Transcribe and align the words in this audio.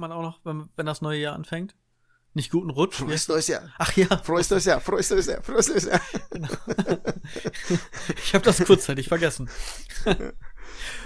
man 0.00 0.12
auch 0.12 0.22
noch, 0.22 0.40
wenn, 0.44 0.68
wenn 0.76 0.86
das 0.86 1.00
neue 1.00 1.20
Jahr 1.20 1.34
anfängt? 1.34 1.74
Nicht 2.32 2.52
guten 2.52 2.70
Rutsch? 2.70 2.94
Frohes 2.94 3.26
neues 3.26 3.48
Jahr. 3.48 3.72
Ach 3.78 3.92
ja. 3.96 4.06
Frohes 4.18 4.50
neues 4.50 4.64
Jahr, 4.64 4.80
frohes 4.80 5.10
neues 5.10 5.26
Jahr, 5.26 5.42
frohes 5.42 5.68
neues 5.68 5.84
Jahr. 5.84 6.00
Genau. 6.30 6.48
ich 8.16 8.34
habe 8.34 8.44
das 8.44 8.64
kurzzeitig 8.64 9.08
vergessen. 9.08 9.50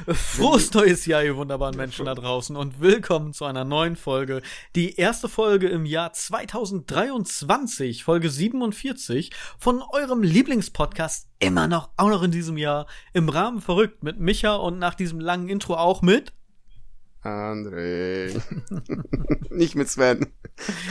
Frohes 0.06 0.72
neues 0.74 1.06
Jahr, 1.06 1.24
ihr 1.24 1.36
wunderbaren 1.36 1.76
Menschen 1.76 2.04
da 2.04 2.14
draußen 2.14 2.56
und 2.56 2.80
willkommen 2.80 3.32
zu 3.32 3.46
einer 3.46 3.64
neuen 3.64 3.96
Folge. 3.96 4.42
Die 4.76 4.96
erste 4.96 5.28
Folge 5.28 5.68
im 5.68 5.86
Jahr 5.86 6.12
2023, 6.12 8.04
Folge 8.04 8.28
47 8.28 9.30
von 9.58 9.82
eurem 9.92 10.22
Lieblingspodcast 10.22 11.28
immer 11.38 11.66
noch, 11.68 11.90
auch 11.96 12.10
noch 12.10 12.22
in 12.22 12.30
diesem 12.32 12.58
Jahr, 12.58 12.86
im 13.14 13.30
Rahmen 13.30 13.62
verrückt 13.62 14.02
mit 14.02 14.20
Micha 14.20 14.56
und 14.56 14.78
nach 14.78 14.94
diesem 14.94 15.20
langen 15.20 15.48
Intro 15.48 15.74
auch 15.74 16.02
mit 16.02 16.34
André. 17.24 18.40
Nicht 19.50 19.74
mit 19.74 19.88
Sven. 19.88 20.26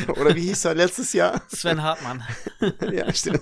Oder 0.07 0.35
wie 0.35 0.41
hieß 0.41 0.65
er 0.65 0.75
letztes 0.75 1.13
Jahr? 1.13 1.41
Sven 1.47 1.81
Hartmann. 1.83 2.23
ja, 2.91 3.11
stimmt. 3.13 3.41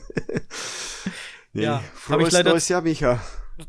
Nee, 1.54 1.64
Ja, 1.64 1.84
frohes 1.94 2.28
ich 2.28 2.34
leider- 2.34 2.52
neues 2.52 2.68
Jahr, 2.70 2.82
Micha. 2.82 3.22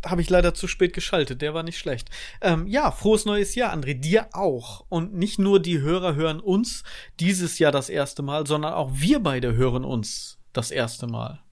Habe 0.07 0.23
ich 0.23 0.31
leider 0.31 0.55
zu 0.55 0.69
spät 0.69 0.95
geschaltet, 0.95 1.43
der 1.43 1.53
war 1.53 1.63
nicht 1.65 1.79
schlecht. 1.79 2.09
Ähm, 2.41 2.67
ja, 2.67 2.91
frohes 2.93 3.27
neues 3.27 3.55
Jahr, 3.57 3.75
André, 3.75 3.93
dir 3.95 4.29
auch. 4.33 4.87
Und 4.89 5.13
nicht 5.15 5.39
nur 5.39 5.61
die 5.61 5.81
Hörer 5.81 6.15
hören 6.15 6.41
uns 6.41 6.83
dieses 7.21 7.59
Jahr 7.59 7.73
das 7.73 7.91
erste 7.91 8.23
Mal, 8.23 8.47
sondern 8.47 8.73
auch 8.73 8.91
wir 8.95 9.21
beide 9.21 9.55
hören 9.55 9.85
uns 9.85 10.39
das 10.55 10.71
erste 10.71 11.09
Mal. 11.09 11.43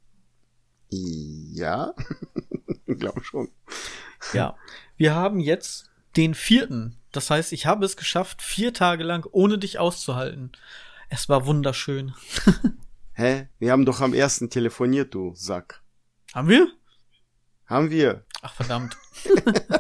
Ja, 0.91 1.93
glaube 2.87 3.23
schon. 3.24 3.48
Ja, 4.32 4.57
wir 4.96 5.15
haben 5.15 5.38
jetzt 5.41 5.90
den 6.16 6.35
vierten. 6.35 6.97
Das 7.13 7.30
heißt, 7.30 7.53
ich 7.53 7.66
habe 7.66 7.85
es 7.85 7.97
geschafft, 7.97 8.43
vier 8.43 8.73
Tage 8.73 9.05
lang 9.05 9.27
ohne 9.30 9.59
dich 9.59 9.79
auszuhalten. 9.79 10.53
Es 11.09 11.29
war 11.29 11.47
wunderschön. 11.47 12.15
Hä? 13.13 13.49
Wir 13.59 13.73
haben 13.73 13.85
doch 13.85 14.01
am 14.01 14.15
ersten 14.15 14.51
telefoniert, 14.51 15.15
du 15.15 15.35
Sack. 15.35 15.83
Haben 16.33 16.49
wir? 16.49 16.69
Haben 17.66 17.91
wir? 17.91 18.25
Ach, 18.43 18.55
verdammt. 18.55 18.97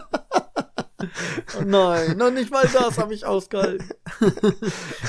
oh 1.58 1.62
nein, 1.64 2.16
noch 2.16 2.30
nicht 2.30 2.50
mal 2.50 2.68
das 2.72 2.98
habe 2.98 3.14
ich 3.14 3.24
ausgehalten. 3.26 3.88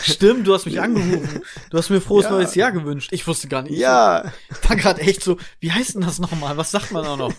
Stimmt, 0.04 0.48
du 0.48 0.54
hast 0.54 0.66
mich 0.66 0.80
angerufen. 0.82 1.42
Du 1.70 1.78
hast 1.78 1.90
mir 1.90 2.02
frohes 2.02 2.26
Ja. 2.26 2.32
neues 2.32 2.56
Jahr 2.56 2.72
gewünscht. 2.72 3.10
Ich 3.12 3.26
wusste 3.28 3.48
gar 3.48 3.62
nicht. 3.64 3.78
Ja, 3.78 4.32
Ich 4.50 4.70
war 4.70 4.76
gerade 4.76 5.02
echt 5.02 5.24
so, 5.24 5.38
wie 5.60 5.72
heißt 5.72 5.96
denn 5.96 6.02
das 6.02 6.20
nochmal? 6.20 6.58
Was 6.58 6.72
sagt 6.72 6.92
man 6.92 7.06
auch 7.06 7.18
noch? 7.18 7.34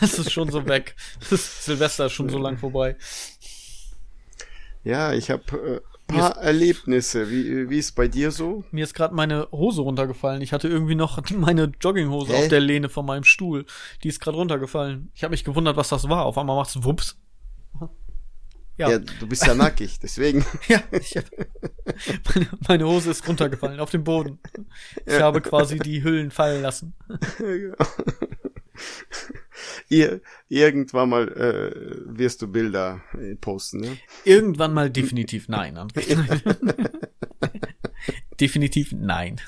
Es 0.00 0.18
ist 0.18 0.32
schon 0.32 0.50
so 0.50 0.66
weg. 0.66 0.94
Das 1.20 1.32
ist 1.32 1.64
Silvester 1.64 2.06
ist 2.06 2.12
schon 2.12 2.28
so 2.28 2.38
lang 2.38 2.56
vorbei. 2.58 2.96
ja, 4.84 5.12
ich 5.12 5.30
habe 5.30 5.42
äh, 6.06 6.14
paar 6.14 6.36
Erlebnisse. 6.38 7.30
Wie, 7.30 7.68
wie 7.68 7.78
ist 7.78 7.92
bei 7.94 8.08
dir 8.08 8.30
so? 8.30 8.64
Mir 8.70 8.84
ist 8.84 8.94
gerade 8.94 9.14
meine 9.14 9.48
Hose 9.52 9.82
runtergefallen. 9.82 10.40
Ich 10.40 10.52
hatte 10.52 10.68
irgendwie 10.68 10.94
noch 10.94 11.20
meine 11.36 11.72
Jogginghose 11.80 12.32
Hä? 12.32 12.42
auf 12.42 12.48
der 12.48 12.60
Lehne 12.60 12.88
von 12.88 13.04
meinem 13.04 13.24
Stuhl. 13.24 13.66
Die 14.02 14.08
ist 14.08 14.20
gerade 14.20 14.36
runtergefallen. 14.38 15.10
Ich 15.14 15.22
habe 15.22 15.32
mich 15.32 15.44
gewundert, 15.44 15.76
was 15.76 15.88
das 15.90 16.08
war. 16.08 16.24
Auf 16.24 16.38
einmal 16.38 16.56
macht's 16.56 16.82
wups. 16.82 17.18
Ja. 18.76 18.90
Ja. 18.90 18.98
du 18.98 19.26
bist 19.26 19.44
ja 19.44 19.54
nackig, 19.56 19.98
deswegen. 20.00 20.44
Ja, 20.68 20.80
ich 20.92 21.16
hab, 21.16 21.24
meine, 22.34 22.46
meine 22.68 22.86
Hose 22.86 23.10
ist 23.10 23.26
runtergefallen 23.26 23.80
auf 23.80 23.90
den 23.90 24.04
Boden. 24.04 24.38
Ich 25.04 25.14
Ja. 25.14 25.22
habe 25.22 25.40
quasi 25.40 25.78
die 25.80 26.04
Hüllen 26.04 26.30
fallen 26.30 26.62
lassen. 26.62 26.94
Ihr, 29.88 30.20
irgendwann 30.48 31.08
mal 31.08 31.28
äh, 31.28 32.16
wirst 32.16 32.42
du 32.42 32.46
Bilder 32.46 33.00
äh, 33.18 33.34
posten, 33.34 33.80
ne? 33.80 33.96
Irgendwann 34.24 34.72
mal 34.72 34.88
definitiv 34.90 35.48
nein, 35.48 35.76
definitiv 38.38 38.92
nein. 38.92 39.40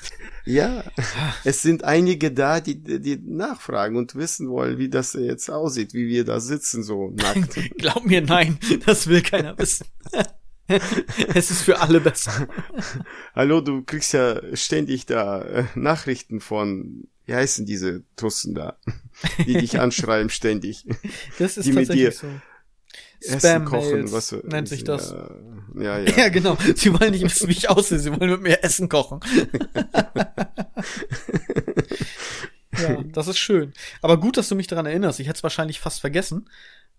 Ja, 0.45 0.83
es 1.43 1.61
sind 1.61 1.83
einige 1.83 2.31
da, 2.31 2.59
die, 2.59 2.81
die 2.81 3.17
nachfragen 3.17 3.95
und 3.95 4.15
wissen 4.15 4.49
wollen, 4.49 4.77
wie 4.77 4.89
das 4.89 5.13
jetzt 5.13 5.49
aussieht, 5.49 5.93
wie 5.93 6.07
wir 6.07 6.25
da 6.25 6.39
sitzen, 6.39 6.83
so 6.83 7.11
nackt. 7.11 7.59
Glaub 7.77 8.05
mir, 8.05 8.21
nein, 8.21 8.57
das 8.85 9.07
will 9.07 9.21
keiner 9.21 9.57
wissen. 9.57 9.87
es 11.33 11.51
ist 11.51 11.63
für 11.63 11.79
alle 11.79 11.99
besser. 11.99 12.47
Hallo, 13.35 13.61
du 13.61 13.83
kriegst 13.83 14.13
ja 14.13 14.39
ständig 14.55 15.05
da 15.05 15.41
äh, 15.41 15.65
Nachrichten 15.75 16.39
von, 16.39 17.07
wie 17.25 17.35
heißen 17.35 17.65
diese 17.65 18.03
Tussen 18.15 18.55
da, 18.55 18.77
die 19.45 19.53
dich 19.53 19.79
anschreiben 19.79 20.29
ständig. 20.29 20.85
Das 21.39 21.57
ist 21.57 21.65
Die 21.65 21.73
mit 21.73 21.87
tatsächlich 21.87 22.19
dir 22.19 22.27
so. 22.27 22.27
Essen 23.21 23.65
kochen, 23.65 24.11
was 24.11 24.31
nennt 24.43 24.67
sich 24.67 24.83
das. 24.83 25.11
Ja, 25.11 25.29
ja. 25.81 25.99
ja. 25.99 26.17
Ja, 26.17 26.29
genau. 26.29 26.57
Sie 26.75 26.91
wollen 26.93 27.11
nicht 27.11 27.23
wissen, 27.23 27.47
wie 27.47 27.53
ich 27.53 27.69
aussehe. 27.69 27.99
Sie 27.99 28.11
wollen 28.11 28.31
mit 28.31 28.41
mir 28.41 28.63
Essen 28.63 28.89
kochen. 28.89 29.19
ja, 32.77 33.03
das 33.03 33.27
ist 33.27 33.37
schön. 33.37 33.73
Aber 34.01 34.19
gut, 34.19 34.37
dass 34.37 34.49
du 34.49 34.55
mich 34.55 34.67
daran 34.67 34.85
erinnerst. 34.85 35.19
Ich 35.19 35.27
hätte 35.27 35.37
es 35.37 35.43
wahrscheinlich 35.43 35.79
fast 35.79 36.01
vergessen. 36.01 36.49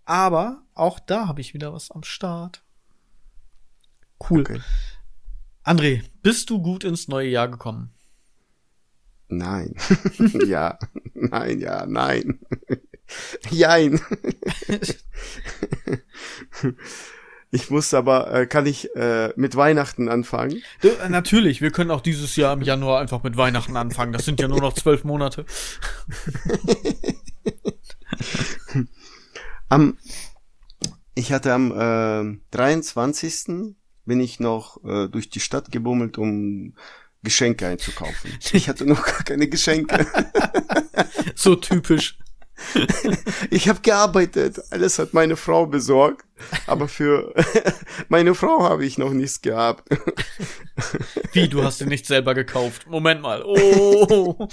Aber 0.04 0.62
auch 0.74 0.98
da 0.98 1.26
habe 1.28 1.40
ich 1.40 1.54
wieder 1.54 1.72
was 1.72 1.90
am 1.90 2.02
Start. 2.02 2.62
Cool. 4.30 4.40
Okay. 4.42 4.60
André, 5.64 6.02
bist 6.22 6.50
du 6.50 6.60
gut 6.60 6.84
ins 6.84 7.08
neue 7.08 7.28
Jahr 7.28 7.48
gekommen? 7.48 7.90
Nein. 9.28 9.74
ja. 10.46 10.78
Nein, 11.14 11.60
ja, 11.60 11.86
nein. 11.86 12.40
Jein. 13.50 14.00
ich 17.50 17.70
muss 17.70 17.94
aber, 17.94 18.32
äh, 18.32 18.46
kann 18.46 18.66
ich 18.66 18.94
äh, 18.94 19.32
mit 19.36 19.56
Weihnachten 19.56 20.08
anfangen? 20.08 20.62
Du, 20.80 20.88
äh, 20.88 21.08
natürlich, 21.08 21.60
wir 21.60 21.70
können 21.70 21.90
auch 21.90 22.00
dieses 22.00 22.36
Jahr 22.36 22.54
im 22.54 22.62
Januar 22.62 23.00
einfach 23.00 23.22
mit 23.22 23.36
Weihnachten 23.36 23.76
anfangen. 23.76 24.12
Das 24.12 24.24
sind 24.24 24.40
ja 24.40 24.48
nur 24.48 24.60
noch 24.60 24.74
zwölf 24.74 25.04
Monate. 25.04 25.44
Am, 29.68 29.96
ich 31.14 31.32
hatte 31.32 31.52
am 31.52 31.72
äh, 31.72 32.38
23. 32.50 33.74
bin 34.04 34.20
ich 34.20 34.38
noch 34.38 34.84
äh, 34.84 35.08
durch 35.08 35.30
die 35.30 35.40
Stadt 35.40 35.72
gebummelt, 35.72 36.18
um 36.18 36.74
Geschenke 37.22 37.66
einzukaufen. 37.66 38.32
Ich 38.52 38.68
hatte 38.68 38.84
noch 38.84 39.04
gar 39.04 39.24
keine 39.24 39.48
Geschenke. 39.48 40.06
So 41.34 41.56
typisch. 41.56 42.18
Ich 43.50 43.68
habe 43.68 43.80
gearbeitet, 43.80 44.60
alles 44.70 44.98
hat 44.98 45.14
meine 45.14 45.36
Frau 45.36 45.66
besorgt, 45.66 46.24
aber 46.66 46.88
für 46.88 47.34
meine 48.08 48.34
Frau 48.34 48.62
habe 48.62 48.84
ich 48.84 48.98
noch 48.98 49.12
nichts 49.12 49.42
gehabt. 49.42 49.88
Wie, 51.32 51.48
du 51.48 51.62
hast 51.62 51.80
den 51.80 51.88
nicht 51.88 52.06
selber 52.06 52.34
gekauft? 52.34 52.86
Moment 52.86 53.20
mal. 53.20 53.42
Oh. 53.44 54.48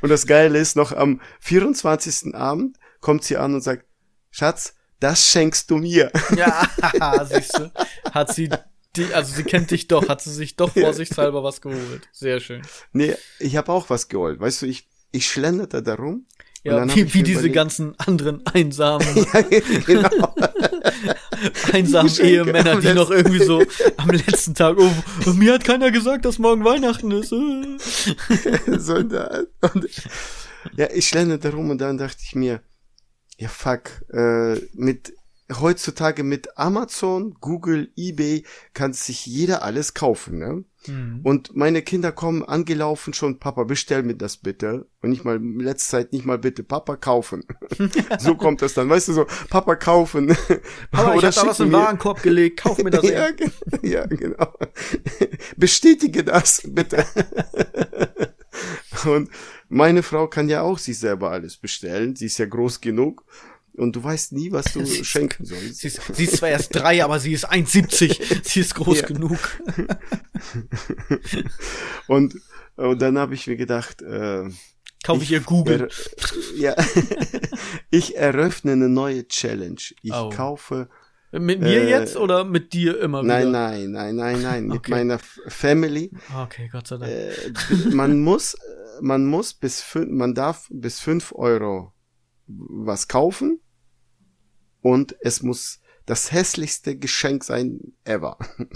Und 0.00 0.08
das 0.08 0.26
Geile 0.26 0.58
ist, 0.58 0.76
noch 0.76 0.92
am 0.92 1.20
24. 1.40 2.34
Abend 2.34 2.78
kommt 3.00 3.24
sie 3.24 3.36
an 3.36 3.54
und 3.54 3.62
sagt, 3.62 3.84
Schatz, 4.30 4.74
das 5.00 5.28
schenkst 5.28 5.70
du 5.70 5.78
mir. 5.78 6.10
Ja, 6.36 6.68
siehst 7.24 7.58
du. 7.58 7.70
Hat 8.12 8.34
sie 8.34 8.48
die, 8.96 9.12
also 9.14 9.34
sie 9.34 9.44
kennt 9.44 9.70
dich 9.70 9.88
doch, 9.88 10.08
hat 10.08 10.20
sie 10.20 10.32
sich 10.32 10.56
doch 10.56 10.72
vorsichtshalber 10.72 11.42
was 11.42 11.60
geholt. 11.60 12.08
Sehr 12.12 12.40
schön. 12.40 12.62
Nee, 12.92 13.14
ich 13.38 13.56
habe 13.56 13.72
auch 13.72 13.88
was 13.88 14.08
geholt. 14.08 14.38
Weißt 14.38 14.62
du, 14.62 14.66
ich, 14.66 14.86
ich 15.12 15.26
schlenderte 15.30 15.82
da 15.82 15.94
rum. 15.94 16.14
und 16.14 16.26
Ja, 16.64 16.94
wie, 16.96 17.14
wie 17.14 17.22
diese 17.22 17.38
überlegt- 17.40 17.54
ganzen 17.54 17.98
anderen 17.98 18.44
einsamen, 18.46 19.06
ja, 19.32 19.40
genau. 19.86 20.34
einsamen 21.72 22.12
Ehemänner, 22.20 22.80
die 22.80 22.94
noch 22.94 23.10
irgendwie 23.10 23.44
so 23.44 23.62
am 23.96 24.10
letzten 24.10 24.54
Tag, 24.54 24.76
oh, 24.78 25.30
mir 25.32 25.54
hat 25.54 25.64
keiner 25.64 25.90
gesagt, 25.90 26.24
dass 26.24 26.38
morgen 26.38 26.64
Weihnachten 26.64 27.10
ist. 27.10 27.30
So 28.78 28.96
in 28.96 29.08
der, 29.08 29.46
und, 29.74 29.86
ja, 30.76 30.88
ich 30.92 31.08
schlenderte 31.08 31.52
rum 31.52 31.70
und 31.70 31.78
dann 31.80 31.98
dachte 31.98 32.18
ich 32.24 32.34
mir, 32.34 32.60
ja 33.38 33.48
fuck, 33.48 33.90
äh, 34.12 34.54
mit 34.74 35.12
heutzutage 35.60 36.22
mit 36.22 36.58
Amazon, 36.58 37.34
Google, 37.40 37.90
eBay 37.96 38.44
kann 38.74 38.92
sich 38.92 39.26
jeder 39.26 39.62
alles 39.62 39.94
kaufen, 39.94 40.38
ne? 40.38 40.64
Hm. 40.84 41.20
Und 41.22 41.54
meine 41.54 41.82
Kinder 41.82 42.10
kommen 42.10 42.42
angelaufen 42.42 43.14
schon, 43.14 43.38
Papa, 43.38 43.64
bestell 43.64 44.02
mir 44.02 44.16
das 44.16 44.36
bitte. 44.36 44.86
Und 45.00 45.10
nicht 45.10 45.24
mal, 45.24 45.36
in 45.36 45.60
letzter 45.60 45.98
Zeit 45.98 46.12
nicht 46.12 46.24
mal 46.24 46.38
bitte, 46.38 46.64
Papa 46.64 46.96
kaufen. 46.96 47.44
so 48.18 48.34
kommt 48.34 48.62
das 48.62 48.74
dann, 48.74 48.88
weißt 48.88 49.08
du, 49.08 49.12
so, 49.12 49.26
Papa 49.48 49.76
kaufen. 49.76 50.30
Ich 50.30 50.98
Oder 50.98 51.28
hab 51.28 51.34
da 51.34 51.46
was 51.46 51.58
mir- 51.60 51.72
Warenkorb 51.72 52.22
gelegt, 52.22 52.60
kauf 52.60 52.78
mir 52.82 52.90
das 52.90 53.02
ja, 53.08 53.28
ja, 53.82 54.06
genau. 54.06 54.52
Bestätige 55.56 56.24
das, 56.24 56.62
bitte. 56.66 57.06
Und 59.04 59.30
meine 59.68 60.02
Frau 60.02 60.26
kann 60.26 60.48
ja 60.48 60.62
auch 60.62 60.78
sich 60.78 60.98
selber 60.98 61.30
alles 61.30 61.56
bestellen. 61.56 62.14
Sie 62.16 62.26
ist 62.26 62.38
ja 62.38 62.46
groß 62.46 62.80
genug. 62.80 63.24
Und 63.74 63.96
du 63.96 64.04
weißt 64.04 64.32
nie, 64.32 64.52
was 64.52 64.66
du 64.72 64.84
Sie 64.84 65.02
schenken 65.04 65.46
sollst. 65.46 65.78
Sie 65.78 65.88
ist, 65.88 66.00
sie 66.12 66.24
ist 66.24 66.36
zwar 66.36 66.50
erst 66.50 66.74
drei, 66.74 67.02
aber 67.02 67.18
sie 67.18 67.32
ist 67.32 67.50
1,70. 67.50 68.42
Sie 68.48 68.60
ist 68.60 68.74
groß 68.74 69.00
Ja. 69.00 69.06
genug. 69.06 69.38
Und, 72.06 72.34
und 72.76 73.00
dann 73.02 73.18
habe 73.18 73.34
ich 73.34 73.46
mir 73.46 73.56
gedacht, 73.56 74.02
äh, 74.02 74.48
Kaufe 75.04 75.22
ich 75.24 75.32
ihr 75.32 75.40
Google. 75.40 75.88
Ja, 76.56 76.76
ich 77.90 78.16
eröffne 78.16 78.72
eine 78.72 78.88
neue 78.88 79.26
Challenge. 79.26 79.80
Ich 80.02 80.12
Oh. 80.12 80.30
kaufe 80.30 80.88
Mit 81.32 81.60
mir 81.60 81.82
äh, 81.82 81.90
jetzt 81.90 82.16
oder 82.16 82.44
mit 82.44 82.72
dir 82.72 83.00
immer 83.00 83.22
wieder? 83.24 83.40
Nein, 83.40 83.50
nein, 83.50 83.90
nein, 83.90 84.16
nein, 84.16 84.42
nein, 84.42 84.66
mit 84.66 84.78
okay. 84.78 84.90
meiner 84.92 85.18
Family. 85.48 86.10
Okay, 86.36 86.68
Gott 86.70 86.86
sei 86.86 86.98
Dank. 86.98 87.10
Äh, 87.10 87.34
man 87.94 88.20
muss, 88.20 88.56
man 89.00 89.24
muss 89.26 89.54
bis 89.54 89.80
fünf, 89.80 90.08
man 90.10 90.34
darf 90.34 90.68
bis 90.70 91.00
fünf 91.00 91.32
Euro 91.32 91.92
was 92.46 93.08
kaufen 93.08 93.60
und 94.80 95.16
es 95.20 95.42
muss 95.42 95.80
das 96.06 96.32
hässlichste 96.32 96.96
Geschenk 96.96 97.44
sein 97.44 97.94
ever. 98.04 98.36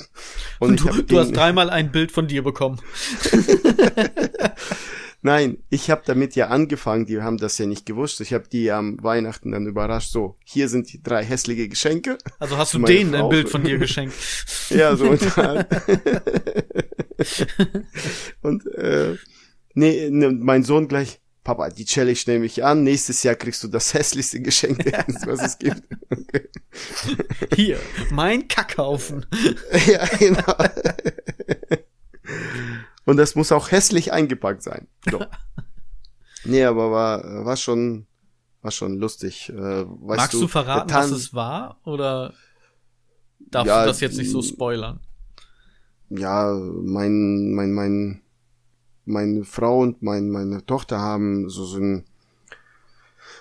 Und, 0.60 0.84
und 0.84 0.96
du, 0.96 1.02
du 1.02 1.18
hast 1.18 1.32
dreimal 1.32 1.70
ein 1.70 1.90
Bild 1.90 2.12
von 2.12 2.28
dir 2.28 2.42
bekommen. 2.42 2.80
Nein, 5.22 5.58
ich 5.70 5.90
habe 5.90 6.02
damit 6.06 6.36
ja 6.36 6.48
angefangen, 6.48 7.04
die 7.04 7.20
haben 7.20 7.36
das 7.36 7.58
ja 7.58 7.66
nicht 7.66 7.84
gewusst. 7.84 8.20
Ich 8.20 8.32
habe 8.32 8.48
die 8.48 8.70
am 8.70 9.02
Weihnachten 9.02 9.50
dann 9.50 9.66
überrascht. 9.66 10.12
So, 10.12 10.38
hier 10.44 10.68
sind 10.68 10.92
die 10.92 11.02
drei 11.02 11.24
hässliche 11.24 11.68
Geschenke. 11.68 12.16
Also 12.38 12.56
hast 12.56 12.74
du 12.74 12.78
denen 12.78 13.12
Frau. 13.12 13.24
ein 13.24 13.28
Bild 13.28 13.48
von 13.48 13.64
dir 13.64 13.78
geschenkt? 13.80 14.14
ja, 14.70 14.94
so. 14.94 15.10
Und, 15.10 15.22
und 18.42 18.66
äh, 18.76 19.16
nee, 19.74 20.10
ne, 20.10 20.30
mein 20.30 20.62
Sohn 20.62 20.86
gleich, 20.86 21.20
Papa, 21.46 21.70
die 21.70 21.84
Challenge 21.84 22.18
nehme 22.26 22.44
ich 22.44 22.64
an. 22.64 22.82
Nächstes 22.82 23.22
Jahr 23.22 23.36
kriegst 23.36 23.62
du 23.62 23.68
das 23.68 23.94
hässlichste 23.94 24.40
Geschenk, 24.40 24.84
was 25.26 25.40
es 25.42 25.58
gibt. 25.58 25.80
Okay. 26.10 26.48
Hier, 27.54 27.78
mein 28.10 28.48
Kackhaufen. 28.48 29.26
ja, 29.86 30.04
genau. 30.18 30.42
Und 33.04 33.16
das 33.18 33.36
muss 33.36 33.52
auch 33.52 33.70
hässlich 33.70 34.12
eingepackt 34.12 34.64
sein. 34.64 34.88
So. 35.08 35.24
nee, 36.44 36.64
aber 36.64 36.90
war, 36.90 37.44
war 37.44 37.56
schon, 37.56 38.08
war 38.62 38.72
schon 38.72 38.96
lustig. 38.96 39.48
Äh, 39.48 39.84
Magst 40.00 40.34
du, 40.34 40.40
du 40.40 40.48
verraten, 40.48 40.92
was 40.92 41.12
es 41.12 41.32
war? 41.32 41.80
Oder 41.84 42.34
darfst 43.38 43.68
ja, 43.68 43.82
du 43.82 43.86
das 43.86 44.00
jetzt 44.00 44.18
nicht 44.18 44.32
so 44.32 44.42
spoilern? 44.42 44.98
Ja, 46.08 46.52
mein, 46.52 47.52
mein, 47.52 47.72
mein, 47.72 48.22
meine 49.06 49.44
Frau 49.44 49.80
und 49.80 50.02
mein, 50.02 50.30
meine 50.30 50.64
Tochter 50.64 50.98
haben 50.98 51.48
so, 51.48 51.64
so 51.64 51.78
ein 51.78 52.04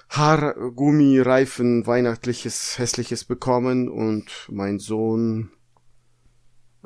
Haargummireifen 0.10 1.88
weihnachtliches 1.88 2.78
hässliches 2.78 3.26
bekommen 3.26 3.90
und 3.90 4.48
mein 4.50 4.80
Sohn 4.80 5.52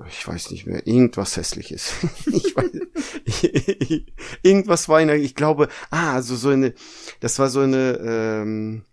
ich 0.08 0.28
weiß 0.28 0.52
nicht 0.52 0.66
mehr, 0.66 0.86
irgendwas 0.88 1.36
hässliches. 1.36 1.94
ich 2.26 2.56
weiß, 2.56 2.72
irgendwas 4.44 4.88
weihnachtlich, 4.88 5.25
ich 5.25 5.36
glaube, 5.36 5.68
ah, 5.90 6.14
also 6.14 6.36
so 6.36 6.50
eine, 6.50 6.74
das 7.20 7.40
war 7.40 7.50
so 7.50 7.62
eine 7.62 8.00
ähm, 8.02 8.84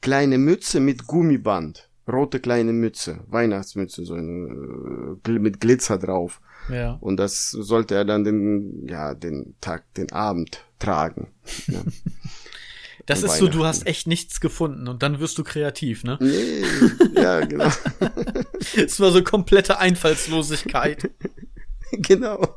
kleine 0.00 0.38
Mütze 0.38 0.80
mit 0.80 1.06
Gummiband. 1.06 1.90
Rote 2.08 2.38
kleine 2.38 2.72
Mütze, 2.72 3.24
Weihnachtsmütze, 3.26 4.04
so 4.04 4.14
eine, 4.14 5.18
äh, 5.26 5.38
mit 5.40 5.60
Glitzer 5.60 5.98
drauf. 5.98 6.40
Ja. 6.68 6.98
Und 7.00 7.16
das 7.18 7.50
sollte 7.50 7.94
er 7.94 8.04
dann 8.04 8.24
den, 8.24 8.86
ja, 8.88 9.14
den 9.14 9.54
Tag, 9.60 9.92
den 9.94 10.12
Abend 10.12 10.64
tragen. 10.78 11.28
Ja. 11.66 11.82
Das 13.06 13.22
ist 13.22 13.38
so, 13.38 13.46
du 13.46 13.64
hast 13.64 13.86
echt 13.86 14.08
nichts 14.08 14.40
gefunden 14.40 14.88
und 14.88 15.04
dann 15.04 15.20
wirst 15.20 15.38
du 15.38 15.44
kreativ, 15.44 16.02
ne? 16.02 16.18
Nee, 16.20 16.64
ja, 17.14 17.38
genau. 17.40 17.70
Es 18.76 18.98
war 18.98 19.12
so 19.12 19.22
komplette 19.22 19.78
Einfallslosigkeit. 19.78 21.10
genau. 21.92 22.56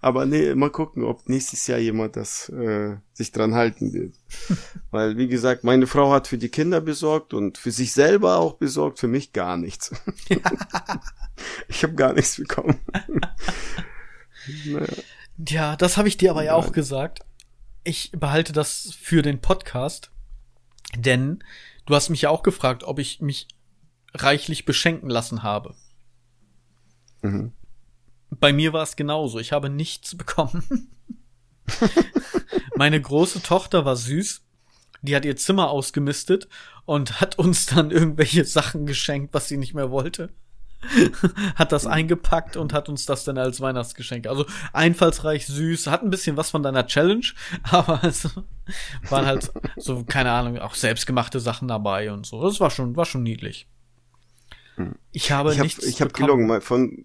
Aber 0.00 0.26
nee, 0.26 0.54
mal 0.54 0.70
gucken, 0.70 1.04
ob 1.04 1.28
nächstes 1.28 1.66
Jahr 1.66 1.78
jemand 1.78 2.16
das 2.16 2.48
äh, 2.48 2.96
sich 3.12 3.32
dran 3.32 3.54
halten 3.54 3.92
wird. 3.92 4.14
Weil, 4.90 5.16
wie 5.16 5.28
gesagt, 5.28 5.64
meine 5.64 5.86
Frau 5.86 6.10
hat 6.12 6.26
für 6.28 6.38
die 6.38 6.48
Kinder 6.48 6.80
besorgt 6.80 7.34
und 7.34 7.58
für 7.58 7.70
sich 7.70 7.92
selber 7.92 8.36
auch 8.36 8.54
besorgt, 8.54 8.98
für 8.98 9.08
mich 9.08 9.32
gar 9.32 9.56
nichts. 9.56 9.92
ich 11.68 11.82
habe 11.82 11.94
gar 11.94 12.12
nichts 12.12 12.36
bekommen. 12.36 12.80
naja. 14.66 14.86
Ja, 15.46 15.76
das 15.76 15.96
habe 15.96 16.08
ich 16.08 16.16
dir 16.16 16.32
aber 16.32 16.42
ja 16.42 16.54
auch 16.54 16.72
gesagt. 16.72 17.20
Ich 17.84 18.10
behalte 18.10 18.52
das 18.52 18.92
für 19.00 19.22
den 19.22 19.40
Podcast, 19.40 20.10
denn 20.96 21.44
du 21.86 21.94
hast 21.94 22.08
mich 22.08 22.22
ja 22.22 22.30
auch 22.30 22.42
gefragt, 22.42 22.82
ob 22.82 22.98
ich 22.98 23.20
mich 23.20 23.46
reichlich 24.14 24.64
beschenken 24.64 25.08
lassen 25.08 25.44
habe. 25.44 25.76
Mhm. 27.22 27.52
Bei 28.30 28.52
mir 28.52 28.72
war 28.72 28.82
es 28.82 28.96
genauso. 28.96 29.38
Ich 29.38 29.52
habe 29.52 29.70
nichts 29.70 30.16
bekommen. 30.16 30.90
Meine 32.76 33.00
große 33.00 33.42
Tochter 33.42 33.84
war 33.84 33.96
süß. 33.96 34.42
Die 35.02 35.14
hat 35.14 35.24
ihr 35.24 35.36
Zimmer 35.36 35.70
ausgemistet 35.70 36.48
und 36.84 37.20
hat 37.20 37.38
uns 37.38 37.66
dann 37.66 37.90
irgendwelche 37.90 38.44
Sachen 38.44 38.86
geschenkt, 38.86 39.32
was 39.32 39.48
sie 39.48 39.56
nicht 39.56 39.74
mehr 39.74 39.90
wollte. 39.90 40.30
hat 41.56 41.72
das 41.72 41.86
eingepackt 41.86 42.56
und 42.56 42.72
hat 42.72 42.88
uns 42.88 43.04
das 43.04 43.24
dann 43.24 43.36
als 43.38 43.60
Weihnachtsgeschenk. 43.60 44.26
Also 44.26 44.46
einfallsreich, 44.72 45.46
süß, 45.46 45.88
hat 45.88 46.02
ein 46.02 46.10
bisschen 46.10 46.36
was 46.36 46.50
von 46.50 46.62
deiner 46.62 46.86
Challenge, 46.86 47.26
aber 47.64 48.02
es 48.04 48.28
waren 49.08 49.26
halt 49.26 49.52
so, 49.76 50.04
keine 50.04 50.30
Ahnung, 50.30 50.58
auch 50.58 50.74
selbstgemachte 50.74 51.40
Sachen 51.40 51.68
dabei 51.68 52.12
und 52.12 52.26
so. 52.26 52.42
Das 52.42 52.60
war 52.60 52.70
schon, 52.70 52.96
war 52.96 53.06
schon 53.06 53.22
niedlich. 53.22 53.66
Hm. 54.76 54.94
Ich 55.10 55.32
habe 55.32 55.52
ich 55.52 55.58
hab, 55.58 55.64
nichts 55.64 55.84
Ich 55.84 56.00
habe 56.00 56.12
gelogen, 56.12 56.60
von, 56.60 57.04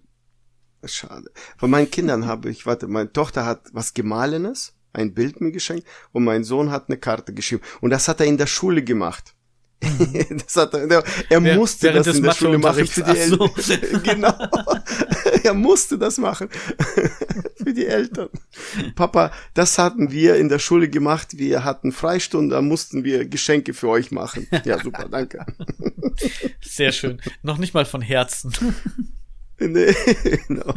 schade. 0.88 1.30
Von 1.56 1.70
meinen 1.70 1.90
Kindern 1.90 2.26
habe 2.26 2.50
ich, 2.50 2.66
warte, 2.66 2.86
meine 2.88 3.12
Tochter 3.12 3.46
hat 3.46 3.68
was 3.72 3.94
Gemahlenes, 3.94 4.74
ein 4.92 5.14
Bild 5.14 5.40
mir 5.40 5.52
geschenkt 5.52 5.86
und 6.12 6.24
mein 6.24 6.44
Sohn 6.44 6.70
hat 6.70 6.88
eine 6.88 6.98
Karte 6.98 7.34
geschrieben. 7.34 7.62
Und 7.80 7.90
das 7.90 8.08
hat 8.08 8.20
er 8.20 8.26
in 8.26 8.38
der 8.38 8.46
Schule 8.46 8.82
gemacht. 8.82 9.34
das 10.30 10.56
hat 10.56 10.74
er, 10.74 11.04
er 11.28 11.40
musste 11.40 11.92
das 11.92 12.06
in 12.06 12.22
der 12.22 12.32
Schule 12.32 12.58
machen 12.58 12.86
für 12.86 13.02
die 13.02 13.18
Eltern. 13.18 13.50
So. 13.56 13.74
genau. 14.02 14.34
er 15.42 15.54
musste 15.54 15.98
das 15.98 16.18
machen 16.18 16.48
für 17.56 17.72
die 17.72 17.86
Eltern. 17.86 18.28
Papa, 18.94 19.30
das 19.52 19.78
hatten 19.78 20.10
wir 20.10 20.36
in 20.36 20.48
der 20.48 20.58
Schule 20.58 20.88
gemacht. 20.88 21.36
Wir 21.38 21.64
hatten 21.64 21.92
Freistunde, 21.92 22.54
da 22.54 22.62
mussten 22.62 23.04
wir 23.04 23.26
Geschenke 23.26 23.74
für 23.74 23.88
euch 23.88 24.10
machen. 24.10 24.46
Ja, 24.64 24.82
super, 24.82 25.08
danke. 25.10 25.44
Sehr 26.62 26.92
schön. 26.92 27.20
Noch 27.42 27.58
nicht 27.58 27.74
mal 27.74 27.84
von 27.84 28.00
Herzen. 28.00 28.52
nee, 29.58 29.94
genau. 30.48 30.74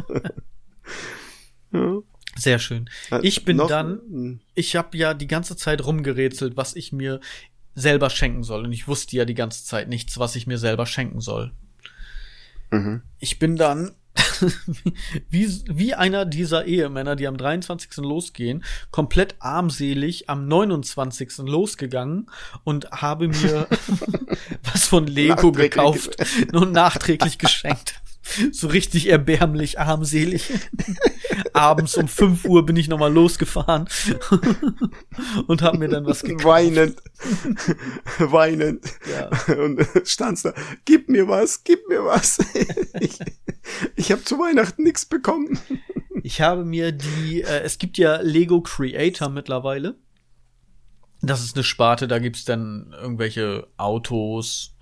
Ja. 1.72 1.98
Sehr 2.36 2.58
schön. 2.60 2.88
Ich 3.22 3.44
bin 3.44 3.56
Noch? 3.56 3.66
dann, 3.66 4.00
hm. 4.08 4.40
ich 4.54 4.76
habe 4.76 4.96
ja 4.96 5.12
die 5.12 5.26
ganze 5.26 5.56
Zeit 5.56 5.84
rumgerätselt, 5.84 6.56
was 6.56 6.76
ich 6.76 6.92
mir 6.92 7.20
selber 7.74 8.10
schenken 8.10 8.44
soll. 8.44 8.64
Und 8.64 8.72
ich 8.72 8.86
wusste 8.86 9.16
ja 9.16 9.24
die 9.24 9.34
ganze 9.34 9.64
Zeit 9.64 9.88
nichts, 9.88 10.18
was 10.18 10.36
ich 10.36 10.46
mir 10.46 10.58
selber 10.58 10.86
schenken 10.86 11.20
soll. 11.20 11.52
Mhm. 12.70 13.02
Ich 13.18 13.38
bin 13.38 13.56
dann 13.56 13.92
wie, 15.30 15.48
wie 15.66 15.94
einer 15.94 16.24
dieser 16.24 16.64
Ehemänner, 16.64 17.16
die 17.16 17.26
am 17.26 17.36
23. 17.36 17.96
losgehen, 17.98 18.64
komplett 18.90 19.36
armselig 19.38 20.28
am 20.28 20.48
29. 20.48 21.38
losgegangen 21.38 22.30
und 22.64 22.90
habe 22.90 23.28
mir 23.28 23.68
was 24.72 24.86
von 24.86 25.06
Lego 25.06 25.52
gekauft 25.52 26.16
und 26.52 26.72
nachträglich 26.72 27.38
geschenkt. 27.38 28.00
So 28.52 28.68
richtig 28.68 29.08
erbärmlich, 29.08 29.78
armselig. 29.78 30.52
Abends 31.52 31.96
um 31.96 32.08
5 32.08 32.44
Uhr 32.44 32.66
bin 32.66 32.76
ich 32.76 32.88
nochmal 32.88 33.12
losgefahren 33.12 33.88
und 35.46 35.62
habe 35.62 35.78
mir 35.78 35.88
dann 35.88 36.06
was 36.06 36.22
gekauft. 36.22 36.44
Weinend. 36.44 37.02
Weinend. 38.18 38.84
Ja. 39.10 39.54
Und 39.54 39.86
standst 40.04 40.44
da, 40.44 40.54
gib 40.84 41.08
mir 41.08 41.28
was, 41.28 41.64
gib 41.64 41.88
mir 41.88 42.04
was. 42.04 42.38
ich 43.00 43.18
ich 43.96 44.12
habe 44.12 44.24
zu 44.24 44.38
Weihnachten 44.38 44.82
nichts 44.82 45.06
bekommen. 45.06 45.58
Ich 46.22 46.40
habe 46.40 46.64
mir 46.64 46.92
die, 46.92 47.42
äh, 47.42 47.60
es 47.62 47.78
gibt 47.78 47.98
ja 47.98 48.20
Lego 48.20 48.60
Creator 48.60 49.28
mittlerweile. 49.28 49.96
Das 51.20 51.42
ist 51.42 51.56
eine 51.56 51.64
Sparte, 51.64 52.06
da 52.06 52.18
gibt's 52.18 52.44
dann 52.44 52.94
irgendwelche 53.00 53.66
Autos, 53.76 54.76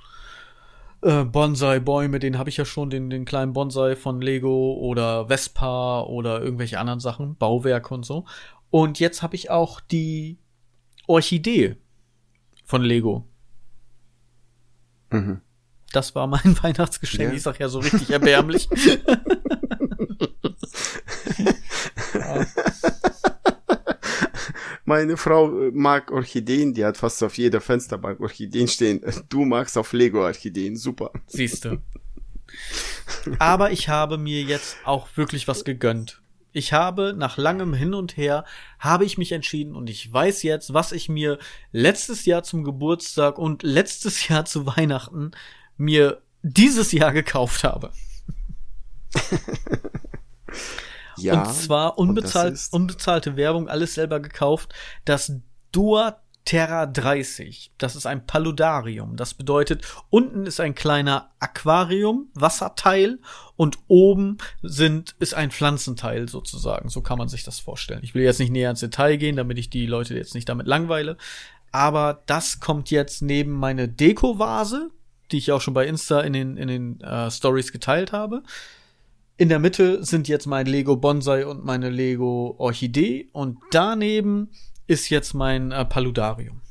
äh, 1.02 1.24
Bonsai-Bäume, 1.24 2.18
den 2.18 2.38
habe 2.38 2.48
ich 2.48 2.56
ja 2.56 2.64
schon, 2.64 2.90
den, 2.90 3.10
den 3.10 3.24
kleinen 3.24 3.52
Bonsai 3.52 3.96
von 3.96 4.20
Lego 4.20 4.74
oder 4.74 5.28
Vespa 5.28 6.02
oder 6.02 6.42
irgendwelche 6.42 6.78
anderen 6.78 7.00
Sachen, 7.00 7.36
Bauwerke 7.36 7.94
und 7.94 8.04
so. 8.04 8.24
Und 8.70 8.98
jetzt 8.98 9.22
habe 9.22 9.36
ich 9.36 9.50
auch 9.50 9.80
die 9.80 10.38
Orchidee 11.06 11.76
von 12.64 12.82
Lego. 12.82 13.26
Mhm. 15.10 15.40
Das 15.92 16.14
war 16.14 16.26
mein 16.26 16.56
Weihnachtsgeschenk. 16.62 17.30
Ja. 17.30 17.36
Ich 17.36 17.42
sag 17.42 17.58
ja 17.60 17.68
so 17.68 17.78
richtig 17.78 18.10
erbärmlich. 18.10 18.68
Meine 24.86 25.16
Frau 25.16 25.66
äh, 25.66 25.70
mag 25.72 26.12
Orchideen, 26.12 26.72
die 26.72 26.84
hat 26.84 26.96
fast 26.96 27.22
auf 27.24 27.36
jeder 27.36 27.60
Fensterbank 27.60 28.20
Orchideen 28.20 28.68
stehen. 28.68 29.02
Du 29.28 29.44
magst 29.44 29.76
auf 29.76 29.92
Lego 29.92 30.24
Orchideen, 30.24 30.76
super. 30.76 31.10
Siehst 31.26 31.64
du. 31.64 31.82
Aber 33.40 33.72
ich 33.72 33.88
habe 33.88 34.16
mir 34.16 34.42
jetzt 34.42 34.76
auch 34.84 35.08
wirklich 35.16 35.48
was 35.48 35.64
gegönnt. 35.64 36.22
Ich 36.52 36.72
habe 36.72 37.14
nach 37.18 37.36
langem 37.36 37.74
Hin 37.74 37.94
und 37.94 38.16
Her 38.16 38.44
habe 38.78 39.04
ich 39.04 39.18
mich 39.18 39.32
entschieden 39.32 39.74
und 39.74 39.90
ich 39.90 40.10
weiß 40.10 40.44
jetzt, 40.44 40.72
was 40.72 40.92
ich 40.92 41.08
mir 41.08 41.38
letztes 41.72 42.24
Jahr 42.24 42.44
zum 42.44 42.62
Geburtstag 42.62 43.38
und 43.38 43.64
letztes 43.64 44.28
Jahr 44.28 44.44
zu 44.44 44.66
Weihnachten 44.66 45.32
mir 45.76 46.22
dieses 46.42 46.92
Jahr 46.92 47.12
gekauft 47.12 47.64
habe. 47.64 47.90
Ja. 51.18 51.42
und 51.42 51.52
zwar 51.54 51.98
und 51.98 52.10
unbezahlt, 52.10 52.54
ist- 52.54 52.72
unbezahlte 52.72 53.36
Werbung, 53.36 53.68
alles 53.68 53.94
selber 53.94 54.20
gekauft. 54.20 54.74
Das 55.04 55.32
Duaterra 55.72 56.86
30. 56.86 57.72
Das 57.78 57.96
ist 57.96 58.06
ein 58.06 58.26
Paludarium. 58.26 59.16
Das 59.16 59.34
bedeutet, 59.34 59.84
unten 60.10 60.46
ist 60.46 60.60
ein 60.60 60.74
kleiner 60.74 61.30
Aquarium, 61.38 62.28
Wasserteil 62.34 63.18
und 63.56 63.78
oben 63.88 64.38
sind, 64.62 65.14
ist 65.18 65.34
ein 65.34 65.50
Pflanzenteil 65.50 66.28
sozusagen. 66.28 66.88
So 66.88 67.00
kann 67.02 67.18
man 67.18 67.28
sich 67.28 67.44
das 67.44 67.58
vorstellen. 67.60 68.00
Ich 68.02 68.14
will 68.14 68.22
jetzt 68.22 68.40
nicht 68.40 68.50
näher 68.52 68.70
ins 68.70 68.80
Detail 68.80 69.16
gehen, 69.16 69.36
damit 69.36 69.58
ich 69.58 69.70
die 69.70 69.86
Leute 69.86 70.14
jetzt 70.14 70.34
nicht 70.34 70.48
damit 70.48 70.66
langweile. 70.66 71.16
Aber 71.72 72.22
das 72.26 72.60
kommt 72.60 72.90
jetzt 72.90 73.22
neben 73.22 73.52
meine 73.52 73.88
Deko-Vase, 73.88 74.90
die 75.32 75.38
ich 75.38 75.52
auch 75.52 75.60
schon 75.60 75.74
bei 75.74 75.86
Insta 75.86 76.20
in 76.20 76.32
den, 76.32 76.56
in 76.56 76.68
den 76.68 77.00
äh, 77.00 77.30
Stories 77.30 77.72
geteilt 77.72 78.12
habe. 78.12 78.42
In 79.38 79.50
der 79.50 79.58
Mitte 79.58 80.02
sind 80.02 80.28
jetzt 80.28 80.46
mein 80.46 80.64
Lego 80.64 80.96
Bonsai 80.96 81.44
und 81.44 81.62
meine 81.62 81.90
Lego 81.90 82.54
Orchidee 82.56 83.28
und 83.32 83.58
daneben 83.70 84.50
ist 84.86 85.10
jetzt 85.10 85.34
mein 85.34 85.72
äh, 85.72 85.84
Paludarium. 85.84 86.62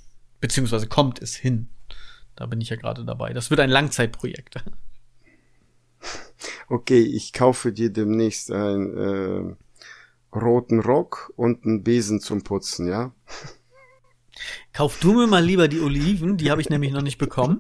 Beziehungsweise 0.42 0.88
kommt 0.88 1.22
es 1.22 1.36
hin. 1.36 1.70
Da 2.36 2.48
bin 2.48 2.62
ich 2.62 2.70
ja 2.70 2.76
gerade 2.76 3.06
dabei. 3.06 3.34
Das 3.34 3.50
wird 3.50 3.60
ein 3.60 3.70
Langzeitprojekt. 3.70 4.64
Okay, 6.68 7.02
ich 7.02 7.32
kaufe 7.32 7.72
dir 7.72 7.92
demnächst 7.92 8.52
einen 8.52 8.98
äh, 8.98 10.36
roten 10.36 10.80
Rock 10.80 11.32
und 11.36 11.64
einen 11.64 11.84
Besen 11.84 12.20
zum 12.20 12.44
Putzen, 12.44 12.88
ja? 12.88 13.14
Kauf 14.74 14.98
du 15.00 15.14
mir 15.14 15.28
mal 15.28 15.44
lieber 15.44 15.68
die 15.68 15.80
Oliven, 15.80 16.38
die 16.38 16.52
habe 16.52 16.62
ich 16.62 16.70
nämlich 16.70 16.92
noch 16.92 17.02
nicht 17.02 17.18
bekommen. 17.18 17.60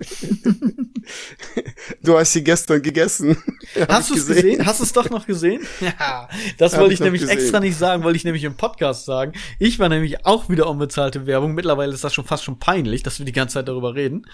Du 2.01 2.17
hast 2.17 2.33
sie 2.33 2.43
gestern 2.43 2.81
gegessen. 2.81 3.37
Hast 3.89 4.09
du 4.09 4.15
es 4.15 4.27
gesehen? 4.27 4.65
Hast 4.65 4.79
du 4.79 4.83
es 4.83 4.93
doch 4.93 5.09
noch 5.09 5.25
gesehen? 5.25 5.61
Ja, 5.81 6.27
das 6.57 6.73
Hab 6.73 6.81
wollte 6.81 6.93
ich 6.93 6.99
ich 6.99 7.03
nämlich 7.03 7.21
gesehen. 7.21 7.37
extra 7.37 7.59
nicht 7.59 7.77
sagen, 7.77 8.03
wollte 8.03 8.17
ich 8.17 8.23
nämlich 8.23 8.43
im 8.43 8.55
Podcast 8.55 9.05
sagen. 9.05 9.33
Ich 9.59 9.77
war 9.79 9.89
nämlich 9.89 10.25
auch 10.25 10.49
wieder 10.49 10.67
unbezahlte 10.67 11.25
Werbung. 11.25 11.53
Mittlerweile 11.53 11.93
ist 11.93 12.03
das 12.03 12.13
schon 12.13 12.25
fast 12.25 12.43
schon 12.43 12.59
peinlich, 12.59 13.03
dass 13.03 13.19
wir 13.19 13.25
die 13.25 13.31
ganze 13.31 13.55
Zeit 13.55 13.67
darüber 13.67 13.93
reden. 13.95 14.25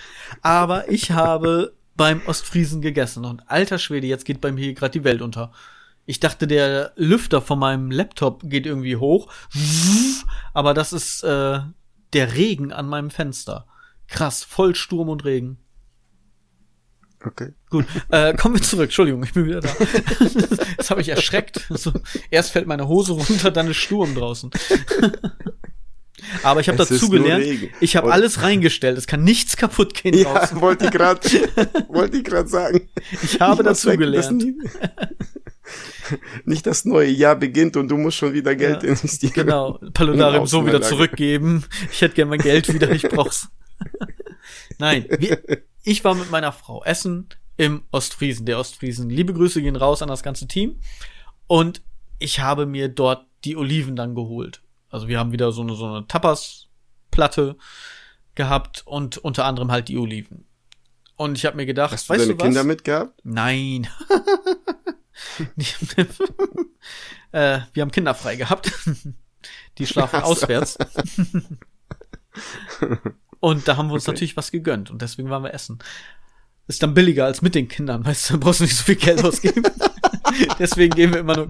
Aber 0.42 0.90
ich 0.90 1.12
habe 1.12 1.74
beim 1.96 2.22
Ostfriesen 2.26 2.82
gegessen 2.82 3.26
und 3.26 3.42
alter 3.50 3.80
Schwede, 3.80 4.08
jetzt 4.08 4.26
geht 4.26 4.40
bei 4.42 4.52
mir 4.52 4.64
hier 4.64 4.74
gerade 4.74 4.92
die 4.92 5.04
Welt 5.04 5.22
unter. 5.22 5.52
Ich 6.06 6.20
dachte, 6.20 6.48
der 6.48 6.94
Lüfter 6.96 7.42
von 7.42 7.60
meinem 7.60 7.92
Laptop 7.92 8.42
geht 8.44 8.66
irgendwie 8.66 8.96
hoch, 8.96 9.32
aber 10.54 10.74
das 10.74 10.94
ist 10.94 11.24
äh, 11.24 11.60
der 12.14 12.36
Regen 12.36 12.72
an 12.72 12.88
meinem 12.88 13.10
Fenster. 13.10 13.68
Krass, 14.08 14.44
voll 14.44 14.76
Sturm 14.76 15.10
und 15.10 15.24
Regen. 15.26 15.58
Okay. 17.24 17.54
Gut, 17.70 17.86
äh, 18.10 18.34
kommen 18.34 18.56
wir 18.56 18.62
zurück. 18.62 18.86
Entschuldigung, 18.86 19.24
ich 19.24 19.34
bin 19.34 19.46
wieder 19.46 19.62
da. 19.62 19.70
das 20.78 20.90
habe 20.90 21.02
ich 21.02 21.10
erschreckt. 21.10 21.66
So, 21.70 21.94
erst 22.32 22.52
fällt 22.52 22.68
meine 22.68 22.88
Hose 22.88 23.14
runter, 23.14 23.52
dann 23.52 23.70
ist 23.70 23.78
Sturm 23.78 24.16
draußen. 24.16 24.50
Aber 26.44 26.60
ich 26.62 26.68
habe 26.68 26.78
dazu 26.78 27.10
gelernt, 27.10 27.46
ich 27.80 27.96
habe 27.96 28.12
alles 28.12 28.42
reingestellt. 28.42 28.98
Es 28.98 29.08
kann 29.08 29.24
nichts 29.24 29.58
kaputt 29.58 29.94
gehen 29.94 30.18
Ja, 30.18 30.34
draußen. 30.34 30.62
wollte 30.62 30.86
ich 30.86 30.92
gerade, 30.92 31.22
wollte 31.90 32.18
ich 32.18 32.24
gerade 32.24 32.50
sagen. 32.50 32.90
Ich 33.24 33.40
habe 33.40 33.64
muss 33.64 33.82
dazu 33.82 33.98
gelernt. 33.98 34.44
Nicht 36.46 36.66
das 36.66 36.86
neue 36.86 37.10
Jahr 37.10 37.36
beginnt 37.36 37.78
und 37.78 37.88
du 37.88 37.98
musst 37.98 38.18
schon 38.18 38.34
wieder 38.34 38.56
Geld 38.56 38.84
Ja, 38.84 38.90
investieren. 38.90 39.34
Genau, 39.34 39.80
Paludarium 39.94 40.48
so 40.48 40.66
wieder 40.66 40.82
zurückgeben. 40.82 41.66
Ich 41.92 42.02
hätte 42.02 42.16
gern 42.16 42.30
mein 42.30 42.40
Geld 42.40 42.74
wieder, 42.74 42.92
ich 42.92 43.04
brauch's. 43.04 43.50
Nein, 44.80 45.06
wir, 45.20 45.42
ich 45.84 46.04
war 46.04 46.16
mit 46.16 46.32
meiner 46.32 46.52
Frau 46.52 46.84
essen 46.84 47.30
im 47.58 47.84
Ostfriesen, 47.92 48.46
der 48.46 48.60
Ostfriesen. 48.60 49.10
Liebe 49.10 49.34
Grüße 49.34 49.62
gehen 49.62 49.76
raus 49.76 50.02
an 50.02 50.10
das 50.10 50.24
ganze 50.24 50.48
Team. 50.48 50.80
Und 51.48 51.82
ich 52.20 52.40
habe 52.40 52.66
mir 52.66 52.88
dort 52.90 53.26
die 53.44 53.56
Oliven 53.56 53.96
dann 53.96 54.16
geholt. 54.16 54.62
Also 54.90 55.08
wir 55.08 55.20
haben 55.20 55.32
wieder 55.32 55.52
so 55.52 55.62
eine, 55.62 55.76
so 55.76 55.86
eine 55.86 56.08
Tapas-Platte 56.08 57.58
gehabt 58.36 58.84
und 58.86 59.18
unter 59.18 59.46
anderem 59.46 59.72
halt 59.72 59.88
die 59.88 59.98
Oliven. 59.98 60.46
Und 61.18 61.38
ich 61.38 61.46
habe 61.46 61.56
mir 61.58 61.66
gedacht, 61.66 61.92
Hast 61.94 62.10
du 62.10 62.14
weißt 62.14 62.24
deine 62.24 62.34
du 62.34 62.40
was? 62.40 62.46
Kinder 62.46 62.64
mitgehabt? 62.64 63.20
Nein. 63.24 63.88
äh, 67.32 67.60
wir 67.74 67.82
haben 67.82 67.92
Kinder 67.92 68.16
frei 68.16 68.36
gehabt. 68.36 68.72
Die 69.78 69.88
schlafen 69.88 70.20
so. 70.20 70.26
auswärts. 70.26 70.78
Und 73.40 73.68
da 73.68 73.76
haben 73.78 73.90
wir 73.90 73.94
uns 73.94 74.04
Okay. 74.04 74.12
natürlich 74.12 74.38
was 74.38 74.52
gegönnt 74.52 74.92
und 74.92 75.02
deswegen 75.02 75.30
waren 75.30 75.44
wir 75.44 75.54
essen. 75.54 75.80
Ist 76.68 76.84
dann 76.84 76.94
billiger 76.94 77.26
als 77.26 77.42
mit 77.42 77.56
den 77.56 77.68
Kindern, 77.68 78.06
weißt 78.06 78.30
du, 78.30 78.40
brauchst 78.40 78.60
du 78.60 78.66
nicht 78.66 78.78
so 78.78 78.84
viel 78.84 78.96
Geld 78.96 79.24
ausgeben. 79.24 79.64
deswegen 80.60 80.94
gehen 80.94 81.12
wir 81.12 81.20
immer 81.22 81.36
nur. 81.36 81.50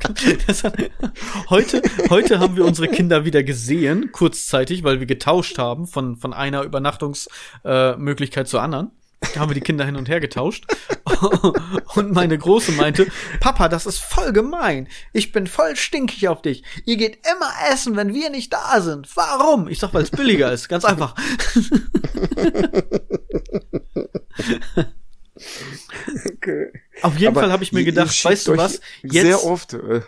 Heute, 1.49 1.81
heute 2.09 2.39
haben 2.39 2.55
wir 2.55 2.65
unsere 2.65 2.87
Kinder 2.87 3.25
wieder 3.25 3.43
gesehen, 3.43 4.11
kurzzeitig, 4.13 4.83
weil 4.83 4.99
wir 4.99 5.05
getauscht 5.05 5.57
haben 5.57 5.85
von, 5.85 6.15
von 6.15 6.33
einer 6.33 6.63
Übernachtungsmöglichkeit 6.63 8.47
äh, 8.47 8.49
zur 8.49 8.61
anderen. 8.61 8.91
Da 9.33 9.39
haben 9.39 9.49
wir 9.49 9.53
die 9.53 9.61
Kinder 9.61 9.85
hin 9.85 9.95
und 9.95 10.09
her 10.09 10.19
getauscht. 10.19 10.65
Und 11.95 12.11
meine 12.11 12.37
Große 12.37 12.71
meinte, 12.73 13.07
Papa, 13.39 13.69
das 13.69 13.85
ist 13.85 13.99
voll 13.99 14.33
gemein. 14.33 14.87
Ich 15.13 15.31
bin 15.31 15.45
voll 15.47 15.75
stinkig 15.75 16.27
auf 16.27 16.41
dich. 16.41 16.63
Ihr 16.85 16.97
geht 16.97 17.19
immer 17.31 17.51
essen, 17.71 17.95
wenn 17.95 18.13
wir 18.13 18.29
nicht 18.29 18.51
da 18.51 18.81
sind. 18.81 19.07
Warum? 19.15 19.67
Ich 19.67 19.79
sag, 19.79 19.93
weil 19.93 20.03
es 20.03 20.09
billiger 20.11 20.51
ist. 20.51 20.67
Ganz 20.69 20.83
einfach. 20.85 21.15
Okay. 26.37 26.71
Auf 27.01 27.17
jeden 27.17 27.29
Aber 27.31 27.41
Fall 27.41 27.51
habe 27.51 27.63
ich 27.63 27.71
mir 27.71 27.79
ihr- 27.79 27.85
ihr 27.87 27.91
gedacht, 27.91 28.23
weißt 28.25 28.47
du 28.47 28.57
was? 28.57 28.79
Sehr 29.03 29.25
Jetzt 29.25 29.43
oft. 29.43 29.73
Äh, 29.73 30.01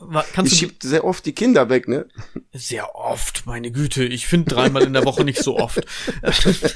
ihr 0.00 0.24
kannst 0.32 0.52
du 0.52 0.56
schiebt 0.56 0.82
sehr 0.82 1.04
oft 1.04 1.24
die 1.26 1.32
Kinder 1.34 1.68
weg, 1.68 1.88
ne? 1.88 2.06
sehr 2.52 2.94
oft, 2.94 3.46
meine 3.46 3.70
Güte. 3.70 4.04
Ich 4.04 4.26
finde 4.26 4.54
dreimal 4.54 4.82
in 4.84 4.92
der 4.92 5.04
Woche 5.04 5.24
nicht 5.24 5.42
so 5.42 5.58
oft. 5.58 5.80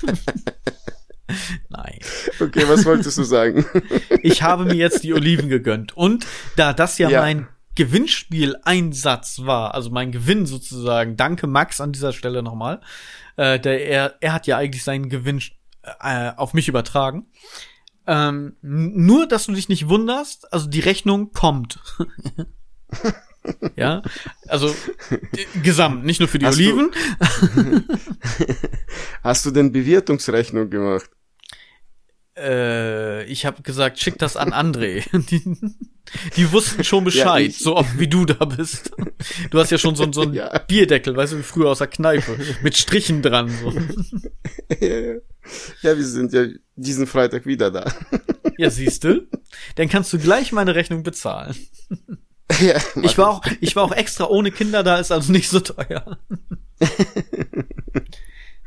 Nein. 1.68 1.98
Okay, 2.40 2.64
was 2.68 2.84
wolltest 2.84 3.18
du 3.18 3.22
sagen? 3.24 3.64
Ich 4.22 4.42
habe 4.42 4.64
mir 4.64 4.74
jetzt 4.74 5.02
die 5.04 5.12
Oliven 5.14 5.48
gegönnt. 5.48 5.96
Und 5.96 6.26
da 6.56 6.72
das 6.72 6.98
ja, 6.98 7.08
Ja. 7.08 7.20
mein 7.22 7.48
Gewinnspieleinsatz 7.74 9.40
war, 9.44 9.74
also 9.74 9.90
mein 9.90 10.12
Gewinn 10.12 10.46
sozusagen, 10.46 11.16
danke 11.16 11.46
Max 11.46 11.80
an 11.80 11.92
dieser 11.92 12.12
Stelle 12.12 12.42
nochmal, 12.42 12.80
äh, 13.36 13.58
der, 13.58 13.86
er, 13.86 14.14
er 14.20 14.32
hat 14.32 14.46
ja 14.46 14.58
eigentlich 14.58 14.84
seinen 14.84 15.08
Gewinn 15.08 15.40
äh, 16.00 16.30
auf 16.36 16.54
mich 16.54 16.68
übertragen. 16.68 17.26
Ähm, 18.06 18.56
nur, 18.62 19.26
dass 19.26 19.46
du 19.46 19.52
dich 19.52 19.68
nicht 19.68 19.88
wunderst, 19.88 20.52
also 20.52 20.68
die 20.68 20.80
Rechnung 20.80 21.32
kommt. 21.32 21.78
ja, 23.76 24.02
also 24.48 24.74
gesamt, 25.62 26.04
nicht 26.04 26.20
nur 26.20 26.28
für 26.28 26.38
die 26.38 26.46
Hast 26.46 26.58
du- 26.58 26.62
Oliven. 26.62 26.90
Hast 29.22 29.46
du 29.46 29.50
denn 29.50 29.72
Bewertungsrechnung 29.72 30.68
gemacht? 30.70 31.10
Äh, 32.36 33.24
ich 33.24 33.44
habe 33.44 33.62
gesagt, 33.62 33.98
schick 33.98 34.18
das 34.18 34.36
an 34.36 34.52
André. 34.52 35.04
Die, 35.30 35.42
die 36.36 36.50
wussten 36.52 36.82
schon 36.82 37.04
Bescheid, 37.04 37.46
ich- 37.48 37.58
so 37.58 37.76
oft 37.76 37.98
wie 37.98 38.08
du 38.08 38.24
da 38.26 38.44
bist. 38.44 38.90
Du 39.50 39.58
hast 39.60 39.70
ja 39.70 39.78
schon 39.78 39.94
so, 39.94 40.10
so 40.12 40.22
einen 40.22 40.34
Ja. 40.34 40.58
Bierdeckel, 40.58 41.16
weißt 41.16 41.34
du, 41.34 41.38
wie 41.38 41.42
früher 41.42 41.70
aus 41.70 41.78
der 41.78 41.86
Kneipe, 41.86 42.36
mit 42.62 42.76
Strichen 42.76 43.22
dran. 43.22 43.48
So. 43.50 43.70
ja, 44.80 44.98
ja. 44.98 45.14
ja, 45.82 45.96
wir 45.96 46.04
sind 46.04 46.32
ja 46.32 46.46
diesen 46.76 47.06
Freitag 47.06 47.46
wieder 47.46 47.70
da. 47.70 47.92
Ja, 48.58 48.68
siehst 48.70 49.04
du? 49.04 49.26
Dann 49.76 49.88
kannst 49.88 50.12
du 50.12 50.18
gleich 50.18 50.52
meine 50.52 50.74
Rechnung 50.74 51.02
bezahlen. 51.02 51.54
ja, 52.60 52.78
Ich 53.02 53.16
war 53.16 53.30
auch, 53.30 53.42
ich 53.60 53.76
war 53.76 53.84
auch 53.84 53.92
extra 53.92 54.26
ohne 54.26 54.50
Kinder 54.50 54.82
da, 54.82 54.98
ist 54.98 55.12
also 55.12 55.32
nicht 55.32 55.48
so 55.48 55.60
teuer. 55.60 56.18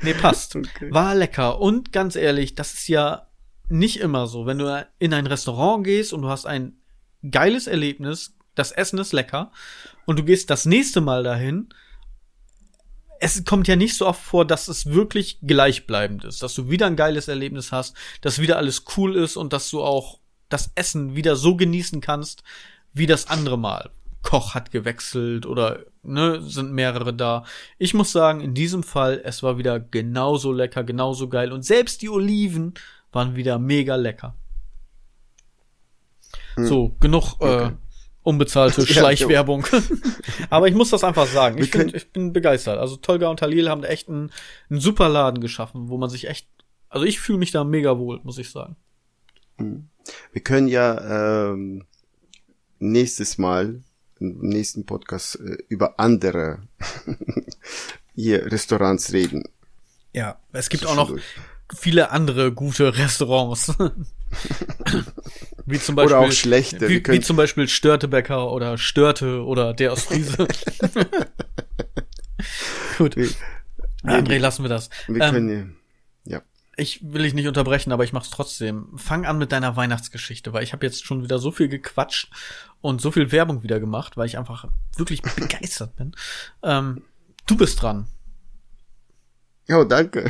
nee, 0.01 0.13
passt. 0.13 0.55
Okay. 0.55 0.91
War 0.91 1.15
lecker. 1.15 1.59
Und 1.59 1.91
ganz 1.91 2.15
ehrlich, 2.15 2.55
das 2.55 2.73
ist 2.73 2.87
ja 2.87 3.24
nicht 3.69 3.99
immer 3.99 4.27
so. 4.27 4.45
Wenn 4.45 4.57
du 4.57 4.87
in 4.99 5.13
ein 5.13 5.27
Restaurant 5.27 5.83
gehst 5.83 6.13
und 6.13 6.21
du 6.21 6.29
hast 6.29 6.45
ein 6.45 6.77
geiles 7.29 7.67
Erlebnis, 7.67 8.35
das 8.55 8.71
Essen 8.71 8.99
ist 8.99 9.13
lecker 9.13 9.51
und 10.05 10.19
du 10.19 10.23
gehst 10.23 10.49
das 10.49 10.65
nächste 10.65 11.01
Mal 11.01 11.23
dahin, 11.23 11.69
es 13.19 13.43
kommt 13.45 13.67
ja 13.67 13.75
nicht 13.75 13.95
so 13.95 14.07
oft 14.07 14.21
vor, 14.21 14.45
dass 14.45 14.67
es 14.67 14.87
wirklich 14.87 15.39
gleichbleibend 15.41 16.25
ist, 16.25 16.43
dass 16.43 16.53
du 16.53 16.69
wieder 16.69 16.87
ein 16.87 16.95
geiles 16.95 17.27
Erlebnis 17.27 17.71
hast, 17.71 17.95
dass 18.21 18.39
wieder 18.39 18.57
alles 18.57 18.83
cool 18.97 19.15
ist 19.15 19.37
und 19.37 19.53
dass 19.53 19.69
du 19.69 19.81
auch 19.81 20.19
das 20.49 20.71
Essen 20.75 21.15
wieder 21.15 21.35
so 21.35 21.55
genießen 21.55 22.01
kannst, 22.01 22.43
wie 22.93 23.07
das 23.07 23.27
andere 23.29 23.57
Mal. 23.57 23.89
Koch 24.21 24.55
hat 24.55 24.71
gewechselt 24.71 25.45
oder 25.45 25.85
ne, 26.01 26.41
sind 26.41 26.71
mehrere 26.71 27.13
da. 27.13 27.45
Ich 27.77 27.93
muss 27.93 28.11
sagen, 28.11 28.41
in 28.41 28.53
diesem 28.53 28.83
Fall, 28.83 29.21
es 29.23 29.43
war 29.43 29.57
wieder 29.57 29.79
genauso 29.79 30.51
lecker, 30.51 30.83
genauso 30.83 31.29
geil 31.29 31.51
und 31.51 31.63
selbst 31.63 32.01
die 32.01 32.09
Oliven 32.09 32.73
waren 33.15 33.35
wieder 33.35 33.57
mega 33.57 33.95
lecker. 33.95 34.35
So, 36.57 36.95
genug 36.99 37.35
äh, 37.41 37.45
Okay. 37.45 37.71
unbezahlte 38.23 38.81
Ja, 38.87 38.87
Schleichwerbung. 38.87 39.65
Aber 40.49 40.67
ich 40.67 40.75
muss 40.75 40.89
das 40.89 41.03
einfach 41.03 41.27
sagen. 41.27 41.57
Ich, 41.57 41.71
find, 41.71 41.93
ich 41.93 42.11
bin 42.11 42.33
begeistert. 42.33 42.77
Also 42.79 42.97
Tolga 42.97 43.29
und 43.29 43.39
Talil 43.39 43.69
haben 43.69 43.83
echt 43.83 44.09
einen, 44.09 44.31
einen 44.69 44.79
super 44.79 45.09
Laden 45.09 45.41
geschaffen, 45.41 45.89
wo 45.89 45.97
man 45.97 46.09
sich 46.09 46.27
echt, 46.27 46.47
also 46.89 47.05
ich 47.05 47.19
fühle 47.19 47.39
mich 47.39 47.51
da 47.51 47.63
mega 47.63 47.97
wohl, 47.97 48.19
muss 48.23 48.37
ich 48.37 48.51
sagen. 48.51 48.75
Wir 49.57 50.41
können 50.43 50.67
ja 50.67 51.51
ähm, 51.51 51.85
nächstes 52.79 53.37
Mal 53.37 53.81
im 54.19 54.39
nächsten 54.39 54.85
Podcast 54.85 55.39
äh, 55.39 55.57
über 55.67 55.99
andere 55.99 56.63
hier 58.15 58.51
Restaurants 58.51 59.11
reden. 59.13 59.43
Ja, 60.13 60.39
es 60.53 60.69
gibt 60.69 60.85
auch 60.85 60.95
noch 60.95 61.13
viele 61.73 62.11
andere 62.11 62.51
gute 62.51 62.97
Restaurants. 62.97 63.73
wie 65.65 65.79
zum 65.79 65.95
Beispiel, 65.95 66.15
Oder 66.15 66.19
auch 66.19 66.31
schlechte. 66.31 66.89
Wie, 66.89 67.05
wie 67.05 67.19
zum 67.21 67.37
Beispiel 67.37 67.67
Störtebäcker 67.67 68.51
oder 68.51 68.77
Störte 68.77 69.43
oder 69.43 69.73
der 69.73 69.93
aus 69.93 70.03
Friese. 70.03 70.47
Gut. 72.97 73.15
Wir, 73.15 73.29
André, 74.03 74.37
lassen 74.37 74.63
wir 74.63 74.69
das. 74.69 74.89
wir 75.07 75.21
Ähm, 75.21 75.33
können 75.33 75.77
ja. 76.25 76.41
Ich 76.77 76.99
will 77.03 77.23
dich 77.23 77.33
nicht 77.33 77.47
unterbrechen, 77.47 77.91
aber 77.91 78.03
ich 78.03 78.13
mach's 78.13 78.29
trotzdem. 78.29 78.89
Fang 78.97 79.25
an 79.25 79.37
mit 79.37 79.51
deiner 79.51 79.75
Weihnachtsgeschichte, 79.75 80.53
weil 80.53 80.63
ich 80.63 80.73
habe 80.73 80.85
jetzt 80.85 81.05
schon 81.05 81.23
wieder 81.23 81.39
so 81.39 81.51
viel 81.51 81.69
gequatscht 81.69 82.29
und 82.81 83.01
so 83.01 83.11
viel 83.11 83.31
Werbung 83.31 83.63
wieder 83.63 83.79
gemacht, 83.79 84.17
weil 84.17 84.27
ich 84.27 84.37
einfach 84.37 84.67
wirklich 84.97 85.21
begeistert 85.21 85.95
bin. 85.95 86.15
Ähm, 86.63 87.03
du 87.47 87.57
bist 87.57 87.81
dran. 87.81 88.07
Ja, 89.67 89.79
oh, 89.79 89.83
danke. 89.83 90.29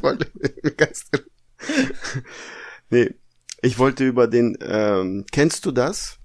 Voll 0.00 0.18
begeistert. 0.62 1.26
Nee, 2.90 3.14
ich 3.62 3.78
wollte 3.78 4.06
über 4.06 4.26
den, 4.28 4.56
ähm, 4.60 5.24
kennst 5.30 5.66
du 5.66 5.72
das? 5.72 6.18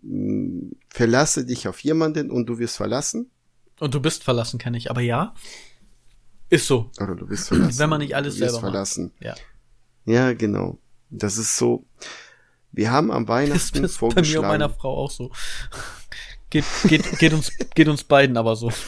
Hm, 0.00 0.72
Verlasse 0.88 1.44
dich 1.44 1.66
auf 1.68 1.80
jemanden 1.80 2.30
und 2.30 2.46
du 2.46 2.58
wirst 2.58 2.76
verlassen? 2.76 3.30
Und 3.80 3.94
du 3.94 4.00
bist 4.00 4.22
verlassen, 4.24 4.58
kenne 4.58 4.78
ich. 4.78 4.90
Aber 4.90 5.00
ja, 5.00 5.34
ist 6.48 6.66
so. 6.66 6.90
Oder 7.00 7.14
du 7.16 7.28
wirst 7.28 7.48
verlassen. 7.48 7.78
Wenn 7.78 7.90
man 7.90 8.00
nicht 8.00 8.14
alles 8.14 8.36
du 8.36 8.40
wirst 8.40 8.52
selber 8.52 8.62
macht. 8.66 8.72
verlassen. 8.72 9.12
Ja. 9.20 9.34
Ja, 10.06 10.32
genau. 10.32 10.78
Das 11.10 11.36
ist 11.36 11.56
so. 11.56 11.84
Wir 12.72 12.90
haben 12.90 13.10
am 13.10 13.26
Das 13.26 13.34
Weihnachten 13.34 13.58
ist 13.58 13.72
bei 13.72 13.78
mir 13.80 13.84
und 13.86 13.92
vorgeschlagen. 13.92 14.46
meiner 14.48 14.70
Frau 14.70 14.96
auch 14.96 15.10
so. 15.10 15.32
Geht, 16.50 16.64
geht, 16.84 17.18
geht 17.18 17.32
uns, 17.32 17.50
geht 17.74 17.88
uns 17.88 18.04
beiden 18.04 18.36
aber 18.36 18.54
so. 18.56 18.70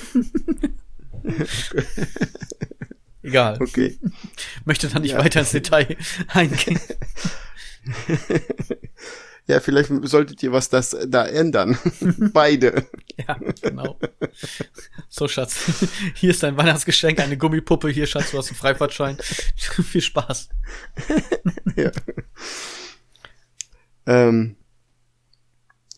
Egal. 3.22 3.58
Okay. 3.60 3.98
Möchte 4.64 4.88
da 4.88 4.98
nicht 4.98 5.12
Ja. 5.12 5.18
weiter 5.18 5.40
ins 5.40 5.50
Detail 5.50 5.96
eingehen. 6.28 6.80
Ja, 9.48 9.60
vielleicht 9.60 9.90
solltet 10.02 10.42
ihr 10.42 10.50
was 10.50 10.68
das 10.70 10.96
da 11.06 11.24
ändern. 11.24 11.78
Beide. 12.32 12.84
Ja, 13.16 13.38
genau. 13.62 13.96
So, 15.08 15.28
Schatz. 15.28 15.86
Hier 16.14 16.30
ist 16.30 16.42
dein 16.42 16.56
Weihnachtsgeschenk, 16.56 17.20
eine 17.20 17.38
Gummipuppe. 17.38 17.88
Hier, 17.90 18.08
Schatz, 18.08 18.32
du 18.32 18.38
hast 18.38 18.48
einen 18.48 18.56
Freifahrtschein. 18.56 19.18
Viel 19.56 20.00
Spaß. 20.00 20.48
ja. 21.76 21.92
ähm, 24.06 24.56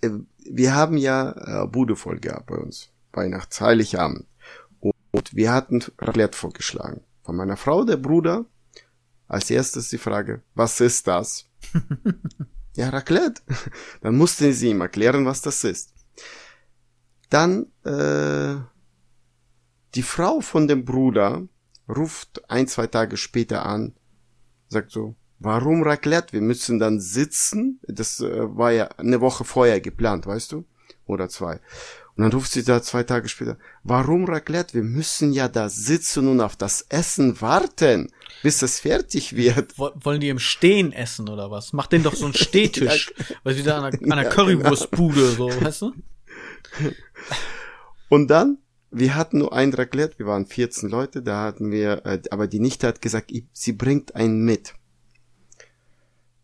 äh, 0.02 0.11
wir 0.44 0.75
haben 0.75 0.99
ja 0.99 1.64
äh, 1.64 1.66
Bude 1.66 1.97
voll 1.97 2.20
gehabt 2.20 2.49
bei 2.49 2.56
uns. 2.56 2.90
Weihnachts, 3.12 3.62
Heiligabend. 3.62 4.26
Und 5.11 5.35
wir 5.35 5.53
hatten 5.53 5.83
Raclette 5.99 6.37
vorgeschlagen. 6.37 7.03
Von 7.23 7.37
meiner 7.37 7.57
Frau, 7.57 7.85
der 7.85 7.97
Bruder. 7.97 8.47
Als 9.27 9.50
erstes 9.50 9.91
die 9.91 9.99
Frage, 9.99 10.43
was 10.55 10.81
ist 10.81 11.07
das? 11.07 11.47
ja, 12.77 12.88
Raclette. 12.88 13.43
Dann 14.00 14.17
musste 14.17 14.53
sie 14.53 14.71
ihm 14.71 14.81
erklären, 14.81 15.27
was 15.27 15.43
das 15.43 15.65
ist. 15.65 15.93
Dann 17.29 17.67
äh, 17.85 18.57
die 19.95 20.03
Frau 20.03 20.41
von 20.41 20.67
dem 20.67 20.85
Bruder 20.85 21.47
ruft 21.89 22.49
ein, 22.50 22.67
zwei 22.69 22.87
Tage 22.87 23.17
später 23.17 23.67
an, 23.67 23.95
sagt 24.69 24.91
so, 24.91 25.15
warum 25.39 25.82
Raclette? 25.82 26.32
Wir 26.32 26.41
müssen 26.41 26.78
dann 26.78 27.00
sitzen. 27.00 27.80
Das 27.87 28.21
äh, 28.21 28.56
war 28.56 28.73
ja 28.73 28.89
eine 28.97 29.21
Woche 29.21 29.45
vorher 29.45 29.80
geplant, 29.80 30.26
weißt 30.26 30.52
du? 30.52 30.65
Oder 31.06 31.28
zwei. 31.28 31.61
Und 32.19 32.25
dann 32.25 32.33
ruft 32.33 32.50
sie 32.50 32.65
da 32.65 32.83
zwei 32.83 33.04
Tage 33.04 33.28
später, 33.28 33.57
warum 33.85 34.25
Raclette? 34.25 34.75
Wir 34.75 34.83
müssen 34.83 35.33
ja 35.33 35.47
da 35.47 35.69
sitzen 35.69 36.26
und 36.26 36.41
auf 36.41 36.57
das 36.57 36.83
Essen 36.89 37.41
warten, 37.41 38.11
bis 38.43 38.61
es 38.63 38.81
fertig 38.81 39.37
wird. 39.37 39.78
Wo- 39.78 39.93
Wollen 39.95 40.21
die 40.21 40.28
im 40.28 40.41
Stehen 40.41 40.93
essen 40.93 41.28
oder 41.28 41.50
was? 41.52 41.73
Mach 41.73 41.87
den 41.87 42.02
doch 42.02 42.17
so 42.17 42.25
einen 42.25 42.35
Stehtisch. 42.35 43.15
Weil 43.45 43.54
sie 43.54 43.63
da 43.63 43.78
an 43.78 43.85
einer, 43.85 44.02
an 44.02 44.13
einer 44.13 44.23
Ja, 44.25 44.31
Currywurstbude, 44.31 45.31
so, 45.31 45.49
weißt 45.49 45.83
du? 45.83 45.93
Und 48.09 48.28
dann, 48.28 48.59
wir 48.91 49.15
hatten 49.15 49.39
nur 49.39 49.52
ein 49.52 49.73
Raclette, 49.73 50.19
wir 50.19 50.26
waren 50.26 50.47
14 50.47 50.89
Leute, 50.89 51.23
da 51.23 51.45
hatten 51.45 51.71
wir, 51.71 52.04
äh, 52.04 52.21
aber 52.31 52.49
die 52.49 52.59
Nichte 52.61 52.87
hat 52.89 53.00
gesagt, 53.00 53.31
sie 53.52 53.73
bringt 53.73 54.17
einen 54.17 54.45
mit. 54.45 54.75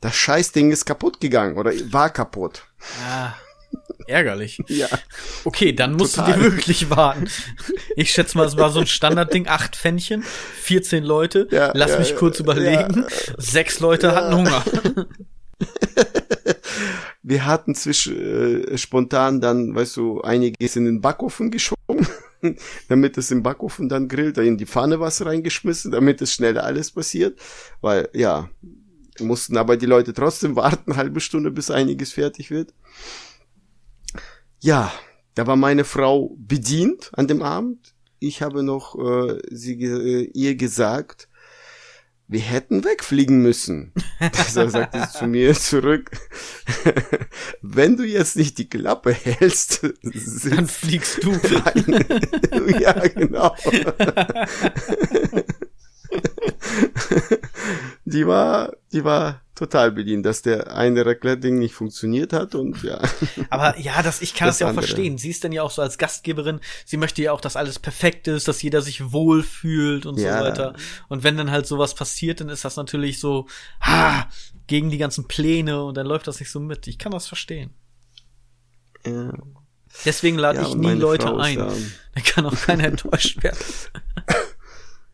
Das 0.01 0.15
Scheißding 0.15 0.71
ist 0.71 0.85
kaputt 0.85 1.21
gegangen 1.21 1.57
oder 1.57 1.73
war 1.91 2.11
kaputt. 2.11 2.65
Ah, 3.09 3.33
ärgerlich. 4.07 4.63
Ja. 4.69 4.89
Okay, 5.45 5.73
dann 5.73 5.95
musst 5.95 6.17
Total. 6.17 6.35
du 6.35 6.39
dir 6.39 6.45
wirklich 6.53 6.91
warten. 6.91 7.29
Ich 7.97 8.11
schätze 8.11 8.37
mal, 8.37 8.47
es 8.47 8.57
war 8.57 8.71
so 8.71 8.81
ein 8.81 8.87
Standardding, 8.87 9.49
acht 9.49 9.77
Pfännchen, 9.77 10.23
14 10.23 11.05
Leute. 11.05 11.49
Ja, 11.51 11.73
Lass 11.75 11.93
ja, 11.93 11.99
mich 11.99 12.11
ja, 12.11 12.17
kurz 12.17 12.41
überlegen. 12.41 13.07
Sechs 13.39 13.81
Leute 13.81 14.15
hatten 14.15 14.37
Hunger. 14.37 14.65
Wir 17.23 17.47
hatten 17.47 17.75
zwischen 17.75 18.65
äh, 18.65 18.77
spontan 18.77 19.41
dann, 19.41 19.75
weißt 19.75 19.97
du, 19.97 20.21
einiges 20.21 20.77
in 20.77 20.85
den 20.85 21.01
Backofen 21.01 21.51
geschoben, 21.51 22.07
damit 22.89 23.17
es 23.17 23.31
im 23.31 23.43
Backofen 23.43 23.89
dann 23.89 24.09
grillt, 24.09 24.37
da 24.37 24.43
in 24.43 24.59
die 24.59 24.67
Pfanne 24.67 25.01
was 25.01 25.25
reingeschmissen, 25.25 25.91
damit 25.91 26.21
es 26.21 26.35
schnell 26.35 26.59
alles 26.59 26.91
passiert, 26.91 27.39
weil 27.81 28.11
ja, 28.13 28.51
mussten 29.21 29.57
aber 29.57 29.77
die 29.79 29.87
Leute 29.87 30.13
trotzdem 30.13 30.57
warten, 30.57 30.93
eine 30.93 30.97
halbe 30.97 31.21
Stunde, 31.21 31.51
bis 31.51 31.71
einiges 31.71 32.13
fertig 32.13 32.51
wird. 32.51 32.75
Ja, 34.65 34.91
da 35.35 35.47
war 35.47 35.57
meine 35.57 35.85
Frau 35.85 36.35
bedient 36.39 37.11
an 37.13 37.29
dem 37.29 37.43
Abend. 37.43 37.93
Ich 38.19 38.41
habe 38.41 38.63
noch 38.63 38.99
äh, 38.99 39.39
sie, 39.51 39.75
äh, 39.85 40.31
ihr 40.33 40.55
gesagt, 40.55 41.29
wir 42.29 42.41
hätten 42.41 42.83
wegfliegen 42.83 43.43
müssen. 43.43 43.93
Also 44.39 44.67
sagte 44.71 45.03
sie 45.03 45.19
zu 45.19 45.27
mir 45.27 45.53
zurück, 45.53 46.13
wenn 47.61 47.99
du 47.99 48.05
jetzt 48.05 48.37
nicht 48.37 48.57
die 48.57 48.71
Klappe 48.71 49.13
hältst, 49.13 49.83
Dann 50.49 50.67
fliegst 50.67 51.23
du. 51.23 51.33
ein. 51.33 52.81
ja, 52.81 52.93
genau. 53.09 53.55
die 58.07 58.27
war, 58.27 58.73
die 58.93 59.05
war 59.05 59.44
total 59.55 59.93
bedient, 59.93 60.27
dass 60.27 60.43
der 60.43 60.75
eine 60.75 61.07
Raclette-Ding 61.07 61.59
nicht 61.59 61.75
funktioniert 61.75 62.33
hat 62.33 62.55
und 62.55 62.83
ja. 62.83 63.01
Aber 63.51 63.79
ja, 63.79 64.03
das, 64.03 64.21
ich 64.23 64.35
kann 64.35 64.47
das, 64.49 64.57
Das 64.57 64.61
ja 64.61 64.67
auch 64.67 64.71
andere. 64.71 64.87
verstehen. 64.87 65.17
Sie 65.19 65.31
ist 65.31 65.45
dann 65.45 65.53
ja 65.53 65.63
auch 65.63 65.71
so 65.71 65.81
als 65.83 65.97
Gastgeberin, 65.99 66.61
sie 66.85 66.97
möchte 66.97 67.23
ja 67.23 67.33
auch, 67.33 67.41
dass 67.41 67.57
alles 67.57 67.79
perfekt 67.79 68.27
ist, 68.29 68.49
dass 68.49 68.63
jeder 68.63 68.83
sich 68.83 69.13
wohlfühlt 69.13 70.07
und 70.07 70.19
Ja. 70.19 70.39
so 70.39 70.45
weiter. 70.45 70.75
Und 71.09 71.23
wenn 71.23 71.37
dann 71.37 71.51
halt 71.51 71.67
sowas 71.67 71.95
passiert, 71.95 72.41
dann 72.41 72.49
ist 72.49 72.65
das 72.65 72.77
natürlich 72.77 73.21
so, 73.21 73.47
ha, 73.81 74.29
gegen 74.67 74.91
die 74.91 74.99
ganzen 74.99 75.29
Pläne 75.29 75.83
und 75.85 75.97
dann 75.97 76.07
läuft 76.07 76.27
das 76.27 76.41
nicht 76.41 76.51
so 76.51 76.59
mit. 76.61 76.87
Ich 76.87 76.99
kann 76.99 77.13
das 77.13 77.27
verstehen. 77.29 77.71
ja. 79.07 79.33
Deswegen 80.05 80.39
lade 80.39 80.61
Ja, 80.61 80.67
ich 80.69 80.75
nie 80.75 80.91
Leute 80.95 81.29
Frau 81.29 81.37
ein. 81.37 81.57
da- 81.59 82.21
kann 82.23 82.47
auch 82.47 82.57
keiner 82.57 82.85
enttäuscht 82.85 83.43
werden. 83.43 83.59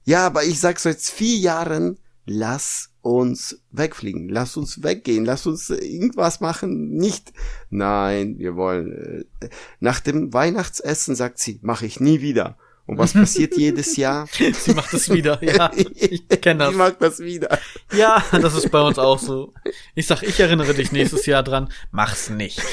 Ja, 0.05 0.27
aber 0.27 0.45
ich 0.45 0.59
sag 0.59 0.79
seit 0.81 0.99
vier 0.99 1.37
Jahren, 1.37 1.99
lass 2.25 2.90
uns 3.03 3.63
wegfliegen, 3.71 4.29
lass 4.29 4.57
uns 4.57 4.83
weggehen, 4.83 5.25
lass 5.25 5.47
uns 5.47 5.71
äh, 5.71 5.77
irgendwas 5.77 6.41
machen. 6.41 6.97
Nicht, 6.97 7.33
nein, 7.71 8.39
wir 8.39 8.57
wollen. 8.57 9.25
Äh, 9.41 9.49
nach 9.81 10.01
dem 10.01 10.33
Weihnachtsessen 10.33 11.15
sagt 11.15 11.39
sie, 11.39 11.59
mache 11.63 11.87
ich 11.87 12.01
nie 12.01 12.21
wieder. 12.21 12.57
Und 12.87 12.99
was 12.99 13.13
passiert 13.13 13.57
jedes 13.57 13.97
Jahr? 13.97 14.27
Sie 14.53 14.75
macht 14.75 14.93
es 14.95 15.09
wieder, 15.11 15.41
ja. 15.45 15.71
Ich 15.95 16.27
kenne 16.29 16.65
das. 16.65 16.75
mag 16.75 16.99
das 16.99 17.21
wieder. 17.21 17.57
Ja, 17.97 18.25
das 18.33 18.57
ist 18.57 18.71
bei 18.73 18.81
uns 18.81 18.99
auch 18.99 19.21
so. 19.21 19.55
Ich 19.95 20.09
sag, 20.09 20.25
ich 20.25 20.41
erinnere 20.41 20.75
dich 20.75 20.91
nächstes 20.91 21.25
Jahr 21.27 21.45
dran. 21.45 21.69
Mach's 21.93 22.31
nicht. 22.31 22.61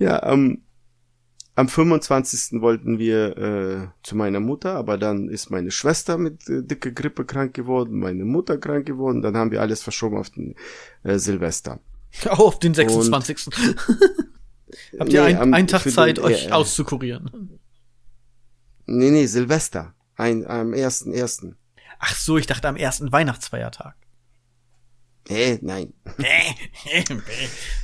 Ja, 0.00 0.22
am, 0.22 0.62
am 1.60 1.68
25. 1.68 2.60
wollten 2.60 2.98
wir 2.98 3.36
äh, 3.38 3.88
zu 4.02 4.16
meiner 4.16 4.40
Mutter, 4.40 4.74
aber 4.74 4.98
dann 4.98 5.28
ist 5.28 5.50
meine 5.50 5.70
Schwester 5.70 6.18
mit 6.18 6.48
äh, 6.48 6.62
dicke 6.62 6.92
Grippe 6.92 7.24
krank 7.24 7.54
geworden, 7.54 7.98
meine 7.98 8.24
Mutter 8.24 8.58
krank 8.58 8.86
geworden, 8.86 9.22
dann 9.22 9.36
haben 9.36 9.50
wir 9.50 9.60
alles 9.60 9.82
verschoben 9.82 10.16
auf 10.18 10.30
den 10.30 10.54
äh, 11.04 11.18
Silvester. 11.18 11.80
Auch 12.28 12.38
auf 12.40 12.58
den 12.58 12.74
26. 12.74 13.46
Habt 14.98 15.12
ihr 15.12 15.20
Nee, 15.22 15.26
ein, 15.28 15.36
am- 15.36 15.54
einen 15.54 15.68
Tag 15.68 15.82
Zeit, 15.90 16.16
den- 16.16 16.24
euch 16.24 16.46
äh, 16.46 16.50
auszukurieren? 16.52 17.58
Nee, 18.86 19.10
nee, 19.10 19.26
Silvester. 19.26 19.94
Ein, 20.16 20.46
am 20.46 20.72
ersten, 20.72 21.12
ersten. 21.12 21.56
Ach 21.98 22.14
so, 22.14 22.36
ich 22.38 22.46
dachte 22.46 22.66
am 22.68 22.76
ersten 22.76 23.12
Weihnachtsfeiertag. 23.12 23.94
Äh, 25.28 25.58
nein. 25.62 25.92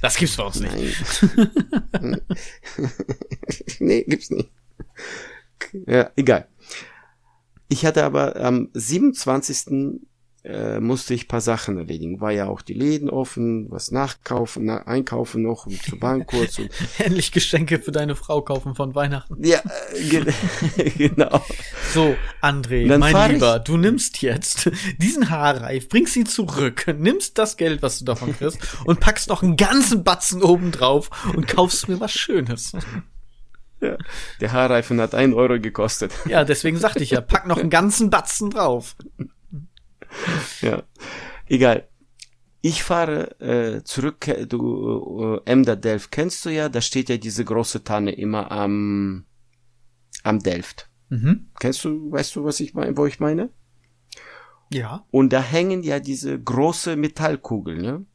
Das 0.03 0.17
gibt's 0.17 0.37
bei 0.37 0.45
uns 0.45 0.61
nicht. 0.61 0.97
Nee, 3.81 4.05
gibt's 4.05 4.31
nicht. 4.31 4.51
Ja, 5.87 6.11
egal. 6.17 6.47
Ich 7.69 7.85
hatte 7.85 8.05
aber 8.05 8.37
am 8.37 8.69
27 8.73 10.01
äh, 10.47 10.79
musste 10.79 11.13
ich 11.13 11.27
paar 11.27 11.41
Sachen 11.41 11.77
erledigen. 11.77 12.21
War 12.21 12.31
ja 12.31 12.47
auch 12.47 12.63
die 12.63 12.75
Läden 12.75 13.11
offen, 13.11 13.69
was 13.71 13.91
nachkaufen, 13.91 14.67
na, 14.67 14.87
einkaufen 14.87 15.43
noch 15.43 15.67
und 15.67 15.83
zur 15.83 15.99
Bank 15.99 16.27
kurz. 16.31 16.59
Und 16.59 16.71
Endlich 16.99 17.33
Geschenke 17.33 17.81
für 17.81 17.91
deine 17.91 18.15
Frau 18.15 18.43
kaufen 18.43 18.75
von 18.77 18.95
Weihnachten. 18.95 19.45
ja, 19.45 19.61
äh, 19.93 20.09
ge 20.09 20.25
genau. 20.97 21.45
So, 21.93 22.15
André, 22.41 22.87
Dann 22.87 23.01
mein 23.01 23.33
Lieber, 23.33 23.59
du 23.59 23.77
nimmst 23.77 24.23
jetzt 24.23 24.71
diesen 24.99 25.31
Haarreif, 25.31 25.89
bringst 25.89 26.15
ihn 26.15 26.27
zurück, 26.27 26.87
nimmst 26.97 27.39
das 27.39 27.57
Geld, 27.57 27.83
was 27.83 27.99
du 27.99 28.05
davon 28.05 28.37
kriegst, 28.37 28.59
und 28.85 29.01
packst 29.01 29.29
noch 29.29 29.43
einen 29.43 29.57
ganzen 29.57 30.05
Batzen 30.05 30.43
oben 30.43 30.71
drauf 30.71 31.11
und 31.35 31.49
kaufst 31.49 31.89
mir 31.89 31.99
was 31.99 32.13
Schönes. 32.13 32.73
Ja. 33.87 33.97
Der 34.41 34.53
Haarreifen 34.53 35.01
hat 35.01 35.15
ein 35.15 35.35
Euro 35.35 35.61
gekostet. 35.61 36.13
Ja, 36.27 36.45
deswegen 36.45 36.77
sagte 36.79 37.03
ich 37.03 37.11
ja, 37.11 37.21
pack 37.21 37.47
noch 37.47 37.59
einen 37.59 37.71
ganzen 37.71 38.11
Batzen 38.11 38.51
drauf. 38.51 38.97
ja. 40.61 40.83
Egal. 41.47 41.89
Ich 42.61 42.83
fahre 42.83 43.41
äh, 43.41 43.85
zurück, 43.85 44.27
äh, 44.27 44.47
du 44.47 45.41
äh, 45.47 45.51
Emder 45.51 45.77
Delft 45.77 46.11
kennst 46.11 46.45
du 46.45 46.51
ja, 46.51 46.69
da 46.69 46.81
steht 46.81 47.09
ja 47.09 47.17
diese 47.17 47.45
große 47.45 47.85
Tanne 47.85 48.13
immer 48.13 48.51
am 48.51 49.25
am 50.25 50.41
Delft. 50.41 50.89
Mhm. 51.09 51.51
Kennst 51.61 51.85
du, 51.85 52.11
weißt 52.11 52.35
du, 52.35 52.45
was 52.45 52.59
ich 52.59 52.75
meine, 52.75 52.97
wo 52.97 53.07
ich 53.07 53.21
meine? 53.21 53.51
Ja. 54.73 55.05
Und 55.13 55.33
da 55.33 55.41
hängen 55.41 55.85
ja 55.85 56.01
diese 56.01 56.41
große 56.41 56.97
Metallkugeln, 56.97 57.81
ne? 57.81 58.07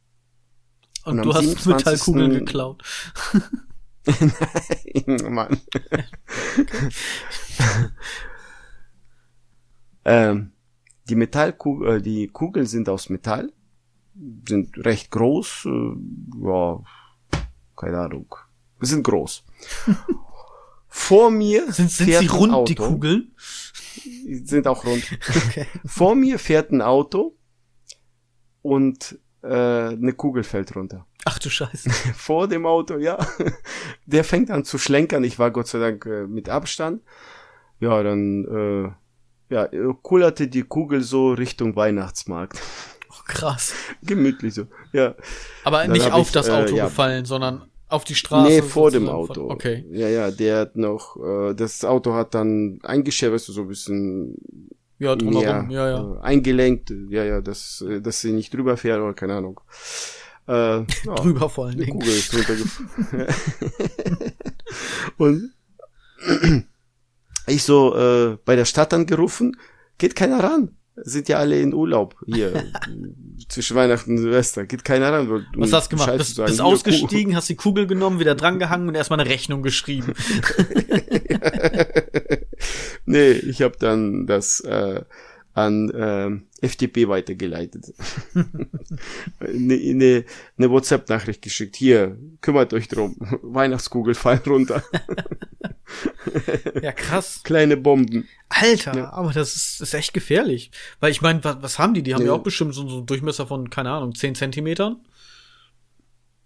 Und, 1.04 1.18
Und 1.18 1.22
du 1.24 1.34
hast 1.34 1.40
27. 1.44 1.76
Metallkugeln 1.76 2.30
geklaut. 2.32 2.82
Mann. 5.28 5.60
ähm, 10.04 10.52
die 11.08 11.14
Metallkugel, 11.14 11.96
äh, 11.96 12.02
die 12.02 12.28
Kugeln 12.28 12.66
sind 12.66 12.88
aus 12.88 13.08
Metall, 13.08 13.52
sind 14.48 14.76
recht 14.84 15.10
groß, 15.10 15.66
äh, 15.66 15.94
ja, 16.44 16.82
keine 17.76 17.98
Ahnung, 18.00 18.34
sind 18.80 19.04
groß. 19.04 19.44
Vor 20.94 21.30
mir 21.30 21.72
Sind, 21.72 21.90
sind 21.90 22.10
fährt 22.10 22.22
sie 22.22 22.28
ein 22.28 22.36
rund, 22.36 22.52
Auto. 22.52 22.64
die 22.66 22.74
Kugeln? 22.74 23.34
Sind 24.44 24.66
auch 24.66 24.84
rund. 24.84 25.02
Okay. 25.46 25.66
Vor 25.86 26.14
mir 26.14 26.38
fährt 26.38 26.70
ein 26.70 26.82
Auto 26.82 27.34
und 28.60 29.18
äh, 29.42 29.48
eine 29.48 30.12
Kugel 30.12 30.44
fällt 30.44 30.76
runter. 30.76 31.06
Ach 31.24 31.38
du 31.38 31.50
Scheiße. 31.50 31.90
vor 32.16 32.48
dem 32.48 32.66
Auto, 32.66 32.98
ja. 32.98 33.18
Der 34.06 34.24
fängt 34.24 34.50
an 34.50 34.64
zu 34.64 34.78
schlenkern. 34.78 35.24
Ich 35.24 35.38
war 35.38 35.50
Gott 35.50 35.68
sei 35.68 35.78
Dank 35.78 36.06
äh, 36.06 36.26
mit 36.26 36.48
Abstand. 36.48 37.02
Ja, 37.80 38.02
dann 38.02 38.44
äh, 38.44 39.54
ja, 39.54 39.64
äh, 39.66 39.94
kullerte 40.02 40.48
die 40.48 40.62
Kugel 40.62 41.02
so 41.02 41.32
Richtung 41.32 41.76
Weihnachtsmarkt. 41.76 42.58
Oh, 43.10 43.22
krass. 43.26 43.74
Gemütlich 44.02 44.54
so. 44.54 44.66
Ja. 44.92 45.14
Aber 45.64 45.82
Dann 45.82 45.92
nicht 45.92 46.10
auf 46.10 46.28
ich, 46.28 46.32
das 46.32 46.48
äh, 46.48 46.52
Auto 46.52 46.74
ja. 46.74 46.84
gefallen, 46.84 47.24
sondern 47.24 47.70
auf 47.88 48.04
die 48.04 48.14
Straße. 48.14 48.48
nee, 48.50 48.62
vor 48.62 48.90
dem. 48.90 49.08
Auto. 49.08 49.50
Okay. 49.50 49.84
Ja, 49.90 50.08
ja, 50.08 50.30
der 50.30 50.60
hat 50.60 50.76
noch, 50.76 51.16
äh, 51.22 51.54
das 51.54 51.84
Auto 51.84 52.14
hat 52.14 52.34
dann 52.34 52.78
eingeschert, 52.82 53.32
weißt 53.32 53.48
du, 53.48 53.52
so 53.52 53.62
ein 53.62 53.68
bisschen 53.68 54.38
Ja, 54.98 55.14
drumherum. 55.14 55.70
Ja, 55.70 55.90
ja. 55.90 56.14
Äh, 56.14 56.20
eingelenkt. 56.22 56.90
Ja, 57.10 57.22
ja, 57.24 57.40
dass, 57.42 57.84
äh, 57.86 58.00
dass 58.00 58.22
sie 58.22 58.32
nicht 58.32 58.54
drüber 58.54 58.78
fährt 58.78 59.00
oder 59.00 59.12
keine 59.12 59.34
Ahnung. 59.34 59.60
Äh, 60.48 60.52
ja. 60.52 60.84
Drüber 61.16 61.48
vor 61.48 61.66
allen 61.66 61.78
Dingen. 61.78 61.92
Kugel 61.92 62.08
ist 62.08 62.32
und 65.16 65.52
ich 67.46 67.62
so 67.62 67.96
äh, 67.96 68.36
bei 68.44 68.56
der 68.56 68.64
Stadt 68.64 68.92
angerufen, 68.94 69.56
geht 69.98 70.16
keiner 70.16 70.42
ran. 70.42 70.76
Sind 70.94 71.28
ja 71.28 71.38
alle 71.38 71.58
in 71.58 71.72
Urlaub 71.72 72.16
hier 72.26 72.64
zwischen 73.48 73.76
Weihnachten 73.76 74.12
und 74.12 74.18
Silvester. 74.18 74.66
Geht 74.66 74.84
keiner 74.84 75.10
ran. 75.10 75.30
Um 75.30 75.46
Was 75.56 75.72
hast 75.72 75.90
du 75.90 75.96
gemacht? 75.96 76.18
Bist, 76.18 76.34
sagen, 76.34 76.48
bist 76.48 76.60
ausgestiegen, 76.60 77.34
hast 77.34 77.48
die 77.48 77.56
Kugel 77.56 77.86
genommen, 77.86 78.20
wieder 78.20 78.34
drangehangen 78.34 78.88
und 78.88 78.94
erstmal 78.94 79.18
eine 79.18 79.30
Rechnung 79.30 79.62
geschrieben. 79.62 80.12
nee, 83.06 83.30
ich 83.30 83.62
habe 83.62 83.76
dann 83.78 84.26
das 84.26 84.60
äh, 84.60 85.00
an 85.54 85.90
äh, 85.90 86.51
FDP 86.62 87.08
weitergeleitet. 87.08 87.92
Eine 89.40 89.76
ne, 89.94 90.24
ne 90.56 90.70
WhatsApp-Nachricht 90.70 91.42
geschickt. 91.42 91.76
Hier, 91.76 92.16
kümmert 92.40 92.72
euch 92.72 92.88
drum. 92.88 93.16
Weihnachtskugel 93.42 94.14
fallen 94.14 94.40
runter. 94.46 94.82
Ja, 96.80 96.92
krass. 96.92 97.40
Kleine 97.44 97.76
Bomben. 97.76 98.28
Alter, 98.48 98.96
Ja. 98.96 99.12
aber 99.12 99.32
das 99.32 99.54
ist, 99.56 99.80
ist 99.82 99.94
echt 99.94 100.14
gefährlich. 100.14 100.70
Weil 101.00 101.10
ich 101.10 101.20
meine, 101.20 101.42
was, 101.44 101.58
was 101.62 101.78
haben 101.78 101.94
die? 101.94 102.02
Die 102.02 102.14
haben 102.14 102.22
ja 102.24 102.32
Nee. 102.32 102.38
auch 102.38 102.42
bestimmt 102.42 102.74
so, 102.74 102.88
so 102.88 102.98
einen 102.98 103.06
Durchmesser 103.06 103.46
von, 103.46 103.68
keine 103.68 103.90
Ahnung, 103.90 104.14
10 104.14 104.34
Zentimetern? 104.36 105.00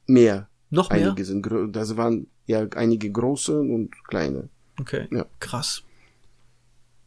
Mehr. 0.06 0.48
Noch 0.70 0.90
mehr? 0.90 1.06
Einige 1.08 1.24
sind, 1.24 1.46
das 1.70 1.96
waren 1.96 2.26
ja 2.46 2.66
einige 2.74 3.10
große 3.10 3.58
und 3.60 3.90
kleine. 4.08 4.48
Okay, 4.80 5.06
Ja. 5.12 5.26
krass. 5.40 5.82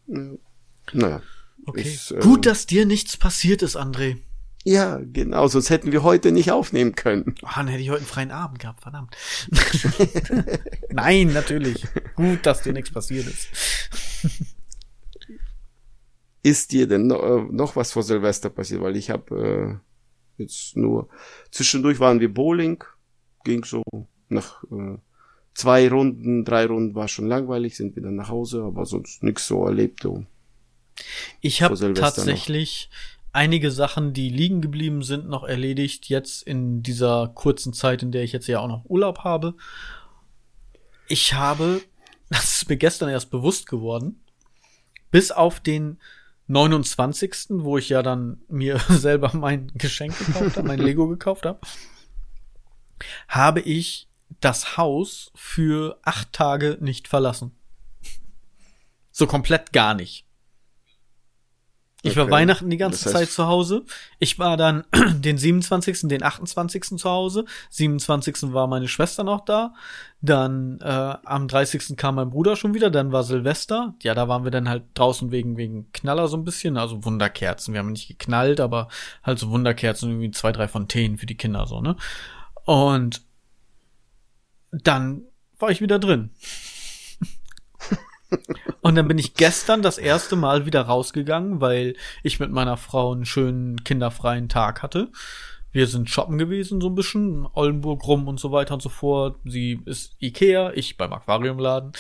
Naja. 0.08 1.22
Okay. 1.65 1.82
Ist, 1.82 2.12
äh, 2.12 2.19
Gut, 2.19 2.45
dass 2.45 2.65
dir 2.65 2.86
nichts 2.86 3.17
passiert 3.17 3.62
ist, 3.62 3.78
André. 3.78 4.17
Ja, 4.65 5.00
genau, 5.02 5.48
sonst 5.48 5.69
hätten 5.69 5.91
wir 5.91 6.04
heute 6.04 6.32
nicht 6.32 6.52
aufnehmen 6.52 6.93
können. 6.93 7.36
Oh, 7.43 7.48
dann 7.56 7.67
hätte 7.67 7.82
ich 7.82 7.89
heute 7.89 8.00
einen 8.00 8.08
freien 8.08 8.32
Abend 8.32 8.60
gehabt, 8.60 8.82
verdammt. 8.82 9.15
Nein, 10.89 11.32
natürlich. 11.34 11.86
Gut, 12.15 12.45
dass 12.45 12.62
dir 12.62 12.74
nichts 12.74 12.91
passiert 12.91 13.28
ist. 13.28 13.48
Ist 16.43 16.72
dir 16.72 16.88
denn 16.88 17.08
noch, 17.08 17.24
äh, 17.24 17.48
noch 17.52 17.76
was 17.76 17.93
vor 17.93 18.04
Silvester 18.04 18.50
passiert? 18.50 18.82
Weil 18.82 18.98
ich 18.98 19.10
habe 19.10 19.80
äh, 20.38 20.43
jetzt 20.43 20.76
nur 20.76 21.10
zwischendurch 21.52 22.00
waren 22.00 22.19
wir 22.19 22.34
Bowling, 22.34 22.84
ging 23.43 23.63
so 23.63 23.84
nach 24.30 24.63
äh, 24.65 24.98
zwei 25.54 25.89
Runden, 25.89 26.45
drei 26.45 26.65
Runden 26.65 26.95
war 26.95 27.08
schon 27.08 27.28
langweilig, 27.28 27.76
sind 27.76 27.95
wir 27.95 28.04
dann 28.04 28.15
nach 28.15 28.30
Hause, 28.30 28.63
aber 28.63 28.86
sonst 28.86 29.24
nichts 29.24 29.48
so 29.48 29.65
erlebt. 29.65 30.04
So. 30.04 30.26
Ich 31.41 31.62
habe 31.62 31.93
tatsächlich 31.93 32.89
einige 33.31 33.71
Sachen, 33.71 34.13
die 34.13 34.29
liegen 34.29 34.62
geblieben 34.62 35.03
sind, 35.03 35.27
noch 35.27 35.43
erledigt, 35.43 36.09
jetzt 36.09 36.43
in 36.43 36.83
dieser 36.83 37.29
kurzen 37.29 37.73
Zeit, 37.73 38.03
in 38.03 38.12
der 38.12 38.23
ich 38.23 38.31
jetzt 38.31 38.47
ja 38.47 38.59
auch 38.59 38.67
noch 38.67 38.85
Urlaub 38.85 39.19
habe. 39.19 39.55
Ich 41.07 41.33
habe, 41.33 41.81
das 42.29 42.62
ist 42.62 42.69
mir 42.69 42.77
gestern 42.77 43.09
erst 43.09 43.31
bewusst 43.31 43.67
geworden, 43.67 44.23
bis 45.12 45.31
auf 45.31 45.59
den 45.59 45.99
29., 46.47 47.33
wo 47.49 47.77
ich 47.77 47.89
ja 47.89 48.01
dann 48.01 48.41
mir 48.47 48.79
selber 48.89 49.31
mein 49.33 49.71
Geschenk 49.75 50.17
gekauft 50.17 50.57
habe, 50.57 50.67
mein 50.67 50.79
Lego 50.79 51.07
gekauft 51.07 51.45
habe, 51.45 51.59
habe 53.27 53.62
ich 53.62 54.07
das 54.41 54.77
Haus 54.77 55.31
für 55.35 55.99
acht 56.03 56.33
Tage 56.33 56.77
nicht 56.81 57.07
verlassen. 57.07 57.51
So 59.12 59.27
komplett 59.27 59.73
gar 59.73 59.93
nicht. 59.93 60.25
Ich 62.01 62.15
war 62.15 62.23
Okay. 62.23 62.31
Weihnachten 62.31 62.69
die 62.69 62.77
ganze 62.77 63.03
Das 63.03 63.13
heißt- 63.13 63.17
Zeit 63.17 63.29
zu 63.29 63.47
Hause. 63.47 63.83
Ich 64.19 64.39
war 64.39 64.55
dann 64.55 64.85
den 65.15 65.38
27., 65.38 66.07
den 66.07 66.23
28. 66.23 66.97
zu 66.97 67.09
Hause. 67.09 67.43
27. 67.71 68.53
war 68.53 68.67
meine 68.67 68.88
Schwester 68.88 69.25
noch 69.25 69.43
da. 69.43 69.73
Dann 70.21 70.79
äh, 70.81 70.85
am 71.23 71.47
30. 71.49 71.97
kam 71.97 72.15
mein 72.15 72.29
Bruder 72.29 72.55
schon 72.55 72.73
wieder. 72.73 72.89
Dann 72.89 73.12
war 73.12 73.23
Silvester. 73.23 73.95
Ja, 74.01 74.13
da 74.15 74.27
waren 74.29 74.45
wir 74.45 74.51
dann 74.51 74.69
halt 74.69 74.83
draußen 74.93 75.31
wegen 75.31 75.57
wegen 75.57 75.91
Knaller 75.91 76.29
so 76.29 76.38
ein 76.38 76.45
bisschen. 76.45 76.77
Also 76.77 77.03
Wunderkerzen. 77.03 77.73
Wir 77.73 77.79
haben 77.79 77.91
nicht 77.91 78.07
geknallt, 78.07 78.62
aber 78.62 78.88
halt 79.23 79.39
so 79.39 79.49
Wunderkerzen, 79.49 80.09
irgendwie 80.09 80.31
zwei, 80.31 80.53
drei 80.53 80.67
Fontänen 80.69 81.17
für 81.17 81.25
die 81.25 81.35
Kinder 81.38 81.67
so, 81.67 81.81
ne? 81.81 81.97
Und 82.65 83.21
dann 84.71 85.23
war 85.57 85.69
ich 85.71 85.81
wieder 85.81 85.99
drin. 85.99 86.29
Und 88.81 88.95
dann 88.95 89.07
bin 89.07 89.17
ich 89.17 89.33
gestern 89.33 89.81
das 89.81 89.97
erste 89.97 90.35
Mal 90.35 90.65
wieder 90.65 90.81
rausgegangen, 90.81 91.61
weil 91.61 91.95
ich 92.23 92.39
mit 92.39 92.51
meiner 92.51 92.77
Frau 92.77 93.11
einen 93.11 93.25
schönen 93.25 93.83
kinderfreien 93.83 94.49
Tag 94.49 94.83
hatte. 94.83 95.09
Wir 95.71 95.88
sind 95.88 96.10
shoppen 96.10 96.38
gewesen, 96.38 96.82
so 96.82 96.88
ein 96.88 96.95
bisschen, 96.95 97.47
Oldenburg 97.53 98.05
rum 98.08 98.27
und 98.27 98.39
so 98.39 98.51
weiter 98.51 98.73
und 98.73 98.82
so 98.82 98.89
fort. 98.89 99.38
Sie 99.45 99.79
ist 99.86 100.15
Ikea, 100.19 100.71
ich 100.73 100.97
beim 100.97 101.13
Aquariumladen. 101.13 101.91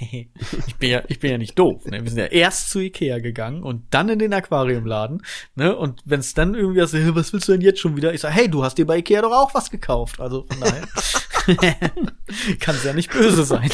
ich 0.10 0.76
bin 0.78 0.90
ja, 0.90 1.02
ich 1.08 1.18
bin 1.18 1.32
ja 1.32 1.38
nicht 1.38 1.58
doof. 1.58 1.84
Ne? 1.86 2.02
Wir 2.02 2.10
sind 2.10 2.18
ja 2.18 2.26
erst 2.26 2.70
zu 2.70 2.78
Ikea 2.80 3.18
gegangen 3.18 3.62
und 3.62 3.82
dann 3.90 4.08
in 4.08 4.18
den 4.18 4.32
Aquariumladen. 4.32 5.22
Ne? 5.54 5.76
Und 5.76 6.02
wenn 6.04 6.20
es 6.20 6.34
dann 6.34 6.54
irgendwie 6.54 6.80
"Hä, 6.80 7.10
was 7.14 7.32
willst 7.32 7.48
du 7.48 7.52
denn 7.52 7.60
jetzt 7.60 7.80
schon 7.80 7.96
wieder? 7.96 8.14
Ich 8.14 8.20
sag, 8.20 8.30
hey, 8.30 8.48
du 8.48 8.62
hast 8.62 8.78
dir 8.78 8.86
bei 8.86 8.98
Ikea 8.98 9.22
doch 9.22 9.32
auch 9.32 9.54
was 9.54 9.70
gekauft. 9.70 10.20
Also 10.20 10.46
von 10.48 10.60
daher 10.60 10.86
kann 12.60 12.74
es 12.74 12.84
ja 12.84 12.92
nicht 12.92 13.12
böse 13.12 13.44
sein. 13.44 13.70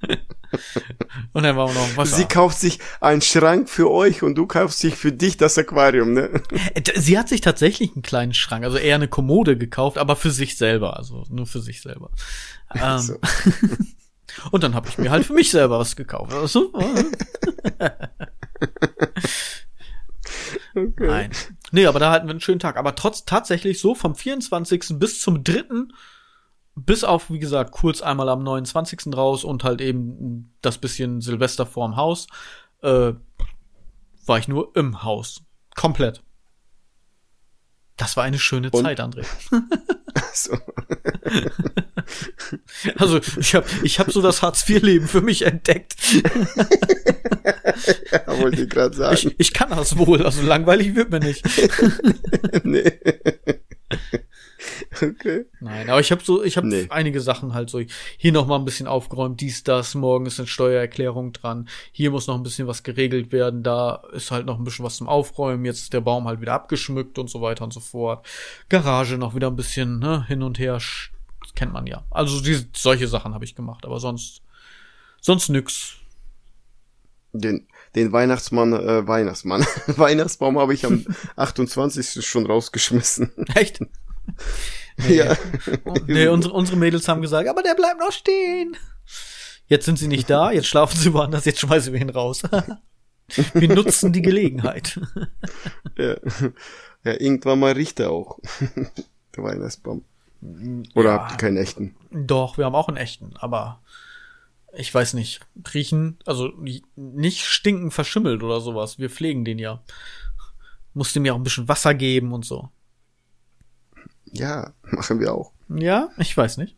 und 1.32 1.42
dann 1.42 1.56
waren 1.56 1.74
wir 1.74 1.80
noch 1.80 1.96
was. 1.96 2.16
Sie 2.16 2.24
kauft 2.24 2.58
sich 2.58 2.78
einen 3.00 3.20
Schrank 3.20 3.68
für 3.68 3.90
euch 3.90 4.22
und 4.22 4.34
du 4.36 4.46
kaufst 4.46 4.78
sich 4.78 4.94
für 4.94 5.12
dich 5.12 5.36
das 5.36 5.58
Aquarium, 5.58 6.12
ne? 6.12 6.42
Sie 6.96 7.18
hat 7.18 7.28
sich 7.28 7.40
tatsächlich 7.40 7.92
einen 7.94 8.02
kleinen 8.02 8.34
Schrank, 8.34 8.64
also 8.64 8.78
eher 8.78 8.94
eine 8.96 9.08
Kommode 9.08 9.56
gekauft, 9.58 9.98
aber 9.98 10.16
für 10.16 10.30
sich 10.30 10.56
selber, 10.56 10.96
also 10.96 11.24
nur 11.28 11.46
für 11.46 11.60
sich 11.60 11.82
selber. 11.82 12.10
Ähm, 12.74 12.98
So. 12.98 13.18
Und 14.50 14.62
dann 14.62 14.74
habe 14.74 14.88
ich 14.88 14.98
mir 14.98 15.10
halt 15.10 15.24
für 15.24 15.32
mich 15.32 15.50
selber 15.50 15.78
was 15.78 15.96
gekauft. 15.96 16.32
Also, 16.32 16.72
okay. 20.74 21.06
Nein. 21.06 21.30
Nee, 21.72 21.86
aber 21.86 21.98
da 21.98 22.10
hatten 22.10 22.26
wir 22.26 22.32
einen 22.32 22.40
schönen 22.40 22.60
Tag. 22.60 22.76
Aber 22.76 22.94
trotz 22.94 23.24
tatsächlich 23.24 23.80
so 23.80 23.94
vom 23.94 24.14
24. 24.14 24.98
bis 24.98 25.20
zum 25.20 25.44
3. 25.44 25.64
bis 26.84 27.04
auf, 27.04 27.30
wie 27.30 27.38
gesagt, 27.38 27.72
kurz 27.72 28.00
einmal 28.00 28.28
am 28.28 28.42
29. 28.42 29.14
raus 29.14 29.44
und 29.44 29.64
halt 29.64 29.80
eben 29.80 30.54
das 30.62 30.78
bisschen 30.78 31.20
Silvester 31.20 31.66
vorm 31.66 31.96
Haus, 31.96 32.26
äh, 32.82 33.12
war 34.26 34.38
ich 34.38 34.48
nur 34.48 34.74
im 34.76 35.02
Haus. 35.02 35.42
Komplett. 35.74 36.22
Das 37.96 38.16
war 38.16 38.24
eine 38.24 38.38
schöne 38.38 38.70
und? 38.70 38.82
Zeit, 38.82 39.00
André. 39.00 39.24
so. 40.32 40.56
also 42.96 43.20
ich 43.38 43.54
habe 43.54 43.66
ich 43.82 43.98
hab 43.98 44.12
so 44.12 44.22
das 44.22 44.42
Hartz-IV-Leben 44.42 45.08
für 45.08 45.20
mich 45.20 45.42
entdeckt. 45.42 45.96
ja, 48.12 48.38
wollte 48.38 48.62
ich 48.62 48.70
gerade 48.70 48.96
sagen. 48.96 49.16
Ich, 49.16 49.40
ich 49.40 49.52
kann 49.52 49.70
das 49.70 49.98
wohl, 49.98 50.24
also 50.24 50.42
langweilig 50.42 50.94
wird 50.94 51.10
mir 51.10 51.20
nicht. 51.20 51.44
nee. 52.62 52.92
Okay. 55.00 55.46
Nein, 55.60 55.88
aber 55.88 56.00
ich 56.00 56.10
habe 56.10 56.22
so, 56.24 56.42
ich 56.42 56.56
habe 56.56 56.66
nee. 56.66 56.86
einige 56.90 57.20
Sachen 57.20 57.54
halt 57.54 57.70
so 57.70 57.80
hier 58.16 58.32
noch 58.32 58.48
mal 58.48 58.56
ein 58.56 58.64
bisschen 58.64 58.88
aufgeräumt, 58.88 59.40
dies, 59.40 59.62
das, 59.62 59.94
morgen 59.94 60.26
ist 60.26 60.40
eine 60.40 60.48
Steuererklärung 60.48 61.32
dran, 61.32 61.68
hier 61.92 62.10
muss 62.10 62.26
noch 62.26 62.34
ein 62.34 62.42
bisschen 62.42 62.66
was 62.66 62.82
geregelt 62.82 63.30
werden, 63.30 63.62
da 63.62 64.02
ist 64.12 64.32
halt 64.32 64.46
noch 64.46 64.58
ein 64.58 64.64
bisschen 64.64 64.84
was 64.84 64.96
zum 64.96 65.08
Aufräumen, 65.08 65.64
jetzt 65.64 65.82
ist 65.82 65.92
der 65.92 66.00
Baum 66.00 66.26
halt 66.26 66.40
wieder 66.40 66.54
abgeschmückt 66.54 67.18
und 67.20 67.30
so 67.30 67.40
weiter 67.40 67.62
und 67.62 67.72
so 67.72 67.78
fort. 67.78 68.26
Garage 68.68 69.16
noch 69.16 69.36
wieder 69.36 69.46
ein 69.46 69.56
bisschen 69.56 70.00
ne, 70.00 70.26
hin 70.26 70.42
und 70.42 70.58
her, 70.58 70.74
das 70.74 71.54
kennt 71.54 71.72
man 71.72 71.86
ja. 71.86 72.04
Also 72.10 72.40
diese, 72.40 72.66
solche 72.74 73.06
Sachen 73.06 73.34
habe 73.34 73.44
ich 73.44 73.54
gemacht, 73.54 73.86
aber 73.86 74.00
sonst 74.00 74.42
sonst 75.20 75.48
nix. 75.48 75.96
Den 77.32 77.68
den 77.94 78.12
Weihnachtsmann, 78.12 78.72
äh, 78.72 79.06
Weihnachtsmann, 79.06 79.62
Weihnachtsbaum 79.86 80.58
habe 80.58 80.74
ich 80.74 80.84
am 80.84 81.04
28. 81.36 82.26
schon 82.26 82.46
rausgeschmissen. 82.46 83.32
Echt? 83.54 83.80
Nee. 85.06 85.14
Ja. 85.14 85.36
Nee, 86.08 86.26
unsere, 86.26 86.52
unsere 86.54 86.76
Mädels 86.76 87.06
haben 87.06 87.22
gesagt, 87.22 87.48
aber 87.48 87.62
der 87.62 87.76
bleibt 87.76 88.00
noch 88.00 88.10
stehen. 88.10 88.76
Jetzt 89.68 89.84
sind 89.84 89.96
sie 89.96 90.08
nicht 90.08 90.28
da, 90.28 90.50
jetzt 90.50 90.66
schlafen 90.66 90.98
sie 90.98 91.12
woanders, 91.14 91.44
jetzt 91.44 91.60
schmeißen 91.60 91.92
wir 91.92 92.00
ihn 92.00 92.10
raus. 92.10 92.42
wir 93.54 93.68
nutzen 93.68 94.12
die 94.12 94.22
Gelegenheit. 94.22 95.00
ja. 95.96 96.16
ja, 97.04 97.12
irgendwann 97.20 97.60
mal 97.60 97.74
riecht 97.74 98.00
er 98.00 98.10
auch. 98.10 98.40
der 99.36 99.44
Weihnachtsbaum. 99.44 100.04
Oder 100.96 101.10
ja. 101.10 101.14
habt 101.14 101.32
ihr 101.32 101.36
keinen 101.38 101.56
echten? 101.58 101.94
Doch, 102.10 102.58
wir 102.58 102.64
haben 102.64 102.74
auch 102.74 102.88
einen 102.88 102.96
echten, 102.96 103.34
aber 103.38 103.80
ich 104.78 104.94
weiß 104.94 105.14
nicht, 105.14 105.40
riechen, 105.74 106.18
also 106.24 106.52
nicht 106.94 107.44
stinken 107.44 107.90
verschimmelt 107.90 108.44
oder 108.44 108.60
sowas. 108.60 108.98
Wir 108.98 109.10
pflegen 109.10 109.44
den 109.44 109.58
ja. 109.58 109.82
Musste 110.94 111.20
mir 111.20 111.34
auch 111.34 111.38
ein 111.38 111.42
bisschen 111.42 111.68
Wasser 111.68 111.94
geben 111.94 112.32
und 112.32 112.44
so. 112.44 112.70
Ja, 114.32 114.72
machen 114.82 115.18
wir 115.18 115.34
auch. 115.34 115.52
Ja, 115.68 116.10
ich 116.18 116.36
weiß 116.36 116.58
nicht. 116.58 116.76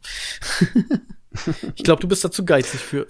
ich 1.75 1.85
glaube, 1.85 2.01
du 2.01 2.09
bist 2.09 2.25
dazu 2.25 2.45
geizig 2.45 2.81
für. 2.81 3.07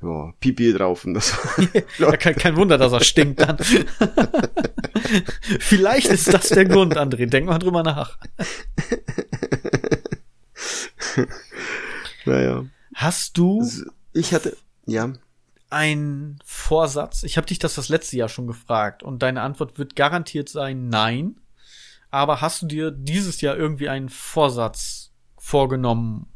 Ja, 0.00 0.32
Pipi 0.38 0.72
drauf 0.72 1.04
und 1.04 1.14
das. 1.14 1.36
ja, 1.98 2.16
kein, 2.16 2.36
kein 2.36 2.56
Wunder, 2.56 2.78
dass 2.78 2.92
er 2.92 3.02
stinkt 3.02 3.40
dann. 3.40 3.58
Vielleicht 5.58 6.06
ist 6.06 6.32
das 6.32 6.50
der 6.50 6.66
Grund, 6.66 6.96
André. 6.96 7.26
Denk 7.26 7.46
mal 7.46 7.58
drüber 7.58 7.82
nach. 7.82 8.16
Naja. 12.28 12.64
Hast 12.94 13.38
du? 13.38 13.66
Ich 14.12 14.32
hatte, 14.32 14.56
ja. 14.86 15.12
Ein 15.70 16.38
Vorsatz. 16.44 17.22
Ich 17.24 17.36
habe 17.36 17.46
dich 17.46 17.58
das 17.58 17.74
das 17.74 17.88
letzte 17.88 18.16
Jahr 18.16 18.28
schon 18.28 18.46
gefragt 18.46 19.02
und 19.02 19.22
deine 19.22 19.42
Antwort 19.42 19.78
wird 19.78 19.96
garantiert 19.96 20.48
sein 20.48 20.88
Nein. 20.88 21.40
Aber 22.10 22.40
hast 22.40 22.62
du 22.62 22.66
dir 22.66 22.90
dieses 22.90 23.42
Jahr 23.42 23.56
irgendwie 23.56 23.88
einen 23.88 24.08
Vorsatz 24.08 25.12
vorgenommen? 25.36 26.26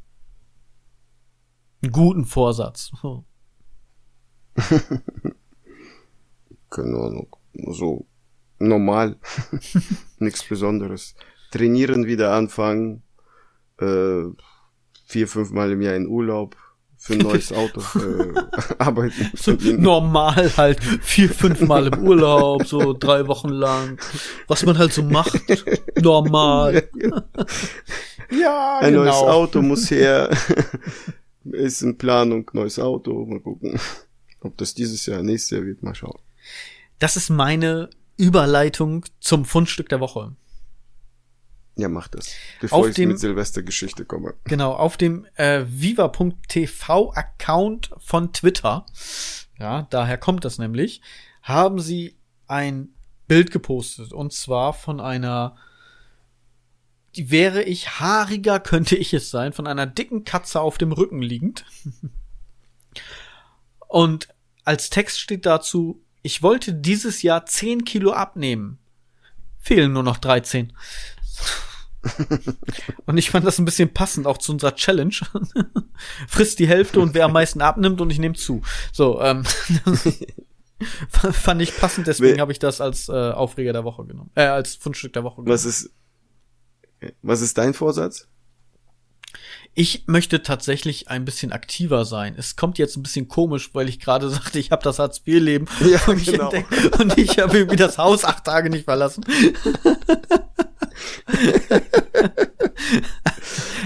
Einen 1.82 1.92
guten 1.92 2.26
Vorsatz. 2.26 2.92
Keine 6.70 6.96
Ahnung. 6.98 7.34
So 7.54 8.06
normal. 8.58 9.16
Nichts 10.18 10.44
Besonderes. 10.44 11.14
Trainieren 11.50 12.06
wieder 12.06 12.32
anfangen. 12.34 13.02
Äh, 13.80 14.24
vier, 15.12 15.28
fünf 15.28 15.50
Mal 15.50 15.70
im 15.72 15.82
Jahr 15.82 15.94
in 15.94 16.08
Urlaub 16.08 16.56
für 16.96 17.12
ein 17.12 17.18
neues 17.18 17.52
Auto 17.62 17.82
äh, 17.98 18.32
arbeiten. 18.78 19.30
So 19.34 19.52
normal 19.52 20.56
halt 20.56 20.82
vier, 21.02 21.28
fünf 21.28 21.60
Mal 21.60 21.88
im 21.88 22.06
Urlaub, 22.06 22.66
so 22.66 22.92
drei 22.98 23.28
Wochen 23.28 23.50
lang. 23.50 23.98
Was 24.48 24.64
man 24.64 24.78
halt 24.78 24.94
so 24.94 25.02
macht. 25.02 25.38
Normal. 26.00 26.88
ja, 28.30 28.78
Ein 28.78 28.94
genau. 28.94 29.04
neues 29.04 29.16
Auto 29.16 29.60
muss 29.60 29.90
her. 29.90 30.30
Ist 31.44 31.82
in 31.82 31.98
Planung, 31.98 32.50
neues 32.54 32.78
Auto. 32.78 33.26
Mal 33.26 33.40
gucken, 33.40 33.78
ob 34.40 34.56
das 34.56 34.72
dieses 34.74 35.04
Jahr, 35.04 35.22
nächstes 35.22 35.50
Jahr 35.50 35.66
wird. 35.66 35.82
Mal 35.82 35.94
schauen. 35.94 36.18
Das 36.98 37.16
ist 37.16 37.28
meine 37.28 37.90
Überleitung 38.16 39.04
zum 39.20 39.44
Fundstück 39.44 39.90
der 39.90 40.00
Woche. 40.00 40.32
Ja, 41.76 41.88
mach 41.88 42.08
das. 42.08 42.34
Bevor 42.60 42.80
auf 42.80 42.88
ich 42.88 42.96
dem, 42.96 43.10
mit 43.10 43.18
Silvestergeschichte 43.18 44.04
komme. 44.04 44.34
Genau, 44.44 44.72
auf 44.72 44.98
dem 44.98 45.26
äh, 45.36 45.64
viva.tv-Account 45.66 47.90
von 47.98 48.32
Twitter, 48.32 48.86
ja, 49.58 49.86
daher 49.90 50.18
kommt 50.18 50.44
das 50.44 50.58
nämlich, 50.58 51.00
haben 51.40 51.80
sie 51.80 52.18
ein 52.46 52.90
Bild 53.26 53.50
gepostet. 53.50 54.12
Und 54.12 54.34
zwar 54.34 54.74
von 54.74 55.00
einer, 55.00 55.56
die 57.16 57.30
wäre 57.30 57.62
ich 57.62 58.00
haariger, 58.00 58.60
könnte 58.60 58.96
ich 58.96 59.14
es 59.14 59.30
sein, 59.30 59.54
von 59.54 59.66
einer 59.66 59.86
dicken 59.86 60.24
Katze 60.24 60.60
auf 60.60 60.76
dem 60.76 60.92
Rücken 60.92 61.22
liegend. 61.22 61.64
Und 63.88 64.28
als 64.64 64.90
Text 64.90 65.20
steht 65.20 65.46
dazu, 65.46 66.02
ich 66.22 66.42
wollte 66.42 66.74
dieses 66.74 67.22
Jahr 67.22 67.46
10 67.46 67.84
Kilo 67.84 68.12
abnehmen. 68.12 68.78
Fehlen 69.58 69.92
nur 69.92 70.02
noch 70.02 70.18
13. 70.18 70.72
und 73.06 73.16
ich 73.16 73.30
fand 73.30 73.46
das 73.46 73.58
ein 73.58 73.64
bisschen 73.64 73.94
passend 73.94 74.26
auch 74.26 74.38
zu 74.38 74.52
unserer 74.52 74.74
Challenge. 74.74 75.14
Frisst 76.28 76.58
die 76.58 76.66
Hälfte 76.66 77.00
und 77.00 77.14
wer 77.14 77.26
am 77.26 77.32
meisten 77.32 77.60
abnimmt 77.60 78.00
und 78.00 78.10
ich 78.10 78.18
nehme 78.18 78.34
zu. 78.34 78.62
So, 78.92 79.20
ähm, 79.20 79.44
fand 81.08 81.62
ich 81.62 81.76
passend, 81.76 82.08
deswegen 82.08 82.40
habe 82.40 82.50
ich 82.50 82.58
das 82.58 82.80
als 82.80 83.08
äh, 83.08 83.12
Aufreger 83.12 83.72
der 83.72 83.84
Woche 83.84 84.04
genommen. 84.04 84.30
Äh, 84.34 84.46
als 84.46 84.74
Fundstück 84.74 85.12
der 85.12 85.22
Woche 85.22 85.36
genommen. 85.36 85.52
Was 85.52 85.64
ist 85.64 85.90
was 87.22 87.40
ist 87.40 87.58
dein 87.58 87.74
Vorsatz? 87.74 88.28
Ich 89.74 90.04
möchte 90.06 90.42
tatsächlich 90.42 91.08
ein 91.08 91.24
bisschen 91.24 91.50
aktiver 91.50 92.04
sein. 92.04 92.34
Es 92.36 92.56
kommt 92.56 92.78
jetzt 92.78 92.96
ein 92.96 93.02
bisschen 93.02 93.28
komisch, 93.28 93.70
weil 93.72 93.88
ich 93.88 94.00
gerade 94.00 94.28
sagte, 94.28 94.58
ich 94.58 94.70
habe 94.70 94.82
das 94.82 94.98
Hartz-IV-Leben 94.98 95.66
ja, 95.80 96.00
und, 96.06 96.24
genau. 96.24 96.52
und 96.98 97.16
ich 97.16 97.38
habe 97.38 97.56
irgendwie 97.56 97.76
das 97.76 97.96
Haus 97.96 98.24
acht 98.24 98.44
Tage 98.44 98.68
nicht 98.68 98.84
verlassen. 98.84 99.24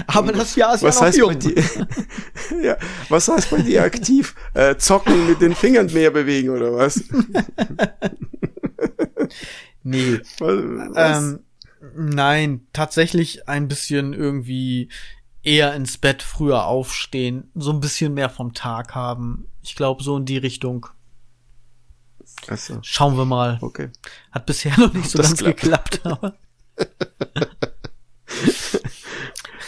Aber 0.07 0.31
das 0.31 0.55
Jahr 0.55 0.75
ist 0.75 0.83
was 0.83 0.95
ja 0.95 1.01
noch 1.01 1.07
heißt 1.07 1.17
jung. 1.17 1.29
Bei 1.29 1.35
dir, 1.35 1.63
ja, 2.63 2.77
was 3.09 3.27
heißt 3.27 3.49
bei 3.49 3.61
dir 3.61 3.83
aktiv? 3.83 4.35
Äh, 4.53 4.77
zocken 4.77 5.27
mit 5.27 5.41
den 5.41 5.55
Fingern 5.55 5.91
mehr 5.93 6.11
bewegen 6.11 6.49
oder 6.49 6.73
was? 6.73 7.03
nee. 9.83 10.19
Was, 10.39 10.39
was? 10.39 11.23
Ähm, 11.23 11.39
nein, 11.95 12.67
tatsächlich 12.73 13.47
ein 13.49 13.67
bisschen 13.67 14.13
irgendwie 14.13 14.89
eher 15.43 15.73
ins 15.75 15.97
Bett 15.97 16.23
früher 16.23 16.65
aufstehen, 16.65 17.51
so 17.55 17.71
ein 17.71 17.79
bisschen 17.79 18.13
mehr 18.13 18.29
vom 18.29 18.53
Tag 18.53 18.93
haben. 18.95 19.47
Ich 19.61 19.75
glaube, 19.75 20.03
so 20.03 20.17
in 20.17 20.25
die 20.25 20.37
Richtung. 20.37 20.87
So. 22.55 22.79
Schauen 22.81 23.17
wir 23.17 23.25
mal. 23.25 23.57
Okay. 23.61 23.89
Hat 24.31 24.45
bisher 24.45 24.77
noch 24.77 24.93
nicht 24.93 25.09
so 25.09 25.17
das 25.17 25.27
ganz 25.27 25.39
klappt. 25.39 25.61
geklappt, 25.61 26.05
aber. 26.05 26.35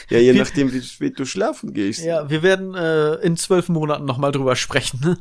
Ja, 0.10 0.20
je 0.20 0.34
wir, 0.34 0.42
nachdem, 0.42 0.74
wie 0.74 0.82
spät 0.82 1.20
du 1.20 1.26
schlafen 1.26 1.74
gehst. 1.74 2.04
Ja, 2.04 2.30
wir 2.30 2.44
werden 2.44 2.76
äh, 2.76 3.16
in 3.16 3.38
zwölf 3.38 3.70
Monaten 3.70 4.06
nochmal 4.06 4.32
drüber 4.32 4.56
sprechen. 4.56 5.00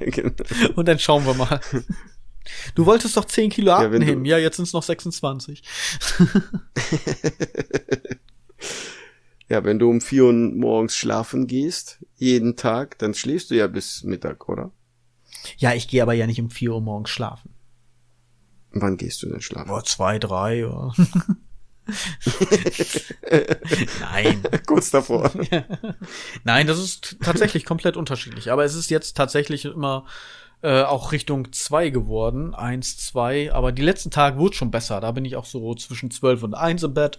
genau. 0.00 0.32
Und 0.76 0.86
dann 0.86 0.98
schauen 0.98 1.26
wir 1.26 1.34
mal. 1.34 1.60
Du 2.74 2.86
wolltest 2.86 3.16
doch 3.16 3.24
10 3.24 3.50
Kilo 3.50 3.72
abnehmen. 3.72 4.24
Ja, 4.24 4.38
ja 4.38 4.44
jetzt 4.44 4.56
sind 4.56 4.64
es 4.64 4.72
noch 4.72 4.82
26. 4.82 5.62
ja, 9.48 9.64
wenn 9.64 9.78
du 9.78 9.90
um 9.90 10.00
4 10.00 10.24
Uhr 10.24 10.32
morgens 10.32 10.96
schlafen 10.96 11.46
gehst, 11.46 11.98
jeden 12.16 12.56
Tag, 12.56 12.98
dann 12.98 13.14
schläfst 13.14 13.50
du 13.50 13.54
ja 13.54 13.66
bis 13.66 14.02
Mittag, 14.04 14.48
oder? 14.48 14.72
Ja, 15.58 15.74
ich 15.74 15.88
gehe 15.88 16.02
aber 16.02 16.14
ja 16.14 16.26
nicht 16.26 16.40
um 16.40 16.50
4 16.50 16.72
Uhr 16.72 16.80
morgens 16.80 17.10
schlafen. 17.10 17.54
Wann 18.72 18.96
gehst 18.96 19.22
du 19.22 19.28
denn 19.28 19.40
schlafen? 19.40 19.68
Boah, 19.68 19.84
zwei, 19.84 20.18
drei. 20.18 20.66
Oder? 20.66 20.94
Nein. 24.00 24.42
Kurz 24.66 24.90
davor. 24.90 25.30
Nein, 26.44 26.66
das 26.66 26.78
ist 26.78 27.16
tatsächlich 27.22 27.64
komplett 27.64 27.96
unterschiedlich. 27.96 28.52
Aber 28.52 28.64
es 28.64 28.74
ist 28.74 28.90
jetzt 28.90 29.16
tatsächlich 29.16 29.64
immer 29.64 30.06
äh, 30.62 30.82
auch 30.82 31.12
Richtung 31.12 31.52
zwei 31.52 31.90
geworden. 31.90 32.54
Eins, 32.54 32.98
zwei. 32.98 33.52
Aber 33.52 33.72
die 33.72 33.82
letzten 33.82 34.10
Tage 34.10 34.38
wurde 34.38 34.56
schon 34.56 34.70
besser. 34.70 35.00
Da 35.00 35.12
bin 35.12 35.24
ich 35.24 35.36
auch 35.36 35.46
so 35.46 35.74
zwischen 35.74 36.10
zwölf 36.10 36.42
und 36.42 36.54
eins 36.54 36.82
im 36.82 36.94
Bett. 36.94 37.18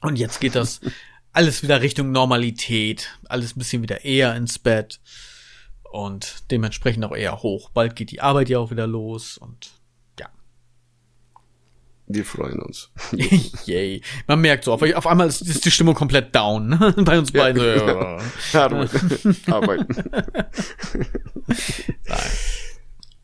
Und 0.00 0.18
jetzt 0.18 0.40
geht 0.40 0.54
das 0.54 0.80
alles 1.32 1.62
wieder 1.62 1.82
Richtung 1.82 2.10
Normalität. 2.12 3.18
Alles 3.28 3.54
ein 3.54 3.58
bisschen 3.58 3.82
wieder 3.82 4.04
eher 4.04 4.34
ins 4.34 4.58
Bett. 4.58 5.00
Und 5.90 6.50
dementsprechend 6.50 7.04
auch 7.04 7.14
eher 7.14 7.42
hoch. 7.42 7.70
Bald 7.70 7.96
geht 7.96 8.10
die 8.10 8.22
Arbeit 8.22 8.48
ja 8.48 8.58
auch 8.58 8.70
wieder 8.70 8.86
los 8.86 9.36
und 9.36 9.66
ja. 9.66 9.81
Wir 12.14 12.24
freuen 12.24 12.60
uns. 12.60 12.90
Yay. 13.66 14.02
Man 14.26 14.40
merkt 14.40 14.64
so, 14.64 14.72
auf, 14.72 14.82
auf 14.82 15.06
einmal 15.06 15.28
ist, 15.28 15.64
die 15.64 15.70
Stimmung 15.70 15.94
komplett 15.94 16.34
down. 16.34 16.68
Ne? 16.68 16.94
Bei 17.04 17.18
uns 17.18 17.32
beiden. 17.32 17.62
Ja, 17.62 18.18
ja. 18.18 18.18
Arbeiten. 18.60 19.36
Arbeiten. 19.50 20.04
Nein. 22.06 22.18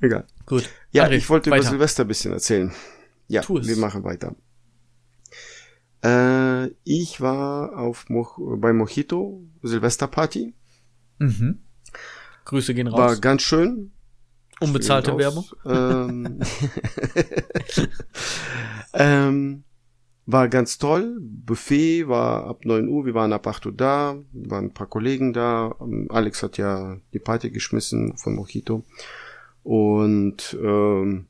Egal. 0.01 0.27
Gut. 0.47 0.71
Ja, 0.93 1.05
André, 1.05 1.17
ich 1.17 1.29
wollte 1.29 1.51
weiter. 1.51 1.63
über 1.63 1.71
Silvester 1.71 2.05
ein 2.05 2.09
bisschen 2.09 2.33
erzählen. 2.33 2.73
Ja, 3.27 3.43
wir 3.47 3.77
machen 3.77 4.05
weiter. 4.05 4.35
Äh, 6.03 6.71
ich 6.85 7.21
war 7.21 7.77
auf 7.77 8.09
Mo 8.09 8.27
bei 8.59 8.73
Mojito 8.73 9.43
Silvesterparty. 9.63 10.55
Mhm. 11.19 11.59
Grüße 12.45 12.73
gehen 12.75 12.91
War 12.93 13.11
raus. 13.11 13.21
ganz 13.21 13.43
schön. 13.43 13.91
Unbezahlte 14.61 15.17
Werbung. 15.17 15.45
Ähm, 15.65 16.41
ähm, 18.93 19.65
war 20.27 20.49
ganz 20.49 20.79
toll. 20.79 21.19
Buffet 21.21 22.09
war 22.09 22.45
ab 22.45 22.65
9 22.65 22.89
Uhr. 22.89 23.07
Wir 23.07 23.15
waren 23.15 23.33
ab 23.33 23.47
8 23.47 23.67
Uhr 23.67 23.73
da. 23.73 24.17
Waren 24.33 24.67
ein 24.67 24.75
paar 24.75 24.89
Kollegen 24.89 25.33
da. 25.33 25.75
Alex 26.09 26.43
hat 26.43 26.59
ja 26.59 26.99
die 27.13 27.19
Party 27.19 27.51
geschmissen 27.51 28.17
von 28.19 28.35
Mojito. 28.35 28.85
Und 29.63 30.57
ähm, 30.63 31.29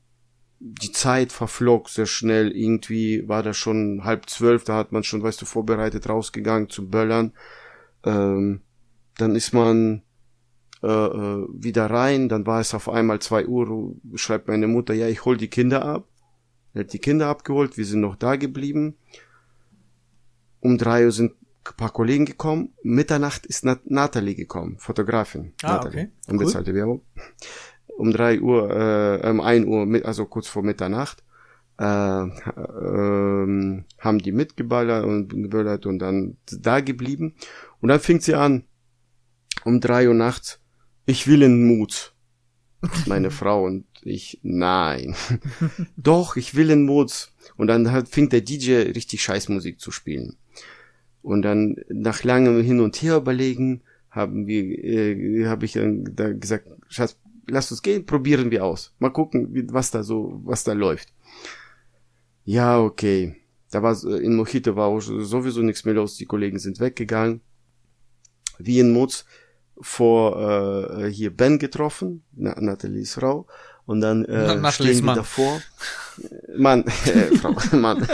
die 0.59 0.91
Zeit 0.91 1.31
verflog 1.31 1.89
sehr 1.89 2.07
schnell. 2.07 2.51
Irgendwie 2.51 3.27
war 3.27 3.43
das 3.43 3.57
schon 3.57 4.03
halb 4.03 4.29
zwölf. 4.29 4.63
Da 4.65 4.75
hat 4.75 4.91
man 4.91 5.03
schon, 5.03 5.23
weißt 5.23 5.41
du, 5.41 5.45
vorbereitet 5.45 6.09
rausgegangen 6.09 6.69
zum 6.69 6.89
Böllern. 6.89 7.33
Ähm, 8.03 8.61
dann 9.17 9.35
ist 9.35 9.53
man 9.53 10.01
äh, 10.83 10.87
äh, 10.87 11.47
wieder 11.51 11.87
rein, 11.89 12.29
dann 12.29 12.45
war 12.45 12.59
es 12.61 12.73
auf 12.73 12.89
einmal 12.89 13.19
zwei 13.19 13.45
Uhr, 13.45 13.95
schreibt 14.15 14.47
meine 14.47 14.67
Mutter, 14.67 14.93
ja, 14.93 15.07
ich 15.07 15.25
hol 15.25 15.37
die 15.37 15.49
Kinder 15.49 15.83
ab. 15.85 16.07
Er 16.73 16.81
hat 16.81 16.93
die 16.93 16.99
Kinder 16.99 17.27
abgeholt, 17.27 17.77
wir 17.77 17.85
sind 17.85 18.01
noch 18.01 18.15
da 18.15 18.35
geblieben. 18.35 18.95
Um 20.61 20.77
drei 20.77 21.05
Uhr 21.05 21.11
sind 21.11 21.33
ein 21.65 21.75
paar 21.77 21.91
Kollegen 21.91 22.25
gekommen. 22.25 22.73
Mitternacht 22.83 23.45
ist 23.45 23.65
Nat 23.65 23.89
Natalie 23.89 24.35
gekommen, 24.35 24.77
Fotografin. 24.77 25.53
Ah, 25.63 25.73
Natalie. 25.73 26.03
okay. 26.05 26.11
Cool. 26.27 26.33
Unbezahlte 26.33 26.73
Werbung. 26.73 27.01
Um 27.97 28.11
drei 28.11 28.39
Uhr, 28.39 28.69
äh, 29.23 29.29
um 29.29 29.41
ein 29.41 29.67
Uhr, 29.67 29.85
mit- 29.85 30.05
also 30.05 30.25
kurz 30.25 30.47
vor 30.47 30.63
Mitternacht, 30.63 31.23
äh, 31.77 31.83
ähm, 31.83 33.85
haben 33.99 34.19
die 34.19 34.31
mitgeballert 34.31 35.05
und 35.05 35.29
geballert 35.29 35.85
und 35.85 35.99
dann 35.99 36.37
da 36.51 36.79
geblieben. 36.81 37.35
Und 37.81 37.89
dann 37.89 37.99
fing 37.99 38.19
sie 38.19 38.35
an, 38.35 38.63
um 39.65 39.79
drei 39.81 40.07
Uhr 40.07 40.13
nachts, 40.13 40.59
ich 41.09 41.27
will 41.27 41.41
in 41.41 41.65
Mut. 41.65 42.13
Meine 43.07 43.31
Frau 43.31 43.65
und 43.65 43.85
ich, 44.03 44.39
nein. 44.43 45.15
Doch, 45.97 46.37
ich 46.37 46.55
will 46.55 46.69
in 46.69 46.85
Mut. 46.85 47.31
Und 47.57 47.67
dann 47.67 47.91
hat, 47.91 48.07
fing 48.07 48.29
der 48.29 48.41
DJ 48.41 48.91
richtig 48.95 49.21
Scheißmusik 49.21 49.79
zu 49.79 49.91
spielen. 49.91 50.37
Und 51.21 51.41
dann 51.41 51.75
nach 51.89 52.23
langem 52.23 52.61
Hin 52.61 52.79
und 52.79 53.01
Her 53.01 53.17
überlegen, 53.17 53.81
haben 54.09 54.47
wir, 54.47 54.63
äh, 54.83 55.45
habe 55.47 55.65
ich 55.65 55.73
dann 55.73 56.05
da 56.15 56.31
gesagt, 56.31 56.67
Schatz, 56.87 57.17
lass 57.47 57.71
uns 57.71 57.81
gehen, 57.81 58.05
probieren 58.05 58.51
wir 58.51 58.63
aus. 58.63 58.93
Mal 58.99 59.09
gucken, 59.09 59.67
was 59.71 59.91
da 59.91 60.03
so, 60.03 60.39
was 60.45 60.63
da 60.63 60.73
läuft. 60.73 61.11
Ja, 62.45 62.79
okay. 62.79 63.35
Da 63.71 63.83
war 63.83 64.01
in 64.03 64.35
Mojito 64.35 64.75
war 64.75 64.99
sowieso 65.01 65.61
nichts 65.61 65.85
mehr 65.85 65.93
los. 65.93 66.15
Die 66.15 66.25
Kollegen 66.25 66.59
sind 66.59 66.79
weggegangen. 66.79 67.41
Wie 68.57 68.79
in 68.79 68.93
Mutz 68.93 69.25
vor 69.81 70.97
äh, 70.99 71.11
hier 71.11 71.35
Ben 71.35 71.59
getroffen, 71.59 72.23
Na, 72.35 72.55
Nathalies 72.59 73.13
Frau. 73.15 73.47
Und 73.85 74.01
dann 74.01 74.21
Na- 74.27 74.53
äh, 74.53 74.55
Nathalies 74.55 74.97
stehen 74.97 75.05
wir 75.05 75.15
davor. 75.15 75.61
Mann, 76.55 76.83
äh, 77.05 77.35
Frau, 77.37 77.55
Mann. 77.77 78.05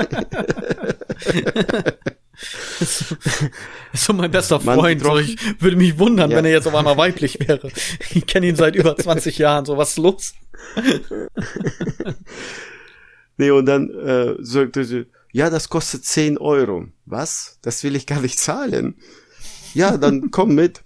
ist 2.73 3.15
so 3.93 4.13
mein 4.13 4.31
bester 4.31 4.59
Freund. 4.59 5.01
So, 5.01 5.17
ich 5.17 5.37
würde 5.61 5.77
mich 5.77 5.97
wundern, 5.97 6.31
Ja. 6.31 6.37
wenn 6.37 6.45
er 6.45 6.51
jetzt 6.51 6.67
auf 6.67 6.75
einmal 6.75 6.97
weiblich 6.97 7.39
wäre. 7.47 7.69
Ich 8.13 8.25
kenne 8.27 8.47
ihn 8.47 8.55
seit 8.55 8.75
über 8.75 8.95
20 8.95 9.37
Jahren. 9.37 9.65
So, 9.65 9.77
was 9.77 9.91
ist 9.91 9.97
los? 9.97 10.33
Nee, 13.37 13.51
und 13.51 13.65
dann 13.65 13.89
äh, 13.89 14.35
sagte 14.39 14.85
sie, 14.85 15.05
ja, 15.31 15.49
das 15.49 15.67
kostet 15.69 16.05
10 16.05 16.37
Euro. 16.37 16.85
Was? 17.05 17.59
Das 17.61 17.83
will 17.83 17.95
ich 17.95 18.05
gar 18.07 18.21
nicht 18.21 18.39
zahlen. 18.39 18.95
Ja, 19.73 19.97
dann 19.97 20.31
komm 20.31 20.55
mit. 20.55 20.83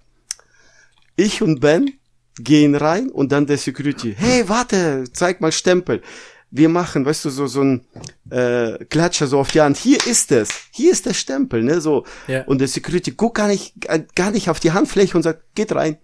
Ich 1.19 1.41
und 1.41 1.59
Ben 1.59 1.99
gehen 2.39 2.75
rein 2.75 3.09
und 3.09 3.33
dann 3.33 3.45
der 3.45 3.57
Security, 3.57 4.15
hey, 4.17 4.47
warte, 4.47 5.03
zeig 5.11 5.41
mal 5.41 5.51
Stempel. 5.51 6.01
Wir 6.49 6.69
machen, 6.69 7.05
weißt 7.05 7.25
du, 7.25 7.29
so, 7.29 7.45
so 7.45 7.61
ein 7.61 7.85
äh, 8.31 8.85
Klatscher 8.85 9.27
so 9.27 9.37
auf 9.37 9.51
die 9.51 9.59
Hand. 9.59 9.75
Hier 9.75 9.97
ist 10.07 10.31
es. 10.31 10.49
Hier 10.71 10.93
ist 10.93 11.05
der 11.05 11.13
Stempel, 11.13 11.61
ne? 11.61 11.81
So. 11.81 12.05
Ja. 12.27 12.43
Und 12.45 12.59
der 12.59 12.69
Security 12.69 13.11
guckt 13.11 13.35
gar 13.35 13.47
nicht, 13.49 13.73
gar 14.15 14.31
nicht 14.31 14.49
auf 14.49 14.61
die 14.61 14.71
Handfläche 14.71 15.17
und 15.17 15.23
sagt, 15.23 15.43
geht 15.55 15.75
rein. 15.75 15.97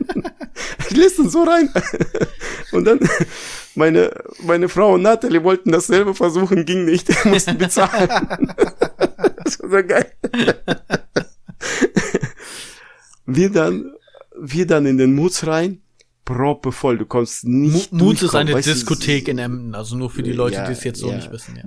Lässt 0.90 1.18
uns 1.18 1.32
so 1.32 1.42
rein. 1.42 1.68
Und 2.70 2.84
dann 2.84 3.00
meine, 3.74 4.12
meine 4.44 4.68
Frau 4.68 4.94
und 4.94 5.02
Natalie 5.02 5.42
wollten 5.42 5.72
dasselbe 5.72 6.14
versuchen, 6.14 6.64
ging 6.64 6.84
nicht, 6.84 7.08
mussten 7.24 7.58
bezahlen. 7.58 8.08
das 9.44 9.60
war 9.60 9.70
so 9.70 9.86
geil. 9.86 10.12
Wir 13.26 13.50
dann, 13.50 13.92
wir 14.40 14.66
dann 14.66 14.86
in 14.86 14.98
den 14.98 15.14
Mutz 15.14 15.46
rein, 15.46 15.82
proppe 16.24 16.72
voll, 16.72 16.98
du 16.98 17.06
kommst 17.06 17.44
nicht 17.44 17.92
Mut 17.92 18.14
ist 18.14 18.22
durchkommen, 18.22 18.48
eine 18.48 18.56
weißt 18.56 18.68
Diskothek 18.68 19.28
in 19.28 19.38
Emden. 19.38 19.74
Also 19.74 19.96
nur 19.96 20.10
für 20.10 20.22
die 20.22 20.32
Leute, 20.32 20.56
Ja, 20.56 20.66
die 20.66 20.72
es 20.72 20.84
jetzt 20.84 21.00
so 21.00 21.10
ja. 21.10 21.16
nicht 21.16 21.30
wissen. 21.32 21.56
Ja. 21.56 21.64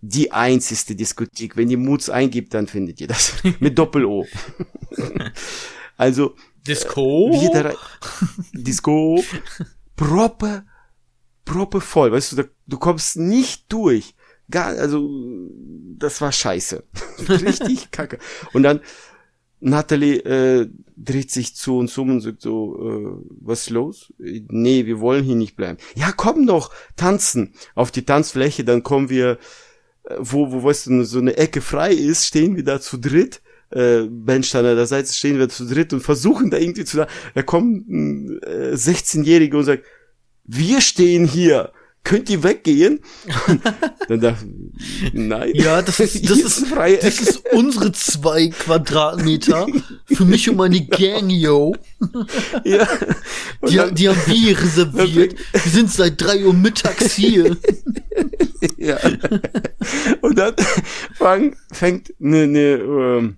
Die 0.00 0.32
einzigste 0.32 0.94
Diskothek. 0.94 1.56
Wenn 1.56 1.70
ihr 1.70 1.78
Mutz 1.78 2.08
eingibt, 2.08 2.54
dann 2.54 2.66
findet 2.66 3.00
ihr 3.00 3.08
das. 3.08 3.34
Mit 3.60 3.78
Doppel-O. 3.78 4.26
also, 5.96 6.34
Disco. 6.66 7.50
da 7.52 7.60
rein, 7.62 7.76
Disco, 8.52 9.22
proppe, 9.96 10.64
proppe 11.44 11.80
voll, 11.80 12.12
weißt 12.12 12.32
du, 12.32 12.36
da, 12.36 12.44
du 12.66 12.78
kommst 12.78 13.16
nicht 13.16 13.70
durch. 13.72 14.14
Gar, 14.50 14.78
also, 14.78 15.08
das 15.98 16.20
war 16.20 16.32
scheiße. 16.32 16.84
Richtig 17.28 17.90
kacke. 17.90 18.18
Und 18.52 18.62
dann, 18.62 18.80
Natalie 19.60 20.18
äh, 20.18 20.68
dreht 20.96 21.30
sich 21.30 21.56
zu 21.56 21.78
uns 21.78 21.96
um 21.96 22.10
und 22.10 22.20
sagt 22.20 22.42
so, 22.42 22.76
äh, 22.78 23.26
was 23.40 23.62
ist 23.62 23.70
los? 23.70 24.12
Nee, 24.18 24.86
wir 24.86 25.00
wollen 25.00 25.24
hier 25.24 25.36
nicht 25.36 25.56
bleiben. 25.56 25.78
Ja, 25.94 26.12
komm 26.12 26.46
doch, 26.46 26.70
tanzen. 26.96 27.54
Auf 27.74 27.90
die 27.90 28.04
Tanzfläche, 28.04 28.64
dann 28.64 28.82
kommen 28.82 29.08
wir, 29.08 29.38
äh, 30.04 30.16
wo, 30.18 30.52
wo, 30.52 30.62
weißt 30.62 30.88
du, 30.88 31.04
so 31.04 31.18
eine 31.18 31.36
Ecke 31.36 31.60
frei 31.60 31.92
ist, 31.92 32.26
stehen 32.26 32.56
wir 32.56 32.64
da 32.64 32.80
zu 32.80 32.98
dritt. 32.98 33.40
Äh, 33.70 34.06
der 34.08 34.86
Seite, 34.86 35.12
stehen 35.12 35.38
wir 35.38 35.48
zu 35.48 35.66
dritt 35.66 35.92
und 35.92 36.00
versuchen 36.00 36.50
da 36.50 36.58
irgendwie 36.58 36.84
zu, 36.84 37.06
da 37.34 37.42
kommt 37.42 37.88
ein 37.88 38.40
äh, 38.42 38.74
16-Jähriger 38.74 39.56
und 39.56 39.64
sagt, 39.64 39.84
wir 40.44 40.80
stehen 40.80 41.26
hier. 41.26 41.72
Könnt 42.04 42.28
ihr 42.28 42.42
weggehen? 42.42 43.00
dann 44.08 44.20
dachte 44.20 44.46
nein. 45.14 45.50
Ja, 45.54 45.80
das 45.80 46.00
ist, 46.00 46.28
das 46.28 46.38
ist, 46.38 46.66
freie 46.66 46.98
das 46.98 47.18
ist 47.18 47.42
unsere 47.52 47.92
zwei 47.92 48.48
Quadratmeter 48.48 49.66
für 50.04 50.24
mich 50.26 50.48
und 50.50 50.56
meine 50.56 50.84
Gang, 50.84 51.30
yo. 51.30 51.74
ja. 52.64 52.86
Die, 53.66 53.76
dann- 53.76 53.94
die 53.94 54.08
haben 54.10 54.20
wir 54.26 54.60
reserviert. 54.60 55.34
Wir 55.52 55.60
sind 55.72 55.90
seit 55.90 56.20
drei 56.20 56.44
Uhr 56.44 56.52
mittags 56.52 57.14
hier. 57.14 57.56
ja. 58.76 58.98
Und 60.20 60.38
dann 60.38 60.54
fang, 61.14 61.56
fängt 61.72 62.12
eine, 62.20 62.42
eine 62.42 62.60
ähm, 62.60 63.36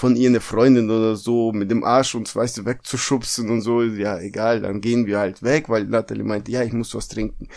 von 0.00 0.16
ihr 0.16 0.30
eine 0.30 0.40
Freundin 0.40 0.90
oder 0.90 1.14
so 1.14 1.52
mit 1.52 1.70
dem 1.70 1.84
Arsch 1.84 2.14
uns, 2.14 2.34
weißt 2.34 2.56
du, 2.56 2.64
wegzuschubsen 2.64 3.50
und 3.50 3.60
so. 3.60 3.82
Ja, 3.82 4.18
egal, 4.18 4.62
dann 4.62 4.80
gehen 4.80 5.04
wir 5.06 5.18
halt 5.18 5.42
weg, 5.42 5.68
weil 5.68 5.84
Natalie 5.84 6.24
meinte, 6.24 6.50
ja, 6.50 6.62
ich 6.62 6.72
muss 6.72 6.94
was 6.94 7.08
trinken. 7.08 7.48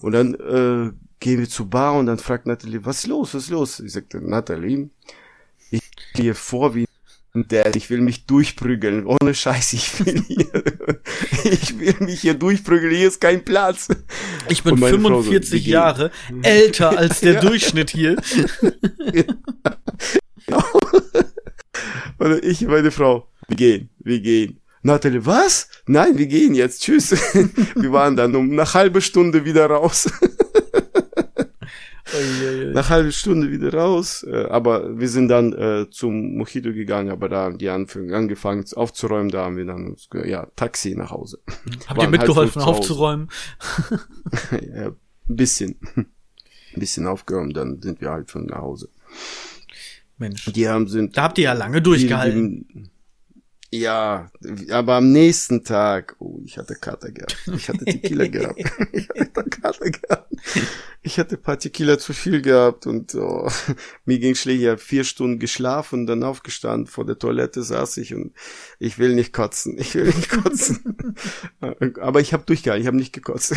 Und 0.00 0.12
dann 0.12 0.34
äh, 0.34 0.92
gehen 1.20 1.38
wir 1.38 1.48
zur 1.48 1.68
Bar 1.68 1.94
und 1.94 2.06
dann 2.06 2.18
fragt 2.18 2.46
Natalie, 2.46 2.82
was 2.84 3.00
ist 3.00 3.08
los, 3.08 3.34
was 3.34 3.42
ist 3.44 3.50
los? 3.50 3.80
Ich 3.80 3.92
sagte, 3.92 4.20
Natalie, 4.26 4.88
ich 5.70 5.82
gehe 6.14 6.34
vor 6.34 6.74
wie 6.74 6.86
ein 7.34 7.46
Dad, 7.46 7.76
ich 7.76 7.90
will 7.90 8.00
mich 8.00 8.24
durchprügeln, 8.24 9.04
ohne 9.04 9.34
Scheiß, 9.34 9.74
ich 9.74 10.04
will 10.06 10.22
hier 10.26 10.46
Ich 11.44 11.78
will 11.78 11.94
mich 12.00 12.22
hier 12.22 12.32
durchprügeln, 12.34 12.94
hier 12.94 13.08
ist 13.08 13.20
kein 13.20 13.44
Platz. 13.44 13.88
Ich 14.48 14.62
bin 14.62 14.72
Und 14.74 14.80
meine 14.80 14.98
Frau 14.98 15.20
so, 15.22 15.30
45 15.30 15.52
wir 15.52 15.60
gehen. 15.60 15.72
Jahre 15.72 16.10
älter 16.42 16.96
als 16.96 17.20
der 17.20 17.34
Ja. 17.34 17.40
Durchschnitt 17.40 17.90
hier. 17.90 18.16
Und 22.18 22.44
ich 22.44 22.62
und 22.64 22.70
meine 22.70 22.90
Frau, 22.90 23.28
wir 23.48 23.56
gehen, 23.56 23.90
wir 23.98 24.20
gehen. 24.20 24.60
Natalie, 24.82 25.26
was? 25.26 25.68
Nein, 25.86 26.16
wir 26.16 26.26
gehen 26.26 26.54
jetzt, 26.54 26.82
tschüss. 26.82 27.10
wir 27.74 27.92
waren 27.92 28.16
dann 28.16 28.34
um 28.36 28.50
eine 28.52 28.72
halbe 28.72 29.00
Stunde 29.00 29.44
wieder 29.44 29.66
raus. 29.66 30.08
Nach 32.72 32.88
halbe 32.88 33.10
Stunde 33.10 33.50
wieder 33.50 33.74
raus, 33.74 34.22
äh, 34.22 34.44
aber 34.44 34.98
wir 34.98 35.08
sind 35.08 35.28
dann 35.28 35.52
äh, 35.52 35.90
zum 35.90 36.36
Mojito 36.36 36.72
gegangen, 36.72 37.10
aber 37.10 37.28
da 37.28 37.44
haben 37.44 37.58
die 37.58 37.68
Anfang, 37.68 38.12
angefangen 38.12 38.64
aufzuräumen, 38.74 39.30
da 39.30 39.44
haben 39.44 39.56
wir 39.56 39.64
dann 39.64 39.88
uns, 39.88 40.08
ja, 40.24 40.46
Taxi 40.54 40.94
nach 40.94 41.10
Hause. 41.10 41.40
Habt 41.88 42.00
ihr 42.00 42.08
mitgeholfen 42.08 42.62
aufzuräumen? 42.62 43.28
ja, 44.52 44.86
ein 44.86 44.96
bisschen, 45.26 45.80
ein 45.96 46.06
bisschen 46.74 47.06
aufgeräumt, 47.06 47.56
dann 47.56 47.82
sind 47.82 48.00
wir 48.00 48.10
halt 48.10 48.30
schon 48.30 48.46
nach 48.46 48.58
Hause. 48.58 48.88
Mensch. 50.18 50.52
Die 50.52 50.68
haben 50.68 50.88
sind 50.88 51.16
Da 51.16 51.24
habt 51.24 51.38
ihr 51.38 51.44
ja 51.44 51.52
lange 51.52 51.82
durchgehalten. 51.82 52.66
Die, 52.68 52.82
die, 52.82 52.90
ja, 53.70 54.30
aber 54.70 54.94
am 54.94 55.10
nächsten 55.10 55.64
Tag, 55.64 56.16
oh, 56.20 56.40
ich 56.44 56.56
hatte 56.56 56.76
Kater 56.76 57.10
gehabt. 57.10 57.36
Ich 57.54 57.68
hatte 57.68 57.84
Tequila 57.84 58.26
gehabt. 58.28 58.58
Ich 58.92 59.08
hatte 59.08 59.50
Kater 59.50 59.90
gehabt. 59.90 60.32
Ich 61.02 61.18
hatte 61.18 61.36
ein 61.36 61.42
paar 61.42 61.58
Tequila 61.58 61.98
zu 61.98 62.12
viel 62.12 62.40
gehabt 62.42 62.86
und 62.86 63.14
oh, 63.16 63.50
mir 64.04 64.18
ging 64.18 64.34
schlecht. 64.34 64.62
Ich 64.62 64.68
habe 64.68 64.78
vier 64.78 65.04
Stunden 65.04 65.38
geschlafen, 65.38 66.06
dann 66.06 66.22
aufgestanden, 66.22 66.86
vor 66.86 67.04
der 67.04 67.18
Toilette 67.18 67.62
saß 67.62 67.96
ich 67.98 68.14
und 68.14 68.32
ich 68.78 68.98
will 68.98 69.14
nicht 69.14 69.32
kotzen. 69.32 69.76
Ich 69.78 69.94
will 69.94 70.06
nicht 70.06 70.30
kotzen. 70.30 71.16
aber 71.60 72.20
ich 72.20 72.32
habe 72.32 72.44
durchgehalten, 72.44 72.82
ich 72.82 72.86
habe 72.86 72.96
nicht 72.96 73.12
gekotzt. 73.12 73.56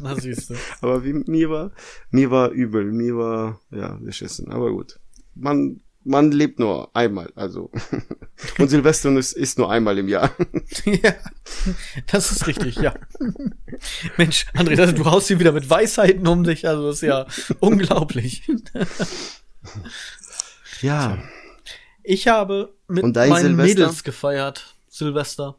Na 0.00 0.18
siehst 0.18 0.50
du. 0.50 0.54
Aber 0.80 1.04
wie, 1.04 1.12
mir 1.12 1.50
war, 1.50 1.72
mir 2.10 2.30
war 2.30 2.50
übel, 2.50 2.90
mir 2.90 3.16
war, 3.16 3.60
ja, 3.70 3.98
beschissen. 4.00 4.50
Aber 4.50 4.70
gut. 4.72 4.98
Man, 5.34 5.80
man 6.04 6.32
lebt 6.32 6.58
nur 6.58 6.94
einmal, 6.94 7.32
also. 7.34 7.70
Und 8.58 8.68
Silvester 8.68 9.10
ist, 9.16 9.32
ist 9.32 9.58
nur 9.58 9.70
einmal 9.70 9.98
im 9.98 10.08
Jahr. 10.08 10.34
ja, 10.84 11.14
das 12.10 12.32
ist 12.32 12.46
richtig, 12.46 12.76
ja. 12.76 12.94
Mensch, 14.16 14.46
André, 14.54 14.76
das, 14.76 14.94
du 14.94 15.04
haust 15.04 15.28
hier 15.28 15.40
wieder 15.40 15.52
mit 15.52 15.68
Weisheiten 15.68 16.26
um 16.26 16.44
dich, 16.44 16.66
also 16.66 16.88
das 16.88 16.96
ist 16.96 17.02
ja 17.02 17.26
unglaublich. 17.60 18.42
Ja. 20.80 21.22
Ich 22.02 22.26
habe 22.26 22.74
mit 22.88 23.04
meinen 23.04 23.14
Silvester? 23.14 23.52
Mädels 23.52 24.02
gefeiert, 24.02 24.74
Silvester. 24.88 25.56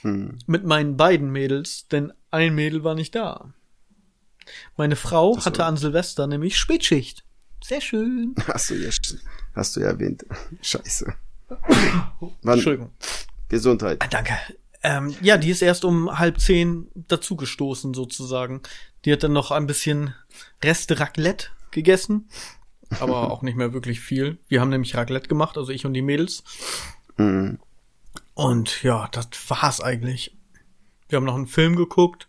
Hm. 0.00 0.38
Mit 0.46 0.64
meinen 0.64 0.96
beiden 0.96 1.30
Mädels, 1.30 1.86
denn 1.88 2.14
ein 2.30 2.54
Mädel 2.54 2.82
war 2.82 2.94
nicht 2.94 3.14
da. 3.14 3.52
Meine 4.78 4.96
Frau 4.96 5.38
hatte 5.44 5.66
an 5.66 5.76
Silvester 5.76 6.26
nämlich 6.26 6.56
Spätschicht. 6.56 7.24
Sehr 7.62 7.82
schön. 7.82 8.34
Hast 8.46 8.70
du 8.70 8.74
ja, 8.74 8.90
hast 9.54 9.76
du 9.76 9.80
ja 9.80 9.88
erwähnt. 9.88 10.24
Scheiße. 10.62 11.14
Wann, 12.42 12.54
Entschuldigung. 12.54 12.90
Gesundheit. 13.48 13.98
Ah, 14.00 14.06
Danke. 14.08 14.34
Ähm, 14.82 15.14
ja, 15.20 15.36
die 15.36 15.50
ist 15.50 15.62
erst 15.62 15.84
um 15.84 16.18
halb 16.18 16.40
zehn 16.40 16.88
dazugestoßen, 16.94 17.94
sozusagen. 17.94 18.62
Die 19.04 19.12
hat 19.12 19.22
dann 19.22 19.32
noch 19.32 19.50
ein 19.50 19.66
bisschen 19.66 20.14
Reste 20.62 20.98
Raclette 20.98 21.48
gegessen. 21.70 22.28
Aber 23.00 23.30
auch 23.30 23.42
nicht 23.42 23.56
mehr 23.56 23.72
wirklich 23.72 24.00
viel. 24.00 24.38
Wir 24.48 24.60
haben 24.60 24.70
nämlich 24.70 24.96
Raclette 24.96 25.28
gemacht, 25.28 25.56
also 25.56 25.70
ich 25.70 25.86
und 25.86 25.94
die 25.94 26.02
Mädels. 26.02 26.42
Hm. 27.16 27.58
Und 28.34 28.82
ja, 28.82 29.08
das 29.12 29.28
war's 29.48 29.80
eigentlich. 29.80 30.36
Wir 31.08 31.16
haben 31.16 31.24
noch 31.24 31.36
einen 31.36 31.46
Film 31.46 31.76
geguckt. 31.76 32.28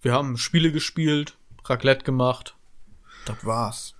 Wir 0.00 0.12
haben 0.12 0.36
Spiele 0.38 0.72
gespielt, 0.72 1.36
Raclette 1.64 2.04
gemacht. 2.04 2.56
Das 3.26 3.44
war's. 3.44 3.94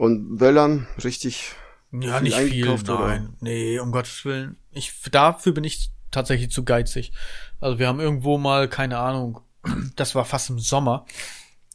Und 0.00 0.38
Böllern, 0.38 0.86
richtig. 1.04 1.52
Ja, 1.92 2.20
nicht 2.20 2.34
viel, 2.34 2.52
eingekauft, 2.64 2.88
oder? 2.88 3.06
nein. 3.06 3.36
Nee, 3.40 3.78
um 3.80 3.92
Gottes 3.92 4.24
Willen. 4.24 4.56
Ich, 4.70 4.94
dafür 5.10 5.52
bin 5.52 5.62
ich 5.62 5.90
tatsächlich 6.10 6.50
zu 6.50 6.64
geizig. 6.64 7.12
Also 7.60 7.78
wir 7.78 7.86
haben 7.86 8.00
irgendwo 8.00 8.38
mal, 8.38 8.66
keine 8.66 8.96
Ahnung, 8.96 9.42
das 9.96 10.14
war 10.14 10.24
fast 10.24 10.48
im 10.48 10.58
Sommer, 10.58 11.04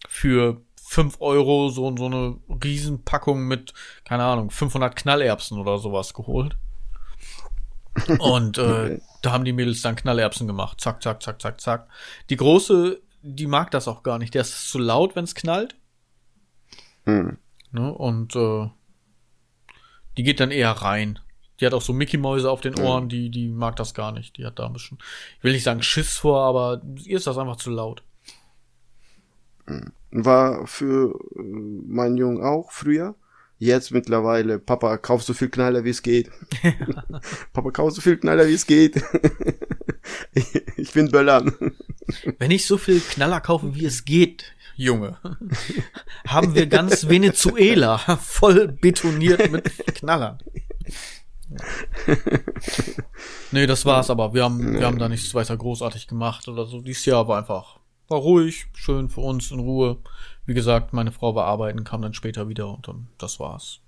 für 0.10 0.60
fünf 0.76 1.18
Euro 1.20 1.70
so, 1.70 1.96
so 1.96 2.08
eine 2.08 2.38
Riesenpackung 2.64 3.44
mit, 3.48 3.76
keine 4.06 4.24
Ahnung, 4.24 4.50
500 4.50 4.96
Knallerbsen 4.96 5.60
oder 5.60 5.78
sowas 5.78 6.16
geholt. 6.16 6.58
Und 8.18 8.58
äh, 8.58 8.62
Okay. 8.62 9.02
da 9.22 9.34
haben 9.34 9.46
die 9.46 9.54
Mädels 9.54 9.84
dann 9.84 9.96
Knallerbsen 9.96 10.48
gemacht. 10.48 10.82
Zack, 10.82 11.04
zack, 11.04 11.22
zack, 11.22 11.40
zack, 11.40 11.62
zack. 11.62 11.88
Die 12.32 12.38
große, 12.38 13.00
die 13.22 13.46
mag 13.46 13.70
das 13.70 13.88
auch 13.88 14.02
gar 14.02 14.18
nicht. 14.18 14.34
Der 14.34 14.42
ist 14.42 14.68
zu 14.72 14.80
laut, 14.80 15.16
wenn 15.16 15.26
es 15.26 15.36
knallt. 15.36 15.76
Hm. 17.06 17.38
Ne? 17.76 17.94
Und 17.94 18.36
äh, 18.36 18.70
die 20.18 20.24
geht 20.24 20.40
dann 20.40 20.52
eher 20.52 20.72
rein. 20.72 21.20
Die 21.60 21.66
hat 21.66 21.74
auch 21.74 21.82
so 21.82 21.94
Mickey-Mäuse 21.94 22.50
auf 22.50 22.62
den 22.62 22.78
Ohren, 22.80 23.08
die, 23.08 23.30
die 23.30 23.48
mag 23.48 23.76
das 23.76 23.94
gar 23.94 24.12
nicht. 24.12 24.38
Die 24.38 24.46
hat 24.46 24.60
da 24.60 24.66
ein 24.66 24.74
bisschen, 24.74 24.98
ich 25.38 25.44
will 25.44 25.54
nicht 25.54 25.64
sagen 25.64 25.84
Schiss 25.84 26.18
vor, 26.18 26.42
aber 26.42 26.82
ihr 27.04 27.18
ist 27.18 27.28
das 27.28 27.38
einfach 27.38 27.58
zu 27.58 27.70
laut. 27.70 28.04
War 30.12 30.68
für 30.68 31.18
äh, 31.36 31.42
meinen 31.42 32.18
Jungen 32.18 32.44
auch 32.44 32.72
früher. 32.72 33.16
Jetzt 33.58 33.92
mittlerweile, 33.92 34.60
Papa, 34.60 34.98
kauf 34.98 35.24
so 35.24 35.34
viel 35.34 35.50
Knaller, 35.50 35.86
wie 35.86 35.90
es 35.90 36.02
geht. 36.02 36.30
Papa, 37.54 37.72
kauf 37.72 37.94
so 37.94 38.02
viel 38.02 38.18
Knaller, 38.18 38.48
wie 38.48 38.54
es 38.54 38.66
geht. 38.66 39.02
ich, 40.34 40.56
ich 40.78 40.92
bin 40.92 41.10
Böllern. 41.10 41.54
Wenn 42.38 42.52
ich 42.52 42.66
so 42.66 42.78
viel 42.78 43.00
Knaller 43.00 43.40
kaufe, 43.40 43.74
wie 43.74 43.86
es 43.86 44.04
geht, 44.04 44.55
Junge, 44.76 45.18
haben 46.28 46.56
wir 46.56 46.68
ganz 46.68 47.08
Venezuela 47.08 47.98
voll 47.98 48.68
betoniert 48.68 49.52
mit 49.52 49.72
Knallern. 49.96 50.40
Nee, 53.52 53.68
das 53.68 53.86
war's 53.86 54.10
aber. 54.10 54.34
Wir 54.34 54.44
haben, 54.44 54.74
wir 54.74 54.86
haben 54.86 55.00
da 55.00 55.08
nichts 55.08 55.34
weiter 55.34 55.56
großartig 55.56 56.08
gemacht 56.08 56.48
oder 56.48 56.66
so. 56.66 56.82
Dieses 56.82 57.06
Jahr 57.06 57.28
war 57.28 57.38
einfach, 57.38 57.80
war 58.08 58.20
ruhig, 58.20 58.68
schön 58.74 59.10
für 59.10 59.22
uns, 59.22 59.52
in 59.52 59.60
Ruhe. 59.60 59.98
Wie 60.46 60.54
gesagt, 60.54 60.94
meine 60.94 61.12
Frau 61.12 61.36
war 61.36 61.46
arbeiten, 61.46 61.84
kam 61.84 62.02
dann 62.02 62.14
später 62.14 62.50
wieder 62.50 62.74
und 62.74 62.88
dann, 62.88 63.08
das 63.18 63.40
war's. 63.40 63.80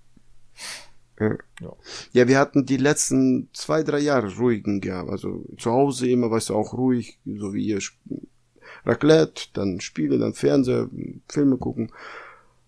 Ja, 2.13 2.27
wir 2.27 2.37
hatten 2.37 2.65
die 2.65 2.77
letzten 2.77 3.49
zwei, 3.53 3.81
drei 3.83 3.99
Jahre 3.99 4.35
ruhigen 4.37 4.81
gehabt. 4.81 5.09
Also 5.09 5.43
zu 5.57 5.71
Hause 5.71 6.09
immer, 6.09 6.29
weißt 6.29 6.49
du, 6.49 6.55
auch 6.55 6.73
ruhig, 6.73 7.17
so 7.25 7.53
wie 7.53 7.65
ihr 7.65 7.79
Raclette, 8.87 9.47
dann 9.53 9.81
Spiele, 9.81 10.17
dann 10.17 10.33
Fernseher, 10.33 10.89
Filme 11.27 11.57
gucken. 11.57 11.91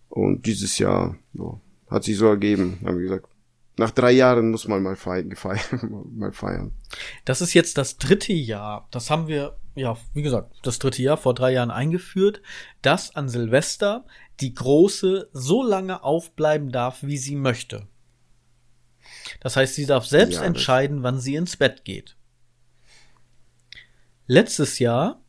Und 0.10 0.46
dieses 0.46 0.78
Jahr 0.78 1.18
ja, 1.34 1.60
hat 1.90 2.04
sich 2.04 2.18
so 2.18 2.28
ergeben, 2.28 2.80
haben 2.84 2.98
wir 2.98 3.04
gesagt, 3.04 3.28
nach 3.78 3.92
drei 3.92 4.12
Jahren 4.12 4.52
muss 4.52 4.68
man 4.68 4.84
mal 4.84 4.98
feiern, 4.98 5.34
feiern, 5.36 6.08
mal 6.18 6.34
feiern. 6.34 6.74
Das 7.24 7.40
ist 7.40 7.54
jetzt 7.54 7.78
das 7.78 7.98
dritte 7.98 8.34
Jahr. 8.34 8.90
Das 8.92 9.10
haben 9.10 9.28
wir, 9.28 9.58
ja, 9.76 9.96
wie 10.14 10.22
gesagt, 10.22 10.54
das 10.64 10.80
dritte 10.80 11.02
Jahr 11.02 11.16
vor 11.16 11.34
drei 11.34 11.54
Jahren 11.54 11.72
eingeführt, 11.72 12.42
dass 12.82 13.16
an 13.16 13.30
Silvester 13.30 14.06
die 14.42 14.54
Große 14.54 15.30
so 15.32 15.64
lange 15.64 16.04
aufbleiben 16.04 16.72
darf, 16.72 17.04
wie 17.04 17.18
sie 17.18 17.36
möchte. 17.36 17.88
Das 19.40 19.56
heißt, 19.56 19.76
sie 19.76 19.86
darf 19.86 20.06
selbst 20.06 20.40
Ja, 20.40 20.44
entscheiden, 20.44 21.04
wann 21.04 21.20
sie 21.20 21.36
ins 21.36 21.56
Bett 21.56 21.86
geht. 21.86 22.18
Letztes 24.28 24.80
Jahr 24.80 25.22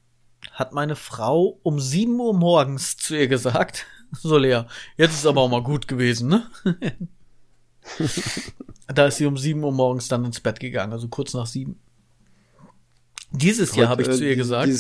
hat 0.61 0.73
meine 0.73 0.95
Frau 0.95 1.59
um 1.63 1.81
7 1.81 2.21
Uhr 2.21 2.35
morgens 2.35 2.97
zu 2.99 3.17
ihr 3.17 3.27
gesagt, 3.27 3.87
so 4.13 4.37
Lea, 4.37 4.63
jetzt 4.97 5.15
ist 5.15 5.27
aber 5.27 5.41
auch 5.41 5.49
mal 5.49 5.63
gut 5.63 5.89
gewesen, 5.89 6.29
ne? 6.29 6.51
da 8.87 9.07
ist 9.07 9.17
sie 9.17 9.27
um 9.27 9.37
7 9.37 9.65
Uhr 9.65 9.73
morgens 9.73 10.07
dann 10.09 10.25
ins 10.25 10.41
Bett 10.41 10.61
gegangen, 10.61 10.93
also 10.93 11.09
kurz 11.09 11.33
nach 11.35 11.47
sieben. 11.47 11.81
Dieses 13.33 13.75
Jahr 13.75 13.89
habe 13.89 14.03
ich 14.03 14.09
Heute, 14.09 14.19
zu 14.19 14.25
ihr 14.25 14.33
äh, 14.33 14.37
gesagt, 14.37 14.71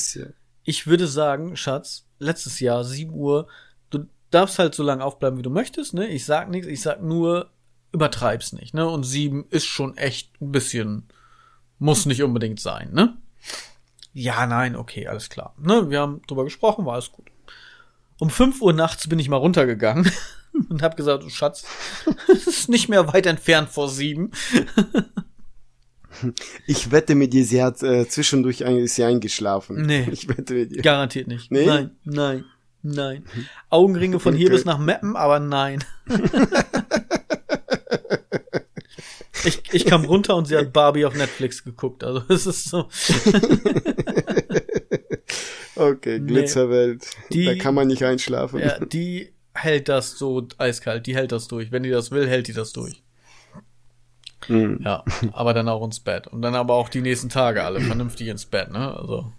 ich 0.64 0.86
würde 0.86 1.06
sagen, 1.06 1.56
Schatz, 1.56 2.04
letztes 2.18 2.60
Jahr 2.60 2.84
7 2.84 3.12
Uhr, 3.14 3.48
du 3.88 4.06
darfst 4.30 4.58
halt 4.58 4.74
so 4.74 4.82
lange 4.82 5.02
aufbleiben, 5.02 5.38
wie 5.38 5.42
du 5.42 5.50
möchtest, 5.50 5.94
ne? 5.94 6.08
Ich 6.08 6.26
sag 6.26 6.50
nichts, 6.50 6.68
ich 6.68 6.82
sag 6.82 7.02
nur, 7.02 7.50
übertreib's 7.92 8.52
nicht, 8.52 8.74
ne? 8.74 8.86
Und 8.86 9.04
7 9.04 9.46
ist 9.48 9.66
schon 9.66 9.96
echt 9.96 10.40
ein 10.42 10.52
bisschen, 10.52 11.04
muss 11.78 12.04
nicht 12.04 12.22
unbedingt 12.22 12.60
sein, 12.60 12.92
ne? 12.92 13.16
Ja, 14.12 14.46
nein, 14.46 14.74
okay, 14.76 15.06
alles 15.06 15.28
klar. 15.30 15.54
Ne, 15.58 15.88
wir 15.90 16.00
haben 16.00 16.20
drüber 16.26 16.44
gesprochen, 16.44 16.84
war 16.86 16.94
alles 16.94 17.12
gut. 17.12 17.26
Um 18.18 18.28
5 18.30 18.60
Uhr 18.60 18.72
nachts 18.72 19.08
bin 19.08 19.18
ich 19.18 19.28
mal 19.28 19.36
runtergegangen 19.36 20.10
und 20.68 20.82
hab 20.82 20.96
gesagt, 20.96 21.22
du 21.22 21.28
Schatz, 21.30 21.64
es 22.28 22.46
ist 22.46 22.68
nicht 22.68 22.88
mehr 22.88 23.12
weit 23.12 23.26
entfernt 23.26 23.68
vor 23.70 23.88
sieben. 23.88 24.30
Ich 26.66 26.90
wette 26.90 27.14
mit 27.14 27.32
dir, 27.32 27.44
sie 27.44 27.62
hat 27.62 27.82
äh, 27.82 28.06
zwischendurch 28.06 28.64
ein, 28.64 28.76
ist 28.76 28.96
sie 28.96 29.04
eingeschlafen. 29.04 29.86
Nee. 29.86 30.06
Ich 30.10 30.28
wette 30.28 30.52
mit 30.54 30.74
dir. 30.74 30.82
Garantiert 30.82 31.28
nicht. 31.28 31.50
Nee? 31.50 31.64
Nein, 31.64 31.92
nein, 32.04 32.44
nein. 32.82 33.24
Augenringe 33.70 34.18
von 34.20 34.34
hier 34.36 34.48
Okay. 34.48 34.56
bis 34.56 34.64
nach 34.66 34.78
Meppen, 34.78 35.16
aber 35.16 35.38
nein. 35.38 35.82
Ich, 39.44 39.62
ich 39.72 39.86
kam 39.86 40.04
runter 40.04 40.36
und 40.36 40.46
sie 40.46 40.56
hat 40.56 40.72
Barbie 40.72 41.04
auf 41.04 41.14
Netflix 41.14 41.64
geguckt. 41.64 42.04
Also 42.04 42.22
es 42.28 42.46
ist 42.46 42.68
so. 42.68 42.86
okay, 45.76 46.20
Glitzerwelt. 46.20 47.04
Die- 47.32 47.44
da 47.44 47.54
kann 47.56 47.74
man 47.74 47.88
nicht 47.88 48.04
einschlafen. 48.04 48.60
Ja, 48.60 48.78
die 48.78 49.32
hält 49.54 49.88
das 49.88 50.12
so 50.12 50.46
eiskalt, 50.58 51.06
die 51.06 51.14
hält 51.14 51.32
das 51.32 51.48
durch. 51.48 51.72
Wenn 51.72 51.82
die 51.82 51.90
das 51.90 52.10
will, 52.10 52.28
hält 52.28 52.48
die 52.48 52.52
das 52.52 52.72
durch. 52.72 53.02
Hm. 54.46 54.80
Ja, 54.82 55.04
aber 55.32 55.54
dann 55.54 55.68
auch 55.68 55.84
ins 55.84 56.00
Bett. 56.00 56.26
Und 56.26 56.42
dann 56.42 56.54
aber 56.54 56.74
auch 56.74 56.88
die 56.88 57.02
nächsten 57.02 57.28
Tage 57.28 57.64
alle 57.64 57.80
vernünftig 57.80 58.28
ins 58.28 58.46
Bett, 58.46 58.70
ne? 58.70 58.96
Also. 58.96 59.32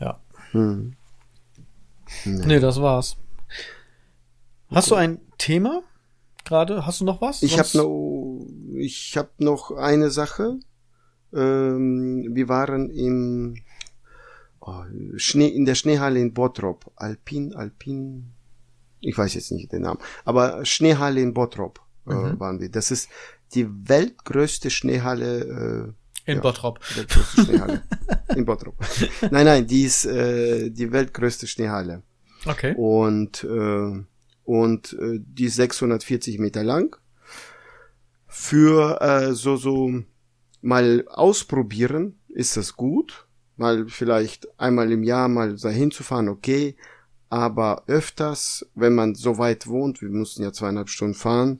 Ja. 0.00 0.20
Hm. 0.52 0.94
Nee, 2.24 2.60
das 2.60 2.80
war's. 2.80 3.16
Hast 4.70 4.90
du 4.90 4.94
ein 4.94 5.20
Thema 5.38 5.82
gerade? 6.46 6.86
Hast 6.86 7.00
du 7.00 7.04
noch 7.04 7.20
was? 7.20 7.42
Ich 7.42 7.58
habe 7.58 7.68
noch, 7.76 8.46
ich 8.76 9.16
habe 9.16 9.30
noch 9.38 9.70
eine 9.72 10.10
Sache. 10.10 10.58
Ähm, 11.34 12.28
wir 12.32 12.48
waren 12.48 12.88
im 12.90 13.56
oh, 14.60 14.82
Schnee 15.16 15.48
in 15.48 15.64
der 15.66 15.74
Schneehalle 15.74 16.20
in 16.20 16.32
Bottrop. 16.32 16.90
Alpin, 16.96 17.54
Alpin. 17.54 18.32
Ich 19.00 19.18
weiß 19.18 19.34
jetzt 19.34 19.52
nicht 19.52 19.70
den 19.72 19.82
Namen, 19.82 20.00
aber 20.24 20.64
Schneehalle 20.64 21.20
in 21.20 21.34
Bottrop 21.34 21.80
äh, 22.08 22.14
Mhm. 22.14 22.40
waren 22.40 22.60
wir. 22.60 22.70
Das 22.70 22.90
ist 22.90 23.08
die 23.54 23.66
weltgrößte 23.88 24.70
Schneehalle. 24.70 25.94
Äh, 26.26 26.30
in 26.30 26.36
ja. 26.36 26.42
Bottrop. 26.42 26.80
weltgrößte 26.96 27.44
Schneehalle 27.44 27.82
in 28.34 28.44
Bottrop. 28.44 28.74
Nein, 29.30 29.44
nein, 29.44 29.66
die 29.66 29.82
ist 29.82 30.06
äh, 30.06 30.70
die 30.70 30.90
weltgrößte 30.90 31.46
Schneehalle. 31.46 32.02
Okay. 32.46 32.74
und 32.76 33.42
äh, 33.44 34.04
und 34.46 34.94
äh, 34.94 35.18
die 35.20 35.44
ist 35.44 35.56
640 35.56 36.38
Meter 36.38 36.64
lang. 36.64 36.96
Für 38.26 39.00
äh, 39.00 39.32
so 39.34 39.56
so 39.56 39.92
mal 40.62 41.04
ausprobieren 41.08 42.18
ist 42.28 42.56
das 42.56 42.76
gut, 42.76 43.26
mal 43.56 43.86
vielleicht 43.88 44.48
einmal 44.58 44.90
im 44.92 45.02
Jahr 45.02 45.28
mal 45.28 45.56
dahin 45.56 45.90
zu 45.90 46.02
fahren, 46.02 46.28
okay, 46.28 46.76
aber 47.28 47.84
öfters, 47.86 48.66
wenn 48.74 48.94
man 48.94 49.14
so 49.14 49.38
weit 49.38 49.66
wohnt, 49.66 50.00
wir 50.00 50.10
mussten 50.10 50.42
ja 50.42 50.52
zweieinhalb 50.52 50.88
Stunden 50.88 51.14
fahren, 51.14 51.58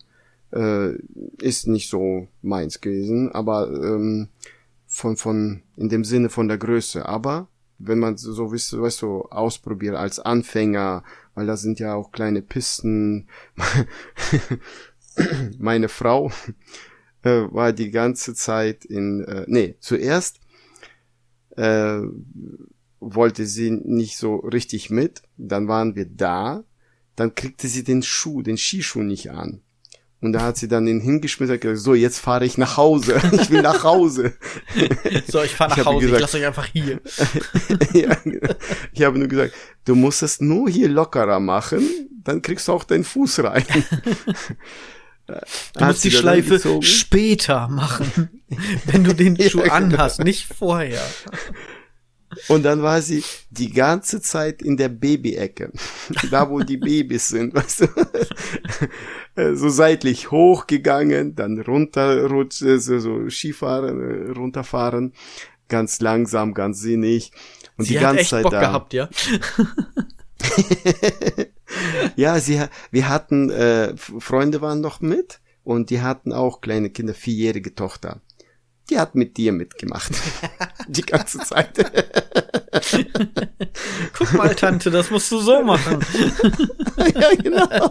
äh, 0.52 0.94
ist 1.40 1.66
nicht 1.66 1.90
so 1.90 2.28
meins 2.42 2.80
gewesen, 2.80 3.32
aber 3.32 3.68
ähm, 3.68 4.28
von 4.86 5.16
von 5.16 5.62
in 5.76 5.88
dem 5.88 6.04
Sinne 6.04 6.28
von 6.30 6.46
der 6.46 6.58
Größe, 6.58 7.04
aber 7.06 7.48
wenn 7.78 7.98
man 7.98 8.16
so, 8.16 8.32
so 8.32 8.52
weißt, 8.52 8.72
du, 8.72 8.82
weißt 8.82 9.02
du, 9.02 9.22
ausprobiert 9.22 9.96
als 9.96 10.18
Anfänger, 10.18 11.02
weil 11.36 11.46
da 11.46 11.56
sind 11.56 11.78
ja 11.78 11.94
auch 11.94 12.10
kleine 12.10 12.42
Pisten. 12.42 13.28
Meine 15.58 15.88
Frau 15.88 16.32
äh, 17.22 17.44
war 17.50 17.72
die 17.72 17.90
ganze 17.90 18.34
Zeit 18.34 18.84
in, 18.84 19.22
äh, 19.22 19.44
nee, 19.46 19.76
zuerst 19.78 20.40
äh, 21.56 22.00
wollte 23.00 23.46
sie 23.46 23.70
nicht 23.70 24.16
so 24.16 24.36
richtig 24.36 24.90
mit, 24.90 25.22
dann 25.36 25.68
waren 25.68 25.94
wir 25.94 26.06
da, 26.06 26.64
dann 27.14 27.34
kriegte 27.34 27.68
sie 27.68 27.84
den 27.84 28.02
Schuh, 28.02 28.42
den 28.42 28.56
Skischuh 28.56 29.02
nicht 29.02 29.30
an. 29.30 29.62
Und 30.22 30.32
da 30.32 30.40
hat 30.42 30.56
sie 30.56 30.66
dann 30.66 30.86
den 30.86 31.00
hingeschmissen 31.00 31.54
und 31.56 31.60
gesagt, 31.60 31.78
so, 31.78 31.94
jetzt 31.94 32.18
fahre 32.18 32.44
ich 32.46 32.56
nach 32.58 32.76
Hause. 32.78 33.20
Ich 33.32 33.50
will 33.50 33.62
nach 33.62 33.84
Hause. 33.84 34.32
So, 35.30 35.42
ich 35.42 35.52
fahr 35.54 35.68
nach 35.68 35.76
Ich 35.78 35.84
Hause, 35.84 36.06
ich 36.06 36.12
gesagt- 36.12 36.20
lasse 36.22 36.36
euch 36.38 36.46
einfach 36.46 36.66
hier. 36.66 37.00
ja, 37.92 38.14
genau. 38.24 38.54
ich 38.92 39.02
habe 39.02 39.18
nur 39.18 39.28
gesagt, 39.28 39.54
du 39.84 39.94
musst 39.94 40.22
es 40.22 40.40
nur 40.40 40.68
hier 40.70 40.88
lockerer 40.88 41.38
machen, 41.40 41.82
dann 42.24 42.40
kriegst 42.42 42.66
du 42.68 42.72
auch 42.72 42.84
deinen 42.84 43.04
Fuß 43.04 43.44
rein. 43.44 43.64
Du 45.74 45.84
musst 45.84 46.04
die 46.04 46.10
Schleife 46.12 46.82
später 46.82 47.68
machen, 47.68 48.42
wenn 48.86 49.02
du 49.04 49.12
den 49.12 49.40
Schuh 49.50 49.62
anhast, 49.62 50.22
nicht 50.22 50.46
vorher. 50.52 51.02
Und 52.48 52.64
dann 52.64 52.82
war 52.82 53.00
sie 53.02 53.22
die 53.50 53.70
ganze 53.72 54.20
Zeit 54.20 54.62
in 54.62 54.76
der 54.76 54.88
Babyecke. 54.88 55.72
Da, 56.30 56.48
wo 56.50 56.60
die 56.60 56.76
Babys 56.76 57.28
sind, 57.28 57.54
weißt 57.54 57.80
du. 57.82 57.86
Äh, 59.36 59.54
So 59.54 59.68
seitlich 59.68 60.30
hochgegangen, 60.30 61.34
dann 61.34 61.60
runterrutschen, 61.60 62.80
so, 62.80 62.98
so 62.98 63.28
Skifahren, 63.28 64.00
äh, 64.00 64.30
runterfahren. 64.32 65.12
Ganz 65.68 66.00
langsam, 66.00 66.54
ganz 66.54 66.80
sinnig. 66.80 67.32
Und 67.76 67.84
Sie 67.84 67.86
die 67.86 67.98
hat 67.98 68.06
ganze 68.06 68.16
echt 68.16 68.30
Zeit 68.30 68.42
Bock 68.44 68.50
da. 68.50 68.60
gehabt, 68.60 68.94
ja. 68.94 69.10
Ja, 72.16 72.38
sie, 72.40 72.62
wir 72.90 73.08
hatten, 73.08 73.50
äh, 73.50 73.96
Freunde 73.96 74.60
waren 74.60 74.80
noch 74.80 75.00
mit 75.00 75.40
und 75.64 75.90
die 75.90 76.00
hatten 76.00 76.32
auch 76.32 76.60
kleine 76.60 76.90
Kinder, 76.90 77.14
vierjährige 77.14 77.74
Tochter. 77.74 78.20
Die 78.88 78.98
hat 78.98 79.14
mit 79.14 79.36
dir 79.36 79.52
mitgemacht. 79.52 80.12
die 80.88 81.02
ganze 81.02 81.38
Zeit. 81.38 81.70
Guck 84.12 84.32
mal, 84.34 84.54
Tante, 84.54 84.90
das 84.90 85.10
musst 85.10 85.30
du 85.32 85.38
so 85.38 85.62
machen. 85.62 86.04
ja, 87.14 87.34
genau. 87.34 87.90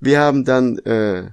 Wir 0.00 0.20
haben 0.20 0.44
dann 0.44 0.78
äh, 0.80 1.30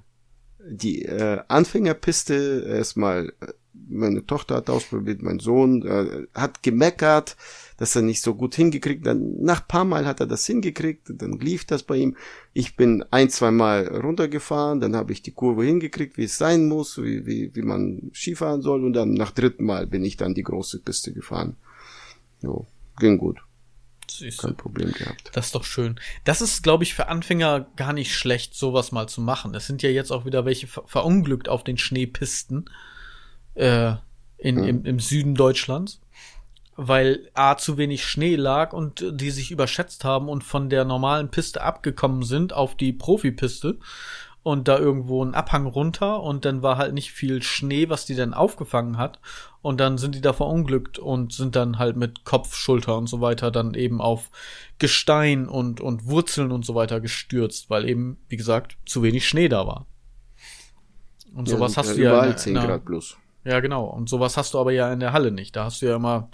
die 0.60 1.04
äh, 1.04 1.41
Anfängerpiste 1.47 2.66
erstmal, 2.68 3.34
äh, 3.41 3.54
meine 3.89 4.26
Tochter 4.26 4.56
hat 4.56 4.70
ausprobiert, 4.70 5.22
mein 5.22 5.39
Sohn 5.39 5.86
äh, 5.86 6.28
hat 6.34 6.64
gemeckert, 6.64 7.36
dass 7.82 7.95
er 7.95 8.03
nicht 8.03 8.21
so 8.21 8.36
gut 8.36 8.53
hingekriegt. 8.53 9.07
Dann 9.07 9.41
nach 9.41 9.67
paar 9.67 9.86
Mal 9.86 10.05
hat 10.05 10.19
er 10.19 10.27
das 10.27 10.45
hingekriegt, 10.45 11.07
dann 11.15 11.39
lief 11.39 11.65
das 11.65 11.82
bei 11.82 11.97
ihm. 11.97 12.15
Ich 12.53 12.75
bin 12.75 13.03
ein, 13.09 13.32
zwei 13.32 13.49
Mal 13.49 13.88
runtergefahren, 13.88 14.79
dann 14.79 14.95
habe 14.95 15.13
ich 15.13 15.23
die 15.23 15.32
Kurve 15.32 15.63
hingekriegt, 15.63 16.15
wie 16.15 16.25
es 16.25 16.38
sein 16.38 16.67
muss, 16.67 17.01
wie, 17.01 17.25
wie, 17.25 17.55
wie 17.55 17.63
man 17.63 18.11
Skifahren 18.13 18.61
soll 18.61 18.86
und 18.86 18.93
dann 18.93 19.15
nach 19.15 19.32
dritten 19.32 19.63
Mal 19.65 19.88
bin 19.88 20.05
ich 20.05 20.15
dann 20.15 20.36
die 20.36 20.43
große 20.43 20.79
Piste 20.82 21.11
gefahren. 21.11 21.55
Jo, 22.43 22.67
ging 22.99 23.17
gut, 23.17 23.39
Siehst 24.07 24.43
kein 24.43 24.55
Problem 24.55 24.91
gehabt. 24.91 25.32
das 25.34 25.47
ist 25.47 25.55
doch 25.55 25.63
schön. 25.63 25.99
Das 26.23 26.41
ist, 26.41 26.61
glaube 26.61 26.84
ich, 26.84 26.93
für 26.93 27.07
Anfänger 27.07 27.65
gar 27.77 27.93
nicht 27.93 28.13
schlecht, 28.13 28.53
sowas 28.53 28.91
mal 28.91 29.07
zu 29.09 29.21
machen. 29.21 29.55
Es 29.55 29.65
sind 29.65 29.82
ja 29.82 29.89
jetzt 29.89 30.11
auch 30.11 30.25
wieder 30.25 30.45
welche 30.45 30.67
ver 30.67 30.84
verunglückt 30.86 31.49
auf 31.49 31.63
den 31.63 31.79
Schneepisten 31.79 32.65
äh, 33.55 33.93
in, 34.38 34.55
Mhm. 34.57 34.63
im, 34.67 34.86
im 34.86 34.99
Süden 34.99 35.34
Deutschlands. 35.34 36.01
Weil 36.84 37.29
A 37.36 37.57
zu 37.57 37.77
wenig 37.77 38.05
Schnee 38.05 38.36
lag 38.36 38.73
und 38.73 39.05
die 39.11 39.29
sich 39.29 39.51
überschätzt 39.51 40.03
haben 40.03 40.29
und 40.29 40.43
von 40.43 40.69
der 40.69 40.84
normalen 40.84 41.29
Piste 41.29 41.61
abgekommen 41.61 42.23
sind 42.23 42.53
auf 42.53 42.75
die 42.75 42.91
Profipiste 42.91 43.77
und 44.41 44.67
da 44.67 44.79
irgendwo 44.79 45.23
ein 45.23 45.36
Abhang 45.36 45.67
runter 45.67 46.23
und 46.23 46.43
dann 46.45 46.63
war 46.63 46.77
halt 46.77 46.95
nicht 46.95 47.11
viel 47.11 47.43
Schnee, 47.43 47.89
was 47.89 48.05
die 48.07 48.15
dann 48.15 48.34
aufgefangen 48.34 48.97
hat 48.97 49.19
und 49.61 49.79
dann 49.79 49.99
sind 49.99 50.15
die 50.15 50.21
da 50.21 50.34
verunglückt 50.34 50.97
und 50.97 51.32
sind 51.34 51.55
dann 51.55 51.77
halt 51.77 51.97
mit 51.97 52.23
Kopf, 52.25 52.55
Schulter 52.55 52.97
und 52.97 53.05
so 53.07 53.21
weiter 53.21 53.51
dann 53.51 53.75
eben 53.75 54.01
auf 54.01 54.32
Gestein 54.79 55.47
und, 55.47 55.82
und 55.82 56.07
Wurzeln 56.07 56.51
und 56.51 56.65
so 56.65 56.73
weiter 56.73 56.99
gestürzt, 56.99 57.69
weil 57.69 57.88
eben, 57.88 58.17
wie 58.29 58.38
gesagt, 58.38 58.77
zu 58.88 59.03
wenig 59.03 59.27
Schnee 59.27 59.49
da 59.49 59.67
war. 59.67 59.86
Und 61.36 61.47
sowas 61.47 61.75
Ja, 61.75 61.84
hast 61.84 61.95
du 61.95 62.01
ja. 62.01 62.09
Überall 62.11 62.23
in 62.25 62.29
der- 62.32 62.38
10 62.38 62.55
in 62.55 62.59
der- 62.61 62.69
Grad 62.69 62.86
plus. 62.86 63.17
ja, 63.43 63.59
genau. 63.59 63.86
Und 63.86 64.09
sowas 64.09 64.36
hast 64.38 64.55
du 64.55 64.59
aber 64.59 64.71
ja 64.71 64.91
in 64.91 64.99
der 64.99 65.13
Halle 65.13 65.32
nicht. 65.32 65.55
Da 65.55 65.65
hast 65.65 65.82
du 65.84 65.86
ja 65.86 65.95
immer 65.95 66.29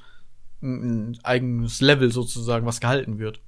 ein, 0.62 1.18
eigenes 1.24 1.82
Level 1.82 2.12
sozusagen, 2.12 2.66
was 2.66 2.80
gehalten 2.80 3.20
wird. 3.20 3.40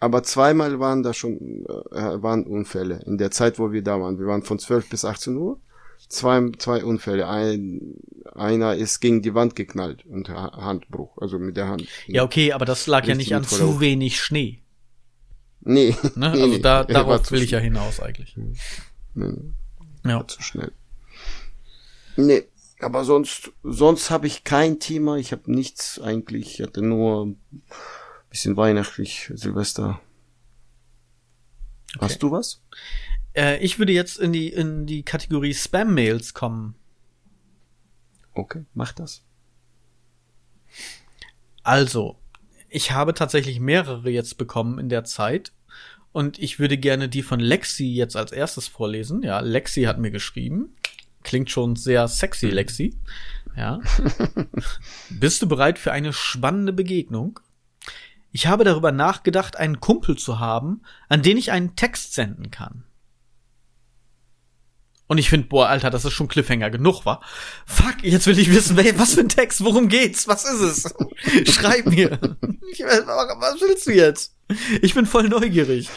Aber 0.00 0.22
zweimal 0.22 0.80
waren 0.80 1.02
da 1.02 1.12
schon 1.12 1.66
äh, 1.90 2.22
waren 2.22 2.44
Unfälle 2.46 3.02
in 3.06 3.18
der 3.18 3.30
Zeit, 3.30 3.58
wo 3.58 3.70
wir 3.70 3.82
da 3.82 4.00
waren. 4.00 4.18
Wir 4.18 4.26
waren 4.26 4.42
von 4.42 4.58
12 4.58 4.88
bis 4.88 5.04
18 5.04 5.36
Uhr. 5.36 5.60
Zwei, 6.08 6.50
zwei 6.58 6.82
Unfälle. 6.84 7.28
Ein, 7.28 7.94
einer 8.34 8.74
ist 8.74 9.00
gegen 9.00 9.20
die 9.22 9.34
Wand 9.34 9.54
geknallt 9.54 10.04
und 10.06 10.28
Ha- 10.30 10.52
Handbruch, 10.56 11.16
also 11.18 11.38
mit 11.38 11.56
der 11.56 11.68
Hand. 11.68 11.86
Ja, 12.06 12.24
okay, 12.24 12.52
aber 12.52 12.64
das 12.64 12.86
lag 12.86 13.06
ja 13.06 13.14
nicht 13.14 13.34
an 13.34 13.44
zu 13.44 13.80
wenig 13.80 14.20
Schnee. 14.20 14.62
Nee, 15.60 15.94
Ne? 16.00 16.14
nee, 16.16 16.26
also 16.42 16.46
nee. 16.46 16.58
da, 16.58 16.78
war 16.78 16.84
darauf 16.86 17.30
will 17.30 17.42
ich 17.42 17.52
ja 17.52 17.58
hinaus 17.60 18.00
eigentlich. 18.00 18.34
Nee, 18.36 18.54
nee, 19.14 19.30
Ja. 20.04 20.16
war 20.16 20.28
zu 20.28 20.42
schnell. 20.42 20.72
Nee, 22.16 22.42
aber 22.82 23.04
sonst, 23.04 23.52
sonst 23.62 24.10
habe 24.10 24.26
ich 24.26 24.44
kein 24.44 24.80
Thema. 24.80 25.16
Ich 25.16 25.32
habe 25.32 25.50
nichts 25.52 26.00
eigentlich. 26.00 26.60
Ich 26.60 26.66
hatte 26.66 26.82
nur 26.82 27.26
ein 27.26 27.40
bisschen 28.30 28.56
weihnachtlich, 28.56 29.30
Silvester. 29.34 30.00
Okay. 31.96 32.04
Hast 32.04 32.22
du 32.22 32.30
was? 32.30 32.62
Äh, 33.34 33.58
ich 33.58 33.78
würde 33.78 33.92
jetzt 33.92 34.18
in 34.18 34.32
die, 34.32 34.48
in 34.48 34.86
die 34.86 35.02
Kategorie 35.02 35.54
Spam-Mails 35.54 36.34
kommen. 36.34 36.74
Okay, 38.34 38.64
mach 38.74 38.92
das. 38.92 39.22
Also, 41.62 42.16
ich 42.68 42.92
habe 42.92 43.14
tatsächlich 43.14 43.60
mehrere 43.60 44.08
jetzt 44.10 44.38
bekommen 44.38 44.78
in 44.78 44.88
der 44.88 45.04
Zeit. 45.04 45.52
Und 46.12 46.38
ich 46.38 46.58
würde 46.58 46.76
gerne 46.76 47.08
die 47.08 47.22
von 47.22 47.40
Lexi 47.40 47.86
jetzt 47.86 48.16
als 48.16 48.32
erstes 48.32 48.68
vorlesen. 48.68 49.22
Ja, 49.22 49.40
Lexi 49.40 49.84
hat 49.84 49.98
mir 49.98 50.10
geschrieben. 50.10 50.74
Klingt 51.22 51.50
schon 51.50 51.76
sehr 51.76 52.08
sexy, 52.08 52.48
Lexi. 52.48 52.98
Ja. 53.56 53.80
Bist 55.10 55.42
du 55.42 55.48
bereit 55.48 55.78
für 55.78 55.92
eine 55.92 56.12
spannende 56.12 56.72
Begegnung? 56.72 57.40
Ich 58.32 58.46
habe 58.46 58.64
darüber 58.64 58.92
nachgedacht, 58.92 59.56
einen 59.56 59.80
Kumpel 59.80 60.16
zu 60.16 60.40
haben, 60.40 60.82
an 61.08 61.22
den 61.22 61.36
ich 61.36 61.52
einen 61.52 61.76
Text 61.76 62.14
senden 62.14 62.50
kann. 62.50 62.84
Und 65.06 65.18
ich 65.18 65.28
finde, 65.28 65.48
boah, 65.48 65.68
Alter, 65.68 65.90
das 65.90 66.06
ist 66.06 66.14
schon 66.14 66.28
Cliffhanger 66.28 66.70
genug, 66.70 67.04
wa? 67.04 67.20
Fuck, 67.66 68.02
jetzt 68.02 68.26
will 68.26 68.38
ich 68.38 68.50
wissen, 68.50 68.78
was 68.96 69.12
für 69.12 69.20
ein 69.20 69.28
Text, 69.28 69.62
worum 69.62 69.88
geht's, 69.88 70.26
was 70.26 70.44
ist 70.44 70.60
es? 70.62 71.52
Schreib 71.54 71.84
mir. 71.84 72.18
Ich, 72.70 72.80
was 72.80 73.60
willst 73.60 73.86
du 73.86 73.92
jetzt? 73.92 74.34
Ich 74.80 74.94
bin 74.94 75.04
voll 75.04 75.28
neugierig. 75.28 75.90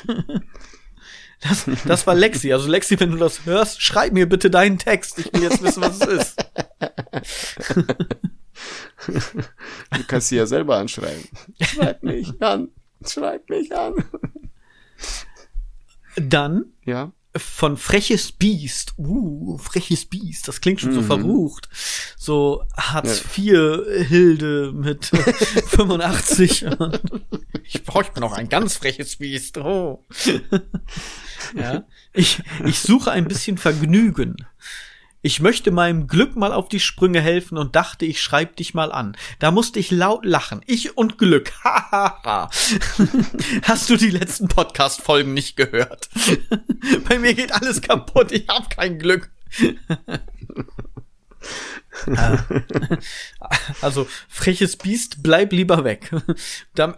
Das, 1.42 1.66
das 1.86 2.08
war 2.08 2.16
Lexi. 2.16 2.52
Also 2.54 2.70
Lexi, 2.70 3.00
wenn 3.00 3.12
du 3.12 3.18
das 3.18 3.46
hörst, 3.46 3.82
schreib 3.82 4.14
mir 4.14 4.28
bitte 4.28 4.50
deinen 4.50 4.80
Text. 4.80 5.20
Ich 5.20 5.32
will 5.34 5.44
jetzt 5.44 5.62
wissen, 5.62 5.82
was 5.82 6.00
es 6.00 6.08
ist. 6.08 6.46
Du 9.92 10.04
kannst 10.08 10.30
sie 10.30 10.38
ja 10.38 10.46
selber 10.46 10.78
anschreiben. 10.78 11.24
Schreib 11.62 12.02
mich 12.04 12.42
an. 12.42 12.70
Schreib 13.06 13.50
mich 13.50 13.76
an. 13.76 13.94
Dann 16.16 16.66
Ja. 16.84 17.12
Von 17.38 17.78
Freches 17.78 18.32
Biest. 18.32 18.94
Uh, 18.98 19.58
Freches 19.58 20.06
Biest. 20.06 20.48
Das 20.48 20.62
klingt 20.62 20.82
schon 20.82 20.94
so 20.94 21.02
Mhm. 21.02 21.06
verrucht. 21.06 21.70
So 22.18 22.64
Hartz 22.78 23.24
IV 23.38 23.80
Hilde 24.08 24.72
mit 24.74 25.06
85. 25.68 26.66
ich 27.64 27.84
brauche 27.84 28.04
ich 28.04 28.10
bin 28.12 28.24
auch 28.24 28.34
ein 28.34 28.50
ganz 28.50 28.78
freches 28.78 29.18
Biest. 29.18 29.58
Oh. 29.58 30.04
ja. 31.56 31.84
Ich, 32.14 32.42
ich 32.66 32.80
suche 32.80 33.12
ein 33.12 33.28
bisschen 33.28 33.58
Vergnügen. 33.58 34.36
Ich 35.26 35.40
möchte 35.40 35.72
meinem 35.72 36.06
Glück 36.06 36.36
mal 36.36 36.54
auf 36.54 36.70
die 36.70 36.80
Sprünge 36.80 37.20
helfen 37.20 37.58
und 37.58 37.76
dachte, 37.76 38.06
ich 38.06 38.22
schreib 38.22 38.58
dich 38.58 38.76
mal 38.76 38.92
an. 38.92 39.18
Da 39.40 39.50
musste 39.50 39.80
ich 39.80 39.90
laut 39.90 40.24
lachen. 40.24 40.62
Ich 40.68 41.00
und 41.00 41.18
Glück. 41.18 41.52
Hahaha. 41.64 42.52
Hast 43.64 43.90
du 43.90 43.98
die 43.98 44.12
letzten 44.12 44.48
Podcast-Folgen 44.48 45.34
nicht 45.34 45.58
gehört? 45.58 46.10
Bei 47.10 47.18
mir 47.18 47.34
geht 47.34 47.52
alles 47.54 47.82
kaputt. 47.82 48.32
Ich 48.34 48.48
hab 48.50 48.70
kein 48.70 49.00
Glück. 49.00 49.32
Ah. 52.16 52.38
also, 53.82 54.08
freches 54.30 54.78
Biest, 54.78 55.24
bleib 55.24 55.54
lieber 55.54 55.84
weg. 55.84 56.12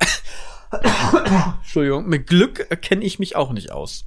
Entschuldigung, 1.62 2.10
mit 2.10 2.28
Glück 2.28 2.82
kenne 2.82 3.06
ich 3.06 3.20
mich 3.20 3.38
auch 3.38 3.54
nicht 3.54 3.72
aus. 3.72 4.04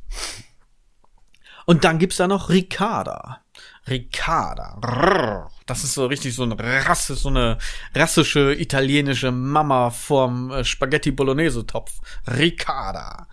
Und 1.64 1.84
dann 1.84 1.98
gibt's 1.98 2.18
da 2.18 2.28
noch 2.28 2.50
Ricarda. 2.50 3.39
Ricarda. 3.88 5.48
Das 5.66 5.84
ist 5.84 5.94
so 5.94 6.06
richtig 6.06 6.34
so 6.34 6.42
eine 6.42 6.56
Rasse, 6.58 7.14
so 7.14 7.28
eine 7.28 7.58
rassische 7.94 8.54
italienische 8.54 9.32
Mama 9.32 9.90
vorm 9.90 10.50
äh, 10.50 10.64
Spaghetti 10.64 11.10
Bolognese 11.10 11.66
Topf. 11.66 12.00
Ricarda. 12.26 13.28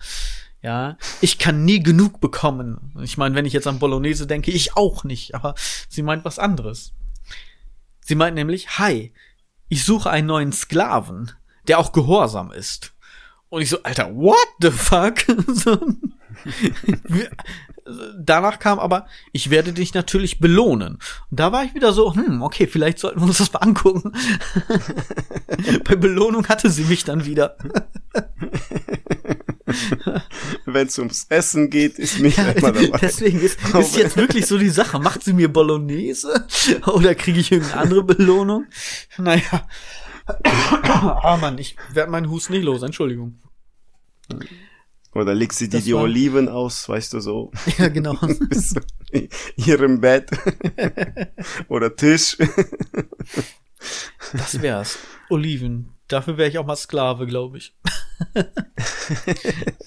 Ja, 0.62 0.96
ich 1.20 1.38
kann 1.38 1.64
nie 1.64 1.80
genug 1.82 2.20
bekommen. 2.20 2.92
Ich 3.02 3.16
meine, 3.16 3.34
wenn 3.34 3.46
ich 3.46 3.52
jetzt 3.52 3.68
an 3.68 3.78
Bolognese 3.78 4.26
denke, 4.26 4.50
ich 4.50 4.76
auch 4.76 5.04
nicht, 5.04 5.34
aber 5.34 5.54
sie 5.88 6.02
meint 6.02 6.24
was 6.24 6.38
anderes. 6.38 6.92
Sie 8.00 8.16
meint 8.16 8.34
nämlich, 8.34 8.78
hi, 8.78 9.12
ich 9.68 9.84
suche 9.84 10.10
einen 10.10 10.26
neuen 10.26 10.52
Sklaven, 10.52 11.30
der 11.68 11.78
auch 11.78 11.92
gehorsam 11.92 12.50
ist. 12.50 12.94
Und 13.50 13.62
ich 13.62 13.68
so, 13.68 13.82
Alter, 13.82 14.14
what 14.16 14.48
the 14.60 14.70
fuck? 14.70 15.24
danach 18.18 18.58
kam 18.58 18.78
aber, 18.78 19.06
ich 19.32 19.50
werde 19.50 19.72
dich 19.72 19.94
natürlich 19.94 20.38
belohnen. 20.40 20.98
Und 21.30 21.40
da 21.40 21.52
war 21.52 21.64
ich 21.64 21.74
wieder 21.74 21.92
so, 21.92 22.14
hm, 22.14 22.42
okay, 22.42 22.66
vielleicht 22.66 22.98
sollten 22.98 23.20
wir 23.20 23.26
uns 23.26 23.38
das 23.38 23.52
mal 23.52 23.60
angucken. 23.60 24.12
Bei 25.84 25.96
Belohnung 25.96 26.46
hatte 26.48 26.70
sie 26.70 26.84
mich 26.84 27.04
dann 27.04 27.24
wieder. 27.24 27.56
Wenn 30.64 30.86
es 30.86 30.98
ums 30.98 31.26
Essen 31.28 31.68
geht, 31.70 31.98
ist 31.98 32.18
mich 32.20 32.36
Ja, 32.36 32.50
immer 32.52 32.72
dabei. 32.72 32.98
deswegen 32.98 33.40
ist, 33.40 33.58
ist 33.78 33.96
jetzt 33.96 34.16
wirklich 34.16 34.46
so 34.46 34.56
die 34.58 34.70
Sache. 34.70 34.98
Macht 34.98 35.22
sie 35.24 35.32
mir 35.34 35.52
Bolognese? 35.52 36.46
Oder 36.86 37.14
kriege 37.14 37.40
ich 37.40 37.52
irgendeine 37.52 37.80
andere 37.82 38.02
Belohnung? 38.04 38.66
Naja. 39.16 39.42
Ah, 40.30 41.38
Mann, 41.40 41.56
ich 41.56 41.76
werde 41.94 42.10
meinen 42.10 42.28
Hust 42.28 42.50
nicht 42.50 42.62
los, 42.62 42.82
Entschuldigung. 42.82 43.38
Oder 45.18 45.34
legt 45.34 45.52
sie 45.54 45.68
dir 45.68 45.80
die 45.80 45.92
war- 45.94 46.02
Oliven 46.02 46.48
aus, 46.48 46.88
weißt 46.88 47.12
du 47.14 47.20
so, 47.20 47.50
Ja, 47.78 47.88
genau. 47.88 48.14
bis 48.50 48.70
zu 48.70 48.80
ihrem 49.56 50.00
Bett 50.00 50.30
oder 51.68 51.94
Tisch. 51.96 52.36
Das 54.32 54.60
wär's. 54.62 54.98
Oliven. 55.30 55.90
Dafür 56.08 56.36
wäre 56.38 56.48
ich 56.48 56.58
auch 56.58 56.66
mal 56.66 56.76
Sklave, 56.76 57.26
glaube 57.26 57.58
ich. 57.58 57.74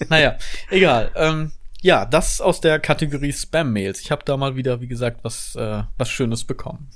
naja, 0.08 0.36
egal. 0.70 1.10
Ähm, 1.16 1.52
ja, 1.80 2.06
das 2.06 2.40
aus 2.40 2.60
der 2.60 2.78
Kategorie 2.78 3.32
Spam-Mails. 3.32 4.00
Ich 4.00 4.10
habe 4.12 4.22
da 4.24 4.36
mal 4.36 4.54
wieder, 4.56 4.80
wie 4.80 4.86
gesagt, 4.86 5.24
was, 5.24 5.56
äh, 5.56 5.82
was 5.98 6.08
Schönes 6.10 6.44
bekommen. 6.44 6.88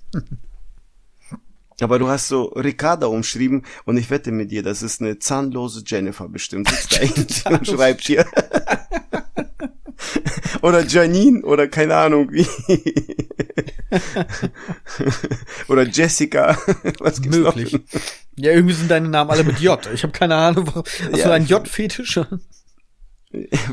Aber 1.81 1.99
du 1.99 2.09
hast 2.09 2.29
so 2.29 2.45
Ricarda 2.45 3.07
umschrieben 3.07 3.65
und 3.85 3.97
ich 3.99 4.09
wette 4.11 4.33
mit 4.33 4.51
dir, 4.51 4.63
das 4.63 4.83
ist 4.83 5.01
eine 5.03 5.19
zahnlose 5.19 5.83
Jennifer 5.87 6.29
bestimmt. 6.29 6.69
Sitzt 6.71 7.45
da 7.47 7.51
und 7.59 7.67
schreibt 7.67 8.03
hier. 8.05 8.25
oder 10.63 10.83
Janine 10.85 11.43
oder 11.45 11.69
keine 11.69 11.97
Ahnung 11.97 12.33
wie. 12.33 12.47
oder 15.69 15.83
Jessica. 15.87 16.59
Was 17.01 17.21
gibt's 17.21 17.37
Möglich. 17.39 17.73
noch? 17.73 17.81
Ja, 18.37 18.53
irgendwie 18.53 18.75
sind 18.75 18.91
deine 18.91 19.09
Namen 19.09 19.31
alle 19.31 19.45
mit 19.45 19.61
J. 19.61 19.87
Ich 19.93 20.03
habe 20.03 20.13
keine 20.13 20.35
Ahnung. 20.35 20.67
warum- 20.67 20.85
Hast 20.85 21.17
Ja. 21.19 21.27
du 21.27 21.33
einen 21.33 21.47
J-Fetisch? 21.47 22.21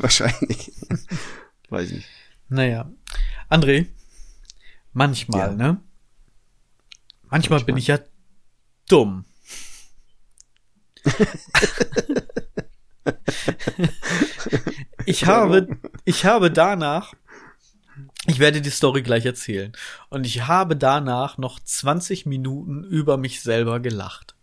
Wahrscheinlich. 0.01 0.71
Weiß 1.69 1.91
nicht. 1.91 2.07
Naja. 2.49 2.91
André, 3.49 3.87
manchmal, 4.93 5.49
Ja. 5.49 5.53
ne? 5.55 5.81
Manchmal, 7.33 7.63
bin 7.63 7.77
ich 7.77 7.87
ja 7.87 7.97
dumm. 8.87 9.25
ich 15.07 15.25
habe, 15.25 15.79
ich 16.05 16.25
habe 16.25 16.51
danach, 16.51 17.15
ich 18.27 18.37
werde 18.37 18.61
die 18.61 18.69
Story 18.69 19.01
gleich 19.01 19.25
erzählen. 19.25 19.73
Und 20.09 20.27
ich 20.27 20.45
habe 20.45 20.75
danach 20.75 21.39
noch 21.39 21.59
20 21.59 22.27
Minuten 22.27 22.83
über 22.83 23.17
mich 23.17 23.41
selber 23.41 23.79
gelacht. 23.79 24.35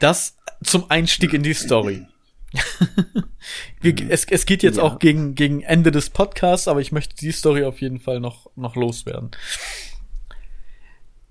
Das 0.00 0.36
zum 0.64 0.90
Einstieg 0.90 1.32
in 1.32 1.44
die 1.44 1.54
Story. 1.54 2.08
Wir, 3.80 3.94
es, 4.10 4.24
es 4.24 4.46
geht 4.46 4.64
jetzt 4.64 4.78
Ja. 4.78 4.82
auch 4.82 4.98
gegen, 4.98 5.36
gegen 5.36 5.62
Ende 5.62 5.92
des 5.92 6.10
Podcasts, 6.10 6.66
aber 6.66 6.80
ich 6.80 6.90
möchte 6.90 7.14
die 7.14 7.30
Story 7.30 7.62
auf 7.62 7.80
jeden 7.80 8.00
Fall 8.00 8.18
noch, 8.18 8.50
noch 8.56 8.74
loswerden. 8.74 9.30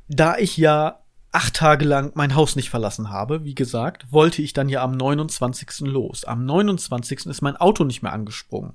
Da 0.07 0.37
ich 0.37 0.57
ja 0.57 1.03
acht 1.31 1.55
Tage 1.55 1.85
lang 1.85 2.11
mein 2.15 2.35
Haus 2.35 2.55
nicht 2.55 2.69
verlassen 2.69 3.09
habe, 3.09 3.43
wie 3.43 3.55
gesagt, 3.55 4.11
wollte 4.11 4.41
ich 4.41 4.53
dann 4.53 4.69
ja 4.69 4.83
am 4.83 4.91
29. 4.91 5.81
los. 5.81 6.23
Am 6.23 6.45
29. 6.45 7.25
ist 7.25 7.41
mein 7.41 7.57
Auto 7.57 7.83
nicht 7.83 8.01
mehr 8.01 8.13
angesprungen. 8.13 8.73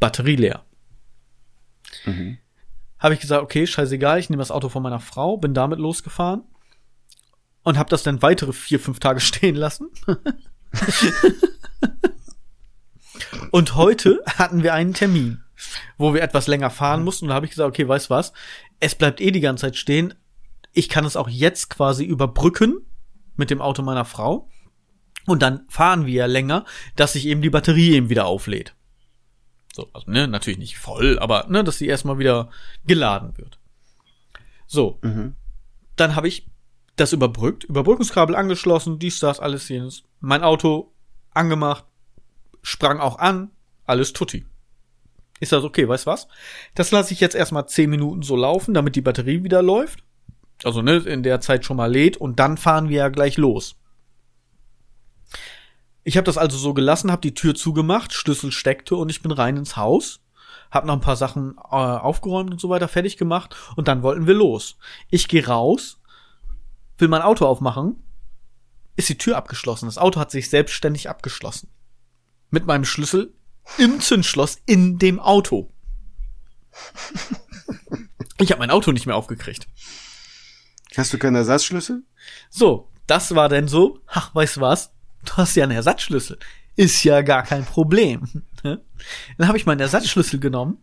Batterie 0.00 0.36
leer. 0.36 0.64
Mhm. 2.04 2.38
Habe 2.98 3.14
ich 3.14 3.20
gesagt, 3.20 3.42
okay, 3.42 3.66
scheißegal, 3.66 4.18
ich 4.18 4.28
nehme 4.28 4.40
das 4.40 4.50
Auto 4.50 4.68
von 4.68 4.82
meiner 4.82 5.00
Frau, 5.00 5.36
bin 5.36 5.54
damit 5.54 5.78
losgefahren 5.78 6.42
und 7.62 7.78
habe 7.78 7.90
das 7.90 8.02
dann 8.02 8.22
weitere 8.22 8.52
vier, 8.52 8.80
fünf 8.80 8.98
Tage 8.98 9.20
stehen 9.20 9.54
lassen. 9.54 9.88
und 13.50 13.76
heute 13.76 14.22
hatten 14.26 14.62
wir 14.62 14.74
einen 14.74 14.94
Termin, 14.94 15.42
wo 15.96 16.14
wir 16.14 16.22
etwas 16.22 16.46
länger 16.46 16.70
fahren 16.70 17.04
mussten. 17.04 17.26
Und 17.26 17.28
da 17.28 17.34
habe 17.34 17.46
ich 17.46 17.50
gesagt, 17.50 17.68
okay, 17.68 17.86
weißt 17.86 18.10
was, 18.10 18.32
es 18.80 18.94
bleibt 18.94 19.20
eh 19.20 19.30
die 19.30 19.40
ganze 19.40 19.62
Zeit 19.62 19.76
stehen. 19.76 20.14
Ich 20.72 20.88
kann 20.88 21.04
es 21.04 21.16
auch 21.16 21.28
jetzt 21.28 21.70
quasi 21.70 22.04
überbrücken 22.04 22.78
mit 23.36 23.50
dem 23.50 23.60
Auto 23.60 23.82
meiner 23.82 24.04
Frau. 24.04 24.48
Und 25.26 25.42
dann 25.42 25.66
fahren 25.68 26.06
wir 26.06 26.12
ja 26.14 26.26
länger, 26.26 26.64
dass 26.96 27.12
sich 27.12 27.26
eben 27.26 27.42
die 27.42 27.50
Batterie 27.50 27.92
eben 27.94 28.08
wieder 28.08 28.26
auflädt. 28.26 28.74
So, 29.74 29.88
also, 29.92 30.10
ne, 30.10 30.26
natürlich 30.26 30.58
nicht 30.58 30.78
voll, 30.78 31.18
aber 31.18 31.46
ne, 31.48 31.62
dass 31.64 31.78
sie 31.78 31.86
erstmal 31.86 32.18
wieder 32.18 32.50
geladen 32.86 33.36
wird. 33.36 33.58
So, 34.66 34.98
Mhm. 35.02 35.34
dann 35.96 36.16
habe 36.16 36.28
ich 36.28 36.46
das 36.96 37.12
überbrückt, 37.12 37.64
Überbrückungskabel 37.64 38.34
angeschlossen, 38.34 38.98
dies, 38.98 39.20
das, 39.20 39.38
alles 39.38 39.68
jenes. 39.68 40.02
Mein 40.20 40.42
Auto 40.42 40.92
angemacht, 41.32 41.84
sprang 42.62 42.98
auch 42.98 43.18
an, 43.18 43.50
alles 43.86 44.12
tutti. 44.12 44.46
Ist 45.40 45.52
das 45.52 45.64
okay, 45.64 45.88
weißt 45.88 46.06
was? 46.06 46.28
Das 46.74 46.90
lasse 46.90 47.12
ich 47.12 47.20
jetzt 47.20 47.34
erstmal 47.34 47.68
10 47.68 47.90
Minuten 47.90 48.22
so 48.22 48.36
laufen, 48.36 48.74
damit 48.74 48.96
die 48.96 49.00
Batterie 49.00 49.44
wieder 49.44 49.62
läuft. 49.62 50.02
Also, 50.64 50.82
ne, 50.82 50.96
in 50.96 51.22
der 51.22 51.40
Zeit 51.40 51.64
schon 51.64 51.76
mal 51.76 51.90
lädt 51.90 52.16
und 52.16 52.40
dann 52.40 52.56
fahren 52.56 52.88
wir 52.88 52.96
ja 52.96 53.08
gleich 53.08 53.36
los. 53.36 53.76
Ich 56.02 56.16
habe 56.16 56.24
das 56.24 56.38
also 56.38 56.56
so 56.56 56.74
gelassen, 56.74 57.12
habe 57.12 57.20
die 57.20 57.34
Tür 57.34 57.54
zugemacht, 57.54 58.12
Schlüssel 58.12 58.50
steckte 58.50 58.96
und 58.96 59.10
ich 59.10 59.22
bin 59.22 59.30
rein 59.30 59.56
ins 59.56 59.76
Haus, 59.76 60.20
habe 60.70 60.86
noch 60.86 60.94
ein 60.94 61.02
paar 61.02 61.16
Sachen 61.16 61.56
äh, 61.58 61.76
aufgeräumt 61.76 62.50
und 62.50 62.60
so 62.60 62.70
weiter, 62.70 62.88
fertig 62.88 63.18
gemacht 63.18 63.54
und 63.76 63.88
dann 63.88 64.02
wollten 64.02 64.26
wir 64.26 64.34
los. 64.34 64.78
Ich 65.10 65.28
gehe 65.28 65.46
raus, 65.46 66.00
will 66.96 67.08
mein 67.08 67.22
Auto 67.22 67.44
aufmachen, 67.44 68.02
ist 68.96 69.08
die 69.10 69.18
Tür 69.18 69.36
abgeschlossen. 69.36 69.86
Das 69.86 69.98
Auto 69.98 70.18
hat 70.18 70.30
sich 70.30 70.50
selbstständig 70.50 71.08
abgeschlossen. 71.08 71.68
Mit 72.50 72.66
meinem 72.66 72.84
Schlüssel 72.84 73.34
im 73.76 74.00
Zündschloss 74.00 74.58
in 74.66 74.98
dem 74.98 75.20
Auto. 75.20 75.70
Ich 78.40 78.50
habe 78.50 78.60
mein 78.60 78.70
Auto 78.70 78.92
nicht 78.92 79.06
mehr 79.06 79.16
aufgekriegt. 79.16 79.66
Hast 80.96 81.12
du 81.12 81.18
keinen 81.18 81.36
Ersatzschlüssel? 81.36 82.02
So, 82.50 82.88
das 83.06 83.34
war 83.34 83.48
denn 83.48 83.68
so. 83.68 84.00
Ach, 84.06 84.34
weißt 84.34 84.56
du 84.56 84.60
was? 84.60 84.92
Du 85.24 85.32
hast 85.36 85.54
ja 85.56 85.64
einen 85.64 85.72
Ersatzschlüssel. 85.72 86.38
Ist 86.76 87.02
ja 87.04 87.22
gar 87.22 87.42
kein 87.42 87.64
Problem. 87.64 88.42
Ne? 88.64 88.82
Dann 89.36 89.48
habe 89.48 89.56
ich 89.56 89.66
meinen 89.66 89.80
Ersatzschlüssel 89.80 90.40
genommen, 90.40 90.78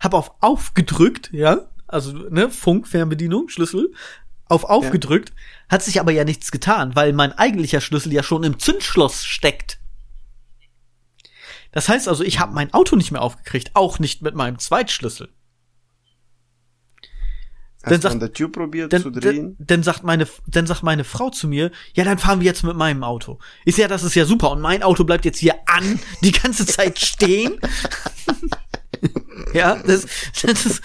habe 0.00 0.16
auf 0.16 0.32
aufgedrückt, 0.40 1.30
ja, 1.32 1.68
also 1.86 2.12
ne, 2.12 2.50
Funk, 2.50 2.88
Fernbedienung, 2.88 3.48
Schlüssel, 3.48 3.92
auf 4.48 4.64
aufgedrückt, 4.64 5.32
hat 5.68 5.82
sich 5.82 6.00
aber 6.00 6.10
ja 6.10 6.24
nichts 6.24 6.50
getan, 6.50 6.96
weil 6.96 7.12
mein 7.12 7.32
eigentlicher 7.32 7.80
Schlüssel 7.80 8.12
ja 8.12 8.22
schon 8.22 8.42
im 8.44 8.58
Zündschloss 8.58 9.24
steckt. 9.24 9.78
Das 11.72 11.88
heißt 11.88 12.08
also, 12.08 12.24
ich 12.24 12.40
habe 12.40 12.54
mein 12.54 12.72
Auto 12.72 12.96
nicht 12.96 13.12
mehr 13.12 13.22
aufgekriegt, 13.22 13.70
auch 13.74 13.98
nicht 13.98 14.22
mit 14.22 14.34
meinem 14.34 14.58
Zweitschlüssel. 14.58 15.28
Hast 17.82 17.92
Dann 17.92 18.00
sagt- 18.00 18.12
an 18.14 18.20
der 18.20 18.32
Tür 18.32 18.50
probiert 18.50 18.92
Dann, 18.92 19.02
zu 19.02 19.10
dann, 19.10 19.20
drehen? 19.22 19.56
dann 19.60 19.82
sagt 19.84 20.02
meine, 20.02 20.26
dann 20.48 20.66
sagt 20.66 20.82
meine 20.82 21.04
Frau 21.04 21.30
zu 21.30 21.46
mir, 21.46 21.70
ja, 21.94 22.02
dann 22.04 22.18
fahren 22.18 22.40
wir 22.40 22.46
jetzt 22.46 22.64
mit 22.64 22.76
meinem 22.76 23.04
Auto. 23.04 23.38
Ich 23.64 23.76
sehe, 23.76 23.82
ja, 23.84 23.88
das 23.88 24.02
ist 24.02 24.16
ja 24.16 24.24
super 24.24 24.50
und 24.50 24.60
mein 24.60 24.82
Auto 24.82 25.04
bleibt 25.04 25.24
jetzt 25.24 25.38
hier 25.38 25.54
an, 25.66 26.00
die 26.22 26.32
ganze 26.32 26.66
Zeit 26.66 26.98
stehen. 26.98 27.60
ja, 29.54 29.76
das, 29.76 30.06
das 30.42 30.80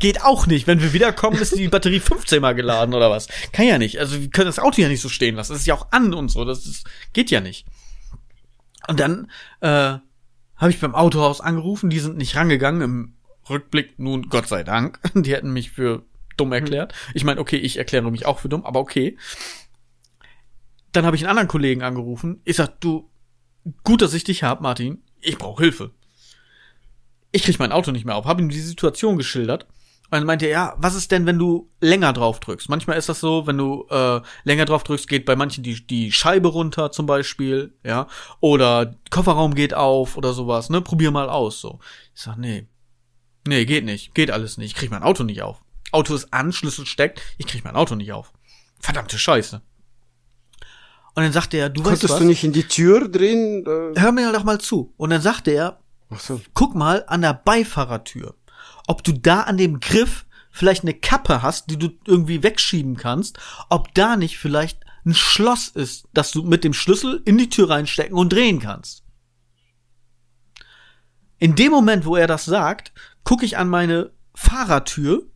geht 0.00 0.22
auch 0.22 0.46
nicht. 0.46 0.66
Wenn 0.66 0.80
wir 0.80 0.94
wiederkommen, 0.94 1.36
ist 1.38 1.56
die 1.56 1.68
Batterie 1.68 2.00
15 2.00 2.40
mal 2.40 2.54
geladen 2.54 2.94
oder 2.94 3.10
was. 3.10 3.28
Kann 3.52 3.66
ja 3.66 3.76
nicht. 3.76 3.98
Also 4.00 4.18
wir 4.20 4.30
können 4.30 4.46
das 4.46 4.58
Auto 4.58 4.80
ja 4.80 4.88
nicht 4.88 5.02
so 5.02 5.10
stehen 5.10 5.34
lassen. 5.36 5.52
Das 5.52 5.60
ist 5.60 5.66
ja 5.66 5.74
auch 5.74 5.88
an 5.92 6.14
und 6.14 6.30
so. 6.30 6.46
Das 6.46 6.64
ist, 6.64 6.86
geht 7.12 7.30
ja 7.30 7.40
nicht. 7.40 7.66
Und 8.88 8.98
dann 8.98 9.30
äh, 9.60 9.98
habe 10.62 10.70
ich 10.70 10.78
beim 10.78 10.94
Autohaus 10.94 11.40
angerufen, 11.40 11.90
die 11.90 11.98
sind 11.98 12.16
nicht 12.16 12.36
rangegangen. 12.36 12.82
Im 12.82 13.14
Rückblick 13.50 13.98
nun 13.98 14.28
Gott 14.28 14.46
sei 14.46 14.62
Dank. 14.62 15.00
Die 15.14 15.32
hätten 15.32 15.52
mich 15.52 15.72
für 15.72 16.04
dumm 16.36 16.52
erklärt. 16.52 16.94
Ich 17.14 17.24
meine, 17.24 17.40
okay, 17.40 17.56
ich 17.56 17.78
erkläre 17.78 18.08
mich 18.08 18.26
auch 18.26 18.38
für 18.38 18.48
dumm, 18.48 18.64
aber 18.64 18.78
okay. 18.78 19.18
Dann 20.92 21.04
habe 21.04 21.16
ich 21.16 21.22
einen 21.22 21.30
anderen 21.30 21.48
Kollegen 21.48 21.82
angerufen. 21.82 22.40
Ich 22.44 22.56
sag, 22.56 22.80
du, 22.80 23.10
gut, 23.82 24.02
dass 24.02 24.14
ich 24.14 24.22
dich 24.22 24.44
hab, 24.44 24.60
Martin. 24.60 25.02
Ich 25.20 25.36
brauche 25.36 25.64
Hilfe. 25.64 25.90
Ich 27.32 27.42
krieg 27.42 27.58
mein 27.58 27.72
Auto 27.72 27.90
nicht 27.90 28.04
mehr 28.04 28.14
auf. 28.14 28.26
Habe 28.26 28.42
ihm 28.42 28.48
die 28.48 28.60
Situation 28.60 29.16
geschildert. 29.16 29.66
Und 30.12 30.18
dann 30.18 30.26
meinte 30.26 30.44
er, 30.44 30.52
ja, 30.52 30.74
was 30.76 30.94
ist 30.94 31.10
denn, 31.10 31.24
wenn 31.24 31.38
du 31.38 31.70
länger 31.80 32.12
drauf 32.12 32.38
drückst? 32.38 32.68
Manchmal 32.68 32.98
ist 32.98 33.08
das 33.08 33.20
so, 33.20 33.46
wenn 33.46 33.56
du 33.56 33.86
äh, 33.88 34.20
länger 34.44 34.66
drauf 34.66 34.84
drückst, 34.84 35.08
geht 35.08 35.24
bei 35.24 35.36
manchen 35.36 35.64
die, 35.64 35.86
die 35.86 36.12
Scheibe 36.12 36.48
runter 36.48 36.92
zum 36.92 37.06
Beispiel, 37.06 37.72
ja, 37.82 38.06
oder 38.38 38.94
Kofferraum 39.08 39.54
geht 39.54 39.72
auf 39.72 40.18
oder 40.18 40.34
sowas, 40.34 40.68
ne? 40.68 40.82
Probier 40.82 41.12
mal 41.12 41.30
aus, 41.30 41.62
so. 41.62 41.80
Ich 42.14 42.20
sag, 42.20 42.36
nee, 42.36 42.68
nee, 43.48 43.64
geht 43.64 43.86
nicht, 43.86 44.14
geht 44.14 44.30
alles 44.30 44.58
nicht, 44.58 44.72
ich 44.72 44.74
krieg 44.74 44.90
mein 44.90 45.02
Auto 45.02 45.24
nicht 45.24 45.40
auf. 45.40 45.64
Auto 45.92 46.14
ist 46.14 46.30
an, 46.34 46.52
Schlüssel 46.52 46.84
steckt, 46.84 47.22
ich 47.38 47.46
krieg 47.46 47.64
mein 47.64 47.74
Auto 47.76 47.94
nicht 47.94 48.12
auf. 48.12 48.34
Verdammte 48.80 49.18
Scheiße. 49.18 49.62
Und 51.14 51.22
dann 51.22 51.32
sagte 51.32 51.56
er, 51.56 51.70
du 51.70 51.80
weißt 51.80 51.88
Konntest 51.88 52.12
was? 52.12 52.18
du 52.18 52.26
nicht 52.26 52.44
in 52.44 52.52
die 52.52 52.68
Tür 52.68 53.08
drehen? 53.08 53.64
Äh, 53.64 53.98
Hör 53.98 54.12
mir 54.12 54.30
doch 54.30 54.44
mal 54.44 54.60
zu. 54.60 54.92
Und 54.98 55.08
dann 55.08 55.22
sagte 55.22 55.52
er, 55.52 55.80
so. 56.18 56.38
guck 56.52 56.74
mal 56.74 57.02
an 57.06 57.22
der 57.22 57.32
Beifahrertür, 57.32 58.34
ob 58.86 59.04
du 59.04 59.12
da 59.12 59.42
an 59.42 59.56
dem 59.56 59.80
Griff 59.80 60.24
vielleicht 60.50 60.82
eine 60.82 60.94
Kappe 60.94 61.42
hast, 61.42 61.70
die 61.70 61.78
du 61.78 61.90
irgendwie 62.06 62.42
wegschieben 62.42 62.96
kannst, 62.96 63.38
ob 63.70 63.94
da 63.94 64.16
nicht 64.16 64.38
vielleicht 64.38 64.80
ein 65.04 65.14
Schloss 65.14 65.68
ist, 65.68 66.06
das 66.12 66.30
du 66.30 66.42
mit 66.42 66.62
dem 66.64 66.74
Schlüssel 66.74 67.22
in 67.24 67.38
die 67.38 67.48
Tür 67.48 67.70
reinstecken 67.70 68.16
und 68.16 68.32
drehen 68.32 68.60
kannst. 68.60 69.02
In 71.38 71.56
dem 71.56 71.72
Moment, 71.72 72.04
wo 72.04 72.14
er 72.14 72.28
das 72.28 72.44
sagt, 72.44 72.92
gucke 73.24 73.44
ich 73.44 73.56
an 73.56 73.68
meine 73.68 74.12
Fahrertür 74.34 75.26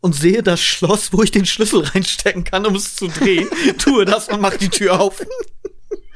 und 0.00 0.14
sehe 0.14 0.42
das 0.42 0.60
Schloss, 0.60 1.12
wo 1.12 1.22
ich 1.22 1.30
den 1.30 1.46
Schlüssel 1.46 1.84
reinstecken 1.94 2.44
kann, 2.44 2.66
um 2.66 2.74
es 2.74 2.96
zu 2.96 3.06
drehen, 3.06 3.48
tue 3.78 4.04
das 4.04 4.28
und 4.28 4.40
mach 4.40 4.56
die 4.56 4.70
Tür 4.70 5.00
auf. 5.00 5.24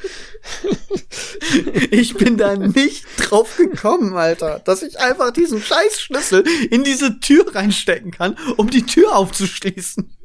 Ich 1.90 2.14
bin 2.14 2.36
da 2.36 2.57
nicht 2.57 3.05
drauf 3.16 3.57
gekommen, 3.57 4.14
Alter, 4.14 4.61
dass 4.61 4.82
ich 4.82 4.98
einfach 4.98 5.30
diesen 5.30 5.62
scheiß 5.62 6.00
Schlüssel 6.00 6.44
in 6.70 6.84
diese 6.84 7.20
Tür 7.20 7.55
reinstecken 7.55 8.11
kann, 8.11 8.36
um 8.57 8.70
die 8.70 8.84
Tür 8.84 9.16
aufzuschließen. 9.16 10.16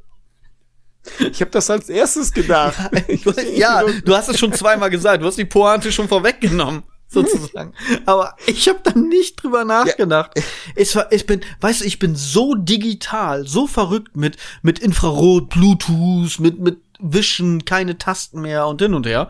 Ich 1.32 1.41
habe 1.41 1.51
das 1.51 1.69
als 1.69 1.89
erstes 1.89 2.32
gedacht. 2.32 2.77
Du, 3.23 3.32
ja, 3.55 3.84
du 3.84 4.15
hast 4.15 4.30
es 4.30 4.39
schon 4.39 4.53
zweimal 4.53 4.89
gesagt, 4.89 5.23
du 5.23 5.27
hast 5.27 5.38
die 5.38 5.45
Pointe 5.45 5.91
schon 5.91 6.07
vorweggenommen, 6.07 6.84
sozusagen. 7.07 7.73
Aber 8.05 8.36
ich 8.45 8.67
habe 8.69 8.80
da 8.84 8.91
nicht 8.91 9.41
drüber 9.41 9.65
nachgedacht. 9.65 10.32
Es 10.75 10.95
war, 10.95 11.11
ich 11.11 11.25
bin, 11.25 11.41
weißt 11.61 11.82
du, 11.82 11.86
ich 11.86 11.99
bin 11.99 12.15
so 12.15 12.55
digital, 12.55 13.47
so 13.47 13.67
verrückt 13.67 14.15
mit 14.15 14.38
mit 14.61 14.80
Infrarot, 14.80 15.49
Bluetooth, 15.49 16.39
mit 16.39 16.59
mit 16.59 16.80
Wischen, 16.99 17.65
keine 17.65 17.97
Tasten 17.97 18.41
mehr 18.41 18.67
und 18.67 18.82
hin 18.82 18.93
und 18.93 19.05
her. 19.05 19.30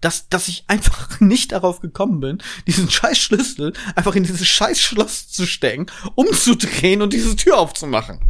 Dass, 0.00 0.28
dass 0.28 0.48
ich 0.48 0.64
einfach 0.66 1.20
nicht 1.20 1.52
darauf 1.52 1.80
gekommen 1.80 2.20
bin, 2.20 2.38
diesen 2.66 2.90
scheiß 2.90 3.18
Schlüssel 3.18 3.72
einfach 3.94 4.14
in 4.14 4.24
dieses 4.24 4.46
scheiß 4.46 4.80
Schloss 4.80 5.28
zu 5.28 5.46
stecken, 5.46 5.86
umzudrehen 6.14 7.02
und 7.02 7.12
diese 7.12 7.36
Tür 7.36 7.58
aufzumachen. 7.58 8.20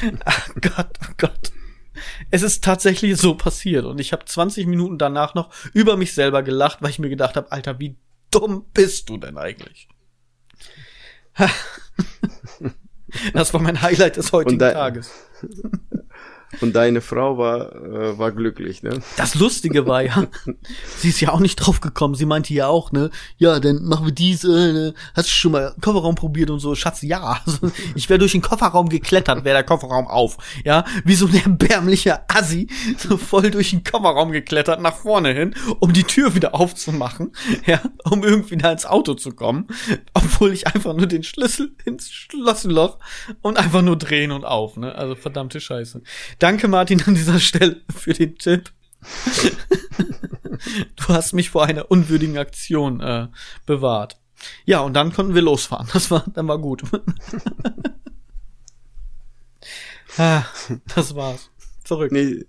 Ach 0.24 0.48
Gott, 0.60 0.98
oh 1.02 1.12
Gott. 1.18 1.52
Es 2.30 2.42
ist 2.42 2.62
tatsächlich 2.62 3.16
so 3.16 3.34
passiert 3.34 3.86
und 3.86 4.00
ich 4.00 4.12
habe 4.12 4.24
20 4.24 4.66
Minuten 4.66 4.98
danach 4.98 5.34
noch 5.34 5.50
über 5.72 5.96
mich 5.96 6.12
selber 6.12 6.42
gelacht, 6.42 6.82
weil 6.82 6.90
ich 6.90 6.98
mir 6.98 7.08
gedacht 7.08 7.36
habe, 7.36 7.52
Alter, 7.52 7.78
wie 7.78 7.96
dumm 8.30 8.66
bist 8.74 9.08
du 9.08 9.16
denn 9.16 9.38
eigentlich? 9.38 9.88
Das 13.32 13.54
war 13.54 13.62
mein 13.62 13.80
Highlight 13.82 14.16
des 14.16 14.32
heutigen 14.32 14.58
Tages. 14.58 15.10
Und 16.60 16.74
deine 16.74 17.00
Frau 17.00 17.38
war, 17.38 17.74
äh, 17.74 18.18
war 18.18 18.32
glücklich, 18.32 18.82
ne? 18.82 19.00
Das 19.16 19.34
Lustige 19.34 19.86
war 19.86 20.02
ja, 20.02 20.26
sie 20.98 21.08
ist 21.08 21.20
ja 21.20 21.30
auch 21.32 21.40
nicht 21.40 21.56
drauf 21.56 21.80
gekommen. 21.80 22.14
Sie 22.14 22.26
meinte 22.26 22.54
ja 22.54 22.68
auch, 22.68 22.92
ne, 22.92 23.10
ja, 23.36 23.58
dann 23.60 23.84
machen 23.84 24.06
wir 24.06 24.12
diese, 24.12 24.48
ne? 24.48 24.94
hast 25.14 25.28
du 25.28 25.32
schon 25.32 25.52
mal 25.52 25.74
Kofferraum 25.80 26.14
probiert 26.14 26.50
und 26.50 26.60
so, 26.60 26.74
Schatz, 26.74 27.02
ja. 27.02 27.40
Also, 27.46 27.70
ich 27.94 28.08
wäre 28.08 28.18
durch 28.18 28.32
den 28.32 28.42
Kofferraum 28.42 28.88
geklettert, 28.88 29.44
wäre 29.44 29.56
der 29.56 29.64
Kofferraum 29.64 30.06
auf, 30.06 30.36
ja, 30.64 30.84
wie 31.04 31.14
so 31.14 31.26
ein 31.26 31.34
erbärmlicher 31.34 32.24
Assi, 32.28 32.68
so 32.98 33.16
voll 33.16 33.50
durch 33.50 33.70
den 33.70 33.84
Kofferraum 33.84 34.32
geklettert, 34.32 34.80
nach 34.80 34.96
vorne 34.96 35.32
hin, 35.32 35.54
um 35.80 35.92
die 35.92 36.04
Tür 36.04 36.34
wieder 36.34 36.54
aufzumachen, 36.54 37.32
ja, 37.66 37.80
um 38.04 38.24
irgendwie 38.24 38.56
da 38.56 38.72
ins 38.72 38.86
Auto 38.86 39.14
zu 39.14 39.32
kommen, 39.32 39.66
obwohl 40.14 40.52
ich 40.52 40.66
einfach 40.66 40.94
nur 40.94 41.06
den 41.06 41.22
Schlüssel 41.22 41.74
ins 41.84 42.10
Schlossenloch 42.10 42.98
und 43.42 43.58
einfach 43.58 43.82
nur 43.82 43.96
drehen 43.96 44.32
und 44.32 44.44
auf, 44.44 44.76
ne, 44.76 44.94
also 44.94 45.14
verdammte 45.14 45.60
Scheiße. 45.60 46.02
Danke, 46.38 46.68
Martin, 46.68 47.02
an 47.06 47.14
dieser 47.14 47.40
Stelle 47.40 47.80
für 47.94 48.12
den 48.12 48.36
Tipp. 48.36 48.70
du 50.96 51.08
hast 51.08 51.32
mich 51.32 51.50
vor 51.50 51.64
einer 51.64 51.90
unwürdigen 51.90 52.38
Aktion 52.38 53.00
äh, 53.00 53.28
bewahrt. 53.64 54.18
Ja, 54.64 54.80
und 54.80 54.94
dann 54.94 55.12
konnten 55.12 55.34
wir 55.34 55.42
losfahren. 55.42 55.88
Das 55.92 56.10
war, 56.10 56.24
dann 56.34 56.46
war 56.48 56.58
gut. 56.58 56.82
ah, 60.18 60.44
das 60.94 61.14
war's. 61.14 61.50
Verrückt. 61.84 62.12
Nee, 62.12 62.44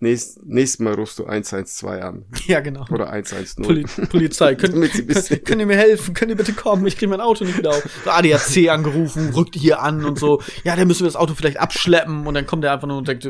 nächst, 0.00 0.44
nächstes 0.44 0.80
Mal 0.80 0.94
rufst 0.94 1.18
du 1.18 1.26
112 1.26 2.02
an. 2.02 2.24
Ja, 2.46 2.60
genau. 2.60 2.84
Oder 2.90 3.10
110. 3.10 3.64
Poli 3.64 3.84
Polizei, 4.10 4.54
könnt, 4.56 4.74
könnt, 4.74 5.44
könnt 5.44 5.60
ihr 5.60 5.66
mir 5.66 5.76
helfen? 5.76 6.14
Könnt 6.14 6.30
ihr 6.30 6.36
bitte 6.36 6.52
kommen? 6.52 6.86
Ich 6.86 6.96
kriege 6.96 7.10
mein 7.10 7.20
Auto 7.20 7.44
nicht 7.44 7.58
wieder 7.58 7.70
auf. 7.70 7.84
So 8.04 8.10
ADAC 8.10 8.68
angerufen, 8.70 9.30
rückt 9.34 9.54
hier 9.54 9.82
an 9.82 10.04
und 10.04 10.18
so. 10.18 10.42
Ja, 10.64 10.76
dann 10.76 10.88
müssen 10.88 11.00
wir 11.00 11.08
das 11.08 11.16
Auto 11.16 11.34
vielleicht 11.34 11.58
abschleppen 11.58 12.26
und 12.26 12.34
dann 12.34 12.46
kommt 12.46 12.64
er 12.64 12.72
einfach 12.72 12.88
nur 12.88 12.98
und 12.98 13.08
denkt, 13.08 13.28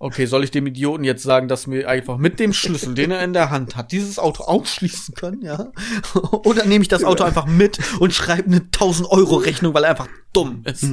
okay, 0.00 0.24
soll 0.24 0.42
ich 0.44 0.50
dem 0.50 0.66
Idioten 0.66 1.04
jetzt 1.04 1.22
sagen, 1.22 1.46
dass 1.46 1.70
wir 1.70 1.86
einfach 1.88 2.16
mit 2.16 2.40
dem 2.40 2.54
Schlüssel, 2.54 2.94
den 2.94 3.10
er 3.10 3.22
in 3.22 3.34
der 3.34 3.50
Hand 3.50 3.76
hat, 3.76 3.92
dieses 3.92 4.18
Auto 4.18 4.44
ausschließen 4.44 5.14
können, 5.14 5.42
ja? 5.42 5.70
Oder 6.44 6.64
nehme 6.64 6.82
ich 6.82 6.88
das 6.88 7.04
Auto 7.04 7.22
einfach 7.22 7.46
mit 7.46 7.78
und 8.00 8.14
schreibe 8.14 8.46
eine 8.46 8.62
1000 8.62 9.10
Euro 9.10 9.36
Rechnung, 9.36 9.74
weil 9.74 9.84
er 9.84 9.90
einfach 9.90 10.08
dumm 10.32 10.62
ist. 10.64 10.86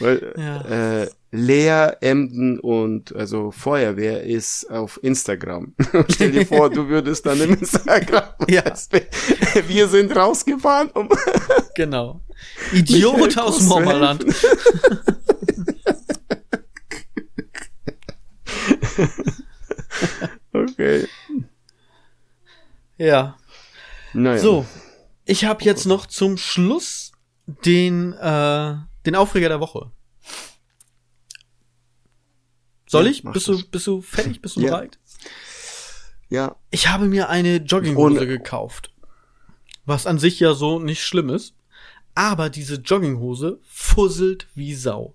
Weil 0.00 0.34
Ja. 0.36 1.02
äh, 1.02 1.10
Lea, 1.34 1.92
Emden 2.02 2.60
und 2.60 3.14
also 3.16 3.50
Feuerwehr 3.50 4.22
ist 4.22 4.70
auf 4.70 5.00
Instagram. 5.02 5.74
Stell 6.10 6.32
dir 6.32 6.46
vor, 6.46 6.68
du 6.68 6.88
würdest 6.88 7.24
dann 7.26 7.40
im 7.40 7.54
Instagram. 7.54 8.24
Ja. 8.48 8.64
Wir 9.66 9.88
sind 9.88 10.14
rausgefahren, 10.14 10.90
um 10.90 11.08
Genau. 11.74 12.20
Idiot 12.72 13.38
aus 13.38 13.62
Mormerland. 13.62 14.24
Okay. 20.52 21.06
Ja. 22.98 23.36
Naja. 24.12 24.38
So, 24.38 24.66
ich 25.24 25.44
habe 25.44 25.64
jetzt 25.64 25.86
noch 25.86 26.06
zum 26.06 26.36
Schluss 26.36 27.12
den 27.64 28.12
äh, 28.12 28.74
den 29.06 29.14
Aufreger 29.16 29.48
der 29.48 29.60
Woche. 29.60 29.90
Soll 32.88 33.06
ich? 33.06 33.24
mach 33.24 33.32
Bist 33.32 33.48
du 33.48 33.62
bist 33.70 33.86
du 33.86 34.02
fertig? 34.02 34.42
Bist 34.42 34.56
du 34.56 34.60
Ja. 34.60 34.70
bereit? 34.70 34.98
Ja. 36.28 36.56
Ich 36.70 36.88
habe 36.88 37.06
mir 37.06 37.28
eine 37.28 37.56
Jogginghose 37.56 38.16
Ohne- 38.18 38.26
gekauft. 38.26 38.90
Was 39.84 40.06
an 40.06 40.18
sich 40.18 40.38
ja 40.40 40.54
so 40.54 40.78
nicht 40.78 41.02
schlimm 41.02 41.28
ist. 41.30 41.54
Aber 42.14 42.50
diese 42.50 42.74
Jogginghose 42.76 43.58
fusselt 43.62 44.46
wie 44.54 44.74
Sau. 44.74 45.14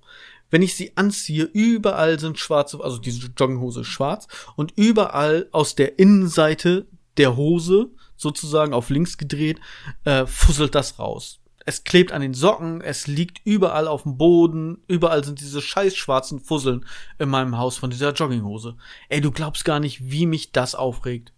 Wenn 0.49 0.61
ich 0.63 0.75
sie 0.75 0.95
anziehe, 0.97 1.43
überall 1.43 2.19
sind 2.19 2.39
schwarze, 2.39 2.79
also 2.81 2.97
diese 2.97 3.27
Jogginghose 3.27 3.81
ist 3.81 3.87
schwarz 3.87 4.27
und 4.55 4.73
überall 4.77 5.47
aus 5.51 5.75
der 5.75 5.99
Innenseite 5.99 6.87
der 7.17 7.35
Hose 7.35 7.91
sozusagen 8.15 8.73
auf 8.73 8.89
links 8.89 9.17
gedreht, 9.17 9.59
äh, 10.05 10.25
fusselt 10.25 10.73
das 10.73 10.97
raus. 10.97 11.39
Es 11.67 11.83
klebt 11.83 12.13
an 12.13 12.21
den 12.21 12.33
Socken, 12.33 12.79
es 12.79 13.07
liegt 13.07 13.41
überall 13.43 13.89
auf 13.89 14.03
dem 14.03 14.17
Boden, 14.17 14.77
überall 14.87 15.25
sind 15.25 15.41
diese 15.41 15.61
scheiß 15.61 15.97
schwarzen 15.97 16.39
Fusseln 16.39 16.85
in 17.19 17.27
meinem 17.27 17.57
Haus 17.57 17.75
von 17.75 17.89
dieser 17.89 18.13
Jogginghose. 18.13 18.77
Ey, 19.09 19.19
du 19.19 19.31
glaubst 19.31 19.65
gar 19.65 19.81
nicht, 19.81 20.09
wie 20.09 20.27
mich 20.27 20.53
das 20.53 20.75
aufregt. 20.75 21.33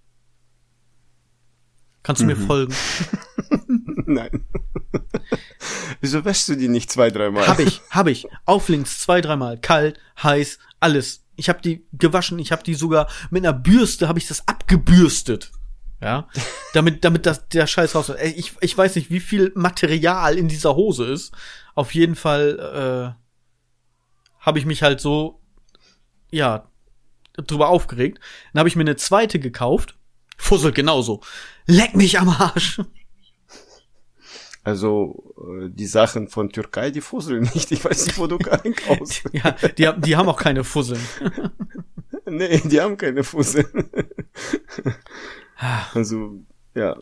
Kannst 2.03 2.21
du 2.21 2.25
mhm. 2.25 2.29
mir 2.33 2.35
folgen? 2.35 2.75
Nein. 4.05 4.45
Wieso 5.99 6.23
wäschst 6.23 6.49
du 6.49 6.57
die 6.57 6.67
nicht 6.67 6.91
zwei, 6.91 7.09
dreimal? 7.09 7.47
Hab 7.47 7.57
ich, 7.57 7.81
hab 7.89 8.05
ich. 8.05 8.27
Auf 8.45 8.69
links 8.69 8.99
zwei, 8.99 9.21
dreimal. 9.21 9.57
Kalt, 9.57 9.99
heiß, 10.21 10.59
alles. 10.79 11.25
Ich 11.37 11.49
hab 11.49 11.63
die 11.63 11.87
gewaschen, 11.93 12.37
ich 12.37 12.51
hab 12.51 12.63
die 12.63 12.75
sogar 12.75 13.09
mit 13.31 13.43
einer 13.43 13.57
Bürste, 13.57 14.07
hab 14.07 14.17
ich 14.17 14.27
das 14.27 14.47
abgebürstet. 14.47 15.51
Ja, 16.01 16.27
damit, 16.73 17.03
damit 17.03 17.25
das, 17.25 17.47
der 17.49 17.67
Scheiß 17.67 17.95
raus. 17.95 18.11
Ich, 18.35 18.53
ich 18.61 18.77
weiß 18.77 18.95
nicht, 18.95 19.09
wie 19.09 19.19
viel 19.19 19.51
Material 19.55 20.37
in 20.37 20.47
dieser 20.47 20.75
Hose 20.75 21.05
ist. 21.05 21.33
Auf 21.75 21.93
jeden 21.93 22.15
Fall 22.15 23.15
äh, 23.17 23.19
habe 24.39 24.59
ich 24.59 24.65
mich 24.65 24.81
halt 24.81 25.01
so, 25.01 25.41
ja, 26.31 26.63
drüber 27.35 27.69
aufgeregt. 27.69 28.19
Dann 28.53 28.59
habe 28.59 28.69
ich 28.69 28.75
mir 28.75 28.81
eine 28.83 28.95
zweite 28.95 29.39
gekauft. 29.39 29.97
Fusselt 30.37 30.75
genauso. 30.75 31.21
Leck 31.65 31.95
mich 31.95 32.19
am 32.19 32.29
Arsch. 32.29 32.81
Also 34.63 35.33
äh, 35.37 35.69
die 35.69 35.85
Sachen 35.85 36.27
von 36.27 36.49
Türkei, 36.49 36.91
die 36.91 37.01
fusseln 37.01 37.49
nicht. 37.53 37.71
Ich 37.71 37.83
weiß 37.83 38.07
nicht, 38.07 38.17
wo 38.17 38.27
du 38.27 38.37
einkaufst. 38.63 39.23
ja, 39.31 39.51
die, 39.77 40.01
die 40.01 40.15
haben 40.15 40.29
auch 40.29 40.39
keine 40.39 40.63
Fusseln. 40.63 41.01
nee, 42.25 42.61
die 42.63 42.79
haben 42.79 42.97
keine 42.97 43.23
Fusseln. 43.23 43.89
Also, 45.93 46.39
ja. 46.75 46.95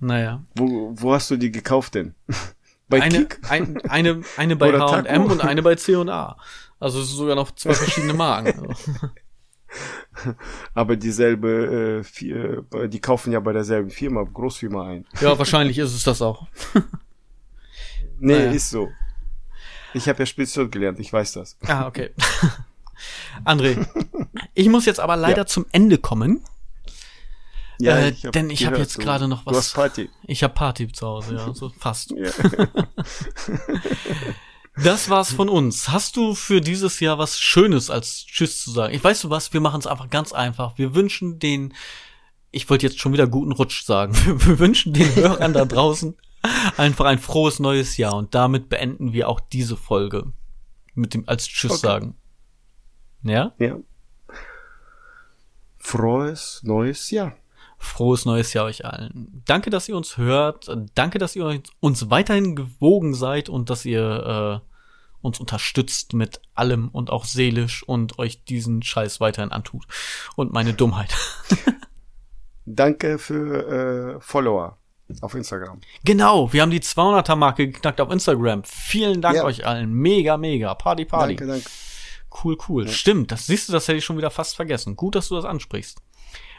Naja. 0.00 0.42
Wo, 0.54 0.92
wo 0.94 1.14
hast 1.14 1.30
du 1.30 1.36
die 1.36 1.50
gekauft 1.50 1.94
denn? 1.94 2.14
Bei 2.88 3.02
eine, 3.02 3.26
Kick? 3.26 3.40
Ein, 3.50 3.80
eine, 3.88 4.22
eine 4.36 4.54
bei 4.54 4.72
H&M 4.72 5.24
und 5.24 5.40
eine 5.40 5.60
bei 5.60 5.74
C&A. 5.74 6.36
Also 6.78 7.00
es 7.00 7.06
ist 7.06 7.16
sogar 7.16 7.34
noch 7.34 7.50
zwei 7.52 7.74
verschiedene 7.74 8.14
Marken. 8.14 8.76
Aber 10.74 10.96
dieselbe, 10.96 12.04
äh, 12.20 12.88
die 12.88 13.00
kaufen 13.00 13.32
ja 13.32 13.40
bei 13.40 13.52
derselben 13.52 13.90
Firma, 13.90 14.22
Großfirma 14.22 14.86
ein. 14.86 15.06
Ja, 15.20 15.36
wahrscheinlich 15.36 15.78
ist 15.78 15.94
es 15.94 16.04
das 16.04 16.22
auch. 16.22 16.46
nee, 18.20 18.34
naja. 18.38 18.52
ist 18.52 18.70
so. 18.70 18.88
Ich 19.92 20.08
habe 20.08 20.20
ja 20.20 20.26
Spitzold 20.26 20.70
gelernt, 20.70 21.00
ich 21.00 21.12
weiß 21.12 21.32
das. 21.32 21.56
Ah, 21.66 21.86
okay. 21.86 22.10
André, 23.44 23.86
ich 24.54 24.68
muss 24.68 24.86
jetzt 24.86 25.00
aber 25.00 25.16
leider 25.16 25.38
ja. 25.38 25.46
zum 25.46 25.66
Ende 25.72 25.98
kommen. 25.98 26.42
Ja, 27.78 27.98
äh, 27.98 28.10
ich 28.10 28.22
denn 28.22 28.50
ich 28.50 28.66
habe 28.66 28.78
jetzt 28.78 28.98
gerade 28.98 29.28
noch 29.28 29.46
was. 29.46 29.52
Du 29.52 29.58
hast 29.58 29.74
Party. 29.74 30.10
Ich 30.24 30.42
habe 30.42 30.54
Party 30.54 30.90
zu 30.90 31.06
Hause, 31.06 31.34
ja, 31.34 31.54
so 31.54 31.70
fast. 31.70 32.12
Ja. 32.16 32.30
Das 34.82 35.08
war's 35.08 35.32
von 35.32 35.48
uns. 35.48 35.88
Hast 35.88 36.18
du 36.18 36.34
für 36.34 36.60
dieses 36.60 37.00
Jahr 37.00 37.16
was 37.16 37.40
Schönes 37.40 37.88
als 37.88 38.26
Tschüss 38.26 38.62
zu 38.62 38.70
sagen? 38.70 38.94
Ich 38.94 39.02
weiß 39.02 39.22
du 39.22 39.30
was, 39.30 39.54
wir 39.54 39.60
machen 39.62 39.80
es 39.80 39.86
einfach 39.86 40.10
ganz 40.10 40.32
einfach. 40.32 40.76
Wir 40.76 40.94
wünschen 40.94 41.38
den, 41.38 41.72
ich 42.50 42.68
wollte 42.68 42.86
jetzt 42.86 43.00
schon 43.00 43.14
wieder 43.14 43.26
guten 43.26 43.52
Rutsch 43.52 43.84
sagen, 43.84 44.14
wir 44.46 44.58
wünschen 44.58 44.92
den 44.92 45.14
Hörern 45.14 45.54
da 45.54 45.64
draußen 45.64 46.14
einfach 46.76 47.06
ein 47.06 47.18
frohes 47.18 47.58
neues 47.58 47.96
Jahr 47.96 48.14
und 48.14 48.34
damit 48.34 48.68
beenden 48.68 49.12
wir 49.12 49.28
auch 49.28 49.40
diese 49.40 49.76
Folge 49.76 50.32
mit 50.94 51.14
dem 51.14 51.28
als 51.28 51.46
Tschüss 51.46 51.72
okay. 51.72 51.80
sagen. 51.80 52.16
Ja? 53.22 53.52
Ja. 53.58 53.78
Frohes 55.78 56.60
neues 56.64 57.10
Jahr. 57.10 57.36
Frohes 57.78 58.24
neues 58.24 58.52
Jahr 58.52 58.64
euch 58.64 58.84
allen. 58.84 59.42
Danke, 59.44 59.70
dass 59.70 59.88
ihr 59.88 59.96
uns 59.96 60.16
hört. 60.16 60.70
Danke, 60.94 61.18
dass 61.18 61.36
ihr 61.36 61.62
uns 61.80 62.10
weiterhin 62.10 62.56
gewogen 62.56 63.14
seid 63.14 63.48
und 63.48 63.70
dass 63.70 63.84
ihr 63.84 64.62
äh, 64.62 64.66
uns 65.20 65.40
unterstützt 65.40 66.14
mit 66.14 66.40
allem 66.54 66.88
und 66.88 67.10
auch 67.10 67.24
seelisch 67.24 67.82
und 67.82 68.18
euch 68.18 68.44
diesen 68.44 68.82
Scheiß 68.82 69.20
weiterhin 69.20 69.52
antut. 69.52 69.84
Und 70.36 70.52
meine 70.52 70.72
Dummheit. 70.72 71.14
Danke 72.66 73.18
für 73.18 74.16
äh, 74.16 74.20
Follower 74.20 74.78
auf 75.20 75.34
Instagram. 75.34 75.80
Genau, 76.04 76.52
wir 76.52 76.62
haben 76.62 76.70
die 76.70 76.80
200er 76.80 77.36
Marke 77.36 77.68
geknackt 77.68 78.00
auf 78.00 78.10
Instagram. 78.10 78.64
Vielen 78.64 79.20
Dank 79.20 79.36
ja. 79.36 79.44
euch 79.44 79.66
allen. 79.66 79.92
Mega, 79.92 80.36
mega. 80.36 80.74
Party, 80.74 81.04
Party. 81.04 81.36
Danke, 81.36 81.52
danke. 81.52 81.70
Cool, 82.42 82.58
cool. 82.68 82.86
Ja. 82.86 82.92
Stimmt, 82.92 83.30
das 83.32 83.46
siehst 83.46 83.68
du, 83.68 83.72
das 83.72 83.86
hätte 83.88 83.98
ich 83.98 84.04
schon 84.04 84.18
wieder 84.18 84.30
fast 84.30 84.56
vergessen. 84.56 84.96
Gut, 84.96 85.14
dass 85.14 85.28
du 85.28 85.36
das 85.36 85.44
ansprichst. 85.44 86.02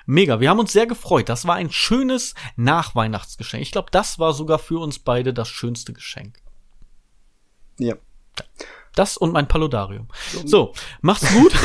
Mega, 0.09 0.39
wir 0.39 0.49
haben 0.49 0.59
uns 0.59 0.71
sehr 0.71 0.87
gefreut. 0.87 1.27
Das 1.27 1.45
war 1.45 1.55
ein 1.55 1.69
schönes 1.69 2.33
Nachweihnachtsgeschenk. 2.55 3.61
Ich 3.61 3.73
glaube, 3.73 3.91
das 3.91 4.17
war 4.19 4.31
sogar 4.33 4.57
für 4.57 4.79
uns 4.79 4.99
beide 4.99 5.33
das 5.33 5.49
schönste 5.49 5.91
Geschenk. 5.91 6.39
Ja. 7.77 7.95
Das 8.95 9.17
und 9.17 9.33
mein 9.33 9.49
Paludarium. 9.49 10.07
So, 10.45 10.73
macht's 11.01 11.29
gut. 11.33 11.53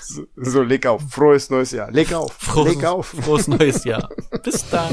so, 0.00 0.24
so, 0.36 0.62
leg 0.62 0.86
auf. 0.86 1.02
Frohes 1.10 1.50
neues 1.50 1.72
Jahr. 1.72 1.90
Leg 1.90 2.14
auf. 2.14 2.32
Frohes, 2.32 2.74
leg 2.74 2.84
auf. 2.86 3.08
Frohes 3.08 3.46
neues 3.46 3.84
Jahr. 3.84 4.08
Bis 4.42 4.68
dann. 4.70 4.88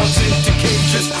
What 0.00 0.16
if 0.96 1.19